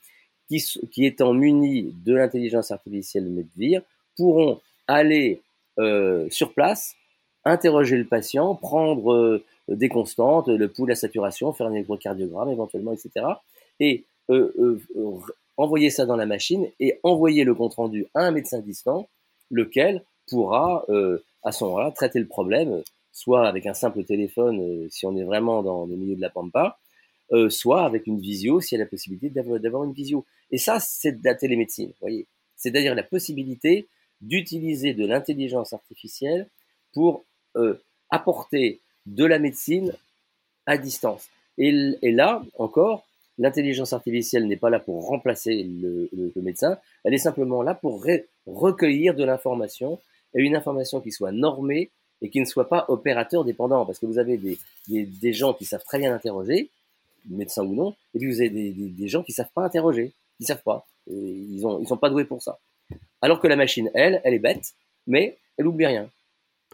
qui, 0.47 0.63
qui 0.91 1.05
étant 1.05 1.33
munis 1.33 1.93
de 2.05 2.13
l'intelligence 2.13 2.71
artificielle 2.71 3.25
Medvir 3.25 3.81
pourront 4.15 4.59
aller 4.87 5.41
euh, 5.79 6.27
sur 6.29 6.53
place, 6.53 6.95
interroger 7.43 7.97
le 7.97 8.05
patient, 8.05 8.55
prendre 8.55 9.13
euh, 9.13 9.43
des 9.67 9.89
constantes, 9.89 10.47
le 10.47 10.67
pouls, 10.69 10.85
la 10.85 10.95
saturation, 10.95 11.51
faire 11.53 11.67
un 11.67 11.73
électrocardiogramme 11.73 12.49
éventuellement, 12.49 12.93
etc. 12.93 13.25
Et 13.79 14.05
euh, 14.29 14.79
envoyer 15.57 15.89
ça 15.89 16.05
dans 16.05 16.15
la 16.15 16.25
machine 16.25 16.67
et 16.79 16.99
envoyer 17.03 17.43
le 17.43 17.53
compte 17.53 17.75
rendu 17.75 18.07
à 18.13 18.21
un 18.21 18.31
médecin 18.31 18.59
distant, 18.59 19.09
lequel 19.51 20.03
pourra 20.27 20.85
à 21.43 21.51
ce 21.51 21.63
moment-là 21.65 21.91
traiter 21.91 22.19
le 22.19 22.27
problème, 22.27 22.81
soit 23.11 23.47
avec 23.47 23.67
un 23.67 23.75
simple 23.75 24.03
téléphone 24.03 24.89
si 24.89 25.05
on 25.05 25.15
est 25.15 25.23
vraiment 25.23 25.61
dans 25.61 25.85
le 25.85 25.95
milieu 25.95 26.15
de 26.15 26.21
la 26.21 26.31
pampa, 26.31 26.79
soit 27.49 27.85
avec 27.85 28.07
une 28.07 28.19
visio 28.19 28.59
s'il 28.59 28.79
y 28.79 28.81
a 28.81 28.83
la 28.83 28.89
possibilité 28.89 29.29
d'avoir 29.29 29.83
une 29.83 29.93
visio. 29.93 30.25
Et 30.51 30.57
ça, 30.57 30.79
c'est 30.79 31.21
de 31.21 31.23
la 31.23 31.35
télémédecine, 31.35 31.91
voyez. 32.01 32.27
C'est-à-dire 32.55 32.95
la 32.95 33.03
possibilité 33.03 33.87
d'utiliser 34.25 34.93
de 34.93 35.05
l'intelligence 35.05 35.73
artificielle 35.73 36.47
pour 36.93 37.25
euh, 37.55 37.75
apporter 38.09 38.81
de 39.05 39.25
la 39.25 39.39
médecine 39.39 39.93
à 40.65 40.77
distance. 40.77 41.29
Et, 41.57 41.71
là, 42.11 42.43
encore, 42.57 43.05
l'intelligence 43.37 43.93
artificielle 43.93 44.47
n'est 44.47 44.57
pas 44.57 44.69
là 44.69 44.79
pour 44.79 45.07
remplacer 45.07 45.63
le, 45.63 46.09
médecin, 46.41 46.77
elle 47.03 47.13
est 47.13 47.19
simplement 47.19 47.61
là 47.61 47.75
pour 47.75 48.05
recueillir 48.45 49.15
de 49.15 49.23
l'information, 49.23 49.99
et 50.33 50.41
une 50.41 50.55
information 50.55 50.99
qui 50.99 51.11
soit 51.11 51.31
normée 51.31 51.91
et 52.21 52.29
qui 52.29 52.39
ne 52.39 52.45
soit 52.45 52.67
pas 52.67 52.85
opérateur 52.89 53.45
dépendant, 53.45 53.85
parce 53.85 53.99
que 53.99 54.05
vous 54.05 54.19
avez 54.19 54.37
des, 54.37 54.57
des, 54.87 55.05
des 55.05 55.33
gens 55.33 55.53
qui 55.53 55.65
savent 55.65 55.83
très 55.83 55.99
bien 55.99 56.13
interroger, 56.13 56.69
médecin 57.29 57.63
ou 57.63 57.73
non, 57.73 57.95
et 58.13 58.19
puis 58.19 58.27
vous 58.27 58.41
avez 58.41 58.49
des, 58.49 58.71
des 58.71 59.07
gens 59.07 59.23
qui 59.23 59.31
savent 59.31 59.51
pas 59.53 59.63
interroger, 59.63 60.11
qui 60.37 60.45
savent 60.45 60.63
pas, 60.63 60.85
ils 61.07 61.65
ont 61.65 61.79
ils 61.79 61.87
sont 61.87 61.97
pas 61.97 62.09
doués 62.09 62.25
pour 62.25 62.41
ça. 62.41 62.59
Alors 63.21 63.39
que 63.39 63.47
la 63.47 63.55
machine, 63.55 63.89
elle, 63.93 64.21
elle 64.23 64.33
est 64.33 64.39
bête, 64.39 64.73
mais 65.07 65.37
elle 65.57 65.67
oublie 65.67 65.85
rien. 65.85 66.09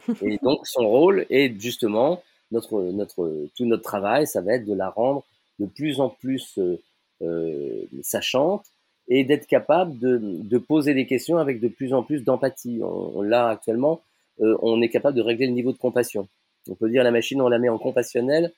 Et 0.21 0.37
donc 0.41 0.65
son 0.65 0.87
rôle 0.87 1.25
est 1.29 1.59
justement 1.59 2.23
notre 2.51 2.81
notre 2.81 3.47
tout 3.55 3.65
notre 3.65 3.83
travail, 3.83 4.27
ça 4.27 4.41
va 4.41 4.53
être 4.53 4.65
de 4.65 4.73
la 4.73 4.89
rendre 4.89 5.23
de 5.61 5.65
plus 5.65 5.99
en 5.99 6.09
plus 6.09 6.57
euh, 6.57 6.81
euh, 7.21 7.83
sachante 8.01 8.65
et 9.07 9.23
d'être 9.23 9.45
capable 9.45 9.97
de, 9.99 10.19
de, 10.21 10.57
poser 10.57 10.93
des 10.93 11.05
questions 11.05 11.37
avec 11.37 11.59
de 11.59 11.67
plus 11.67 11.93
en 11.93 12.01
plus 12.01 12.23
d'empathie. 12.23 12.79
On, 12.81 13.21
l'a 13.21 13.49
actuellement, 13.49 14.01
euh, 14.41 14.57
on 14.61 14.81
est 14.81 14.89
capable 14.89 15.17
de 15.17 15.21
régler 15.21 15.47
le 15.47 15.53
niveau 15.53 15.71
de 15.71 15.77
compassion. 15.77 16.27
On 16.69 16.75
peut 16.75 16.89
dire 16.89 17.03
la 17.03 17.11
machine, 17.11 17.41
on 17.41 17.49
la 17.49 17.59
met 17.59 17.69
en 17.69 17.77
compassionnel 17.77 18.51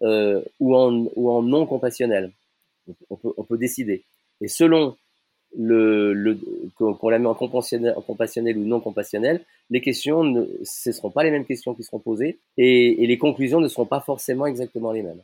ou, 0.00 0.76
en, 0.76 1.08
ou 1.16 1.30
en 1.30 1.42
non 1.42 1.66
compassionnel. 1.66 2.30
On 3.10 3.16
peut, 3.16 3.32
on 3.36 3.44
peut 3.44 3.58
décider. 3.58 4.02
Et 4.40 4.48
selon 4.48 4.96
le, 5.56 6.12
le 6.12 6.38
qu'on 6.76 7.08
la 7.08 7.18
met 7.18 7.26
en 7.26 7.34
compassionnel, 7.34 7.94
ou 8.58 8.64
non 8.64 8.80
compassionnel, 8.80 9.44
les 9.70 9.80
questions 9.80 10.24
ne 10.24 10.46
ce 10.62 10.92
seront 10.92 11.10
pas 11.10 11.22
les 11.22 11.30
mêmes 11.30 11.46
questions 11.46 11.74
qui 11.74 11.82
seront 11.82 11.98
posées 11.98 12.38
et, 12.56 13.02
et 13.02 13.06
les 13.06 13.18
conclusions 13.18 13.60
ne 13.60 13.68
seront 13.68 13.86
pas 13.86 14.00
forcément 14.00 14.46
exactement 14.46 14.92
les 14.92 15.02
mêmes. 15.02 15.22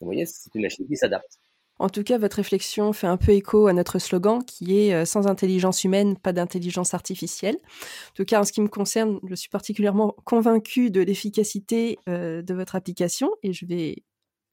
Vous 0.00 0.06
voyez, 0.06 0.26
c'est 0.26 0.54
une 0.54 0.62
machine 0.62 0.86
qui 0.86 0.96
s'adapte. 0.96 1.38
En 1.78 1.88
tout 1.88 2.04
cas, 2.04 2.18
votre 2.18 2.36
réflexion 2.36 2.92
fait 2.92 3.06
un 3.06 3.16
peu 3.16 3.32
écho 3.32 3.66
à 3.66 3.72
notre 3.72 3.98
slogan 3.98 4.44
qui 4.44 4.78
est 4.78 4.94
euh, 4.94 5.04
sans 5.04 5.26
intelligence 5.26 5.84
humaine, 5.84 6.16
pas 6.16 6.32
d'intelligence 6.32 6.94
artificielle. 6.94 7.56
En 7.56 8.14
tout 8.14 8.24
cas, 8.24 8.40
en 8.40 8.44
ce 8.44 8.52
qui 8.52 8.60
me 8.60 8.68
concerne, 8.68 9.18
je 9.28 9.34
suis 9.34 9.48
particulièrement 9.48 10.14
convaincue 10.24 10.90
de 10.90 11.00
l'efficacité 11.00 11.98
euh, 12.08 12.42
de 12.42 12.54
votre 12.54 12.76
application 12.76 13.30
et 13.42 13.52
je 13.52 13.66
vais 13.66 14.04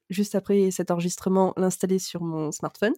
juste 0.09 0.35
après 0.35 0.71
cet 0.71 0.91
enregistrement 0.91 1.53
l'installer 1.57 1.99
sur 1.99 2.21
mon 2.21 2.51
smartphone 2.51 2.93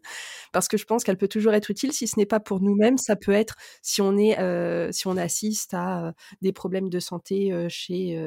parce 0.52 0.68
que 0.68 0.78
je 0.78 0.86
pense 0.86 1.04
qu'elle 1.04 1.18
peut 1.18 1.28
toujours 1.28 1.54
être 1.54 1.70
utile 1.70 1.94
si 1.94 2.08
ce 2.08 2.18
n'est 2.18 2.26
pas 2.26 2.40
pour 2.40 2.62
nous-mêmes 2.62 2.98
ça 2.98 3.16
peut 3.16 3.32
être 3.32 3.56
si 3.82 4.02
on 4.02 4.18
est 4.18 4.40
euh, 4.40 4.92
si 4.92 5.08
on 5.08 5.18
assiste 5.18 5.74
à 5.74 6.14
des 6.42 6.54
problèmes 6.54 6.90
de 6.90 7.00
santé 7.00 7.52
chez 7.70 8.18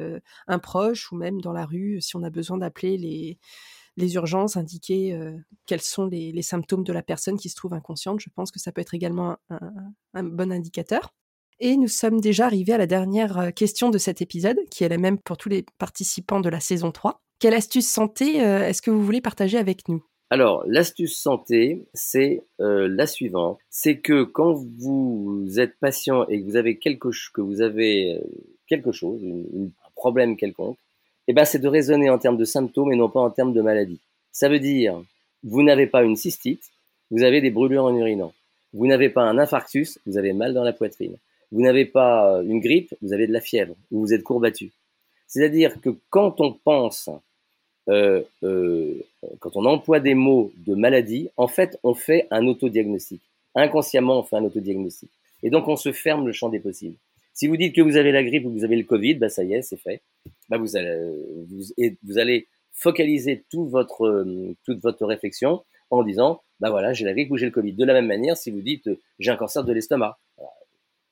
un 0.47 0.59
proche 0.59 1.11
ou 1.11 1.15
même 1.15 1.41
dans 1.41 1.53
la 1.53 1.65
rue 1.65 2.01
si 2.01 2.15
on 2.15 2.23
a 2.23 2.29
besoin 2.29 2.57
d'appeler 2.57 2.97
les 2.97 3.39
les 3.97 4.15
urgences, 4.15 4.57
indiquer 4.57 5.13
euh, 5.13 5.37
quels 5.65 5.81
sont 5.81 6.05
les, 6.05 6.41
symptômes 6.41 6.83
de 6.83 6.93
la 6.93 7.01
personne 7.01 7.37
qui 7.37 7.49
se 7.49 7.55
trouve 7.55 7.73
inconsciente. 7.73 8.19
Je 8.19 8.29
pense 8.33 8.51
que 8.51 8.59
ça 8.59 8.71
peut 8.71 8.81
être 8.81 8.93
également 8.93 9.37
un, 10.13 10.23
bon 10.23 10.51
indicateur. 10.51 11.13
Et 11.59 11.77
nous 11.77 11.87
sommes 11.87 12.19
déjà 12.19 12.45
arrivés 12.45 12.73
à 12.73 12.77
la 12.77 12.87
dernière 12.87 13.37
euh, 13.37 13.51
question 13.51 13.89
de 13.89 13.97
cet 13.97 14.21
épisode, 14.21 14.57
qui 14.69 14.83
est 14.83 14.89
la 14.89 14.97
même 14.97 15.17
pour 15.17 15.37
tous 15.37 15.49
les 15.49 15.65
participants 15.77 16.41
de 16.41 16.49
la 16.49 16.59
saison 16.59 16.91
3. 16.91 17.21
Quelle 17.39 17.53
astuce 17.53 17.87
santé 17.87 18.41
euh, 18.41 18.67
est-ce 18.67 18.81
que 18.81 18.91
vous 18.91 19.03
voulez 19.03 19.21
partager 19.21 19.57
avec 19.57 19.87
nous? 19.87 20.03
Alors, 20.29 20.63
l'astuce 20.67 21.17
santé, 21.17 21.85
c'est 21.93 22.41
la 22.57 23.05
suivante. 23.05 23.59
C'est 23.69 23.99
que 23.99 24.23
quand 24.23 24.53
vous 24.53 25.45
êtes 25.57 25.77
patient 25.79 26.27
et 26.27 26.41
que 26.41 26.45
vous 26.45 26.55
avez 26.55 26.79
quelque, 26.79 27.09
que 27.31 27.61
avez 27.61 28.19
quelque 28.67 28.91
chose, 28.91 29.21
un 29.23 29.69
problème 29.95 30.35
quelconque, 30.35 30.77
eh 31.27 31.33
ben, 31.33 31.45
c'est 31.45 31.59
de 31.59 31.67
raisonner 31.67 32.09
en 32.09 32.17
termes 32.17 32.37
de 32.37 32.45
symptômes 32.45 32.91
et 32.91 32.95
non 32.95 33.09
pas 33.09 33.19
en 33.19 33.29
termes 33.29 33.53
de 33.53 33.61
maladie. 33.61 33.99
Ça 34.31 34.49
veut 34.49 34.59
dire, 34.59 35.01
vous 35.43 35.63
n'avez 35.63 35.87
pas 35.87 36.03
une 36.03 36.15
cystite, 36.15 36.71
vous 37.11 37.23
avez 37.23 37.41
des 37.41 37.51
brûlures 37.51 37.85
en 37.85 37.95
urinant. 37.95 38.33
Vous 38.73 38.87
n'avez 38.87 39.09
pas 39.09 39.23
un 39.23 39.37
infarctus, 39.37 39.99
vous 40.05 40.17
avez 40.17 40.33
mal 40.33 40.53
dans 40.53 40.63
la 40.63 40.73
poitrine. 40.73 41.17
Vous 41.51 41.61
n'avez 41.61 41.85
pas 41.85 42.41
une 42.43 42.59
grippe, 42.59 42.93
vous 43.01 43.13
avez 43.13 43.27
de 43.27 43.33
la 43.33 43.41
fièvre, 43.41 43.75
ou 43.91 44.01
vous 44.01 44.13
êtes 44.13 44.23
courbattu. 44.23 44.71
C'est-à-dire 45.27 45.81
que 45.81 45.89
quand 46.09 46.39
on 46.41 46.53
pense, 46.53 47.09
euh, 47.89 48.23
euh, 48.43 48.93
quand 49.39 49.55
on 49.55 49.65
emploie 49.65 49.99
des 49.99 50.15
mots 50.15 50.51
de 50.57 50.75
maladie, 50.75 51.29
en 51.37 51.47
fait, 51.47 51.77
on 51.83 51.93
fait 51.93 52.27
un 52.31 52.45
autodiagnostic. 52.47 53.21
Inconsciemment, 53.55 54.19
on 54.19 54.23
fait 54.23 54.35
un 54.35 54.43
autodiagnostic. 54.43 55.09
Et 55.43 55.49
donc, 55.49 55.67
on 55.67 55.75
se 55.75 55.91
ferme 55.91 56.25
le 56.25 56.33
champ 56.33 56.49
des 56.49 56.59
possibles. 56.59 56.95
Si 57.33 57.47
vous 57.47 57.57
dites 57.57 57.75
que 57.75 57.81
vous 57.81 57.97
avez 57.97 58.11
la 58.11 58.23
grippe 58.23 58.45
ou 58.45 58.49
que 58.49 58.57
vous 58.57 58.63
avez 58.63 58.77
le 58.77 58.83
Covid, 58.83 59.15
bah 59.15 59.29
ça 59.29 59.43
y 59.43 59.53
est, 59.53 59.61
c'est 59.61 59.77
fait. 59.77 60.01
Bah 60.49 60.57
vous 60.57 60.77
allez, 62.17 62.47
focaliser 62.71 63.43
tout 63.49 63.65
votre, 63.65 64.05
euh, 64.05 64.55
toute 64.65 64.81
votre 64.81 65.05
réflexion 65.05 65.63
en 65.89 66.03
disant, 66.03 66.41
bah 66.59 66.69
voilà, 66.69 66.93
j'ai 66.93 67.05
la 67.05 67.13
grippe 67.13 67.31
ou 67.31 67.37
j'ai 67.37 67.45
le 67.45 67.51
Covid. 67.51 67.73
De 67.73 67.85
la 67.85 67.93
même 67.93 68.07
manière, 68.07 68.37
si 68.37 68.51
vous 68.51 68.61
dites, 68.61 68.89
j'ai 69.19 69.31
un 69.31 69.35
cancer 69.35 69.63
de 69.63 69.73
l'estomac, 69.73 70.17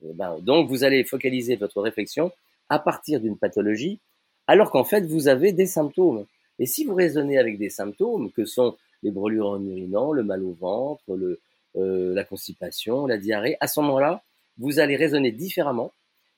ben, 0.01 0.37
donc 0.39 0.69
vous 0.69 0.83
allez 0.83 1.03
focaliser 1.03 1.55
votre 1.55 1.81
réflexion 1.81 2.31
à 2.73 2.79
partir 2.79 3.19
d'une 3.19 3.37
pathologie, 3.37 3.99
alors 4.47 4.71
qu'en 4.71 4.83
fait, 4.83 5.05
vous 5.05 5.27
avez 5.27 5.51
des 5.51 5.65
symptômes. 5.65 6.25
Et 6.59 6.65
si 6.65 6.85
vous 6.85 6.95
raisonnez 6.95 7.37
avec 7.37 7.57
des 7.57 7.69
symptômes, 7.69 8.31
que 8.31 8.45
sont 8.45 8.75
les 9.01 9.11
brûlures 9.11 9.49
en 9.49 9.63
urinant, 9.63 10.11
le 10.11 10.23
mal 10.23 10.43
au 10.43 10.53
ventre, 10.53 11.03
euh, 11.09 12.13
la 12.13 12.23
constipation, 12.23 13.07
la 13.07 13.17
diarrhée, 13.17 13.57
à 13.59 13.67
ce 13.67 13.79
moment-là, 13.81 14.23
vous 14.57 14.79
allez 14.79 14.95
raisonner 14.95 15.31
différemment 15.31 15.91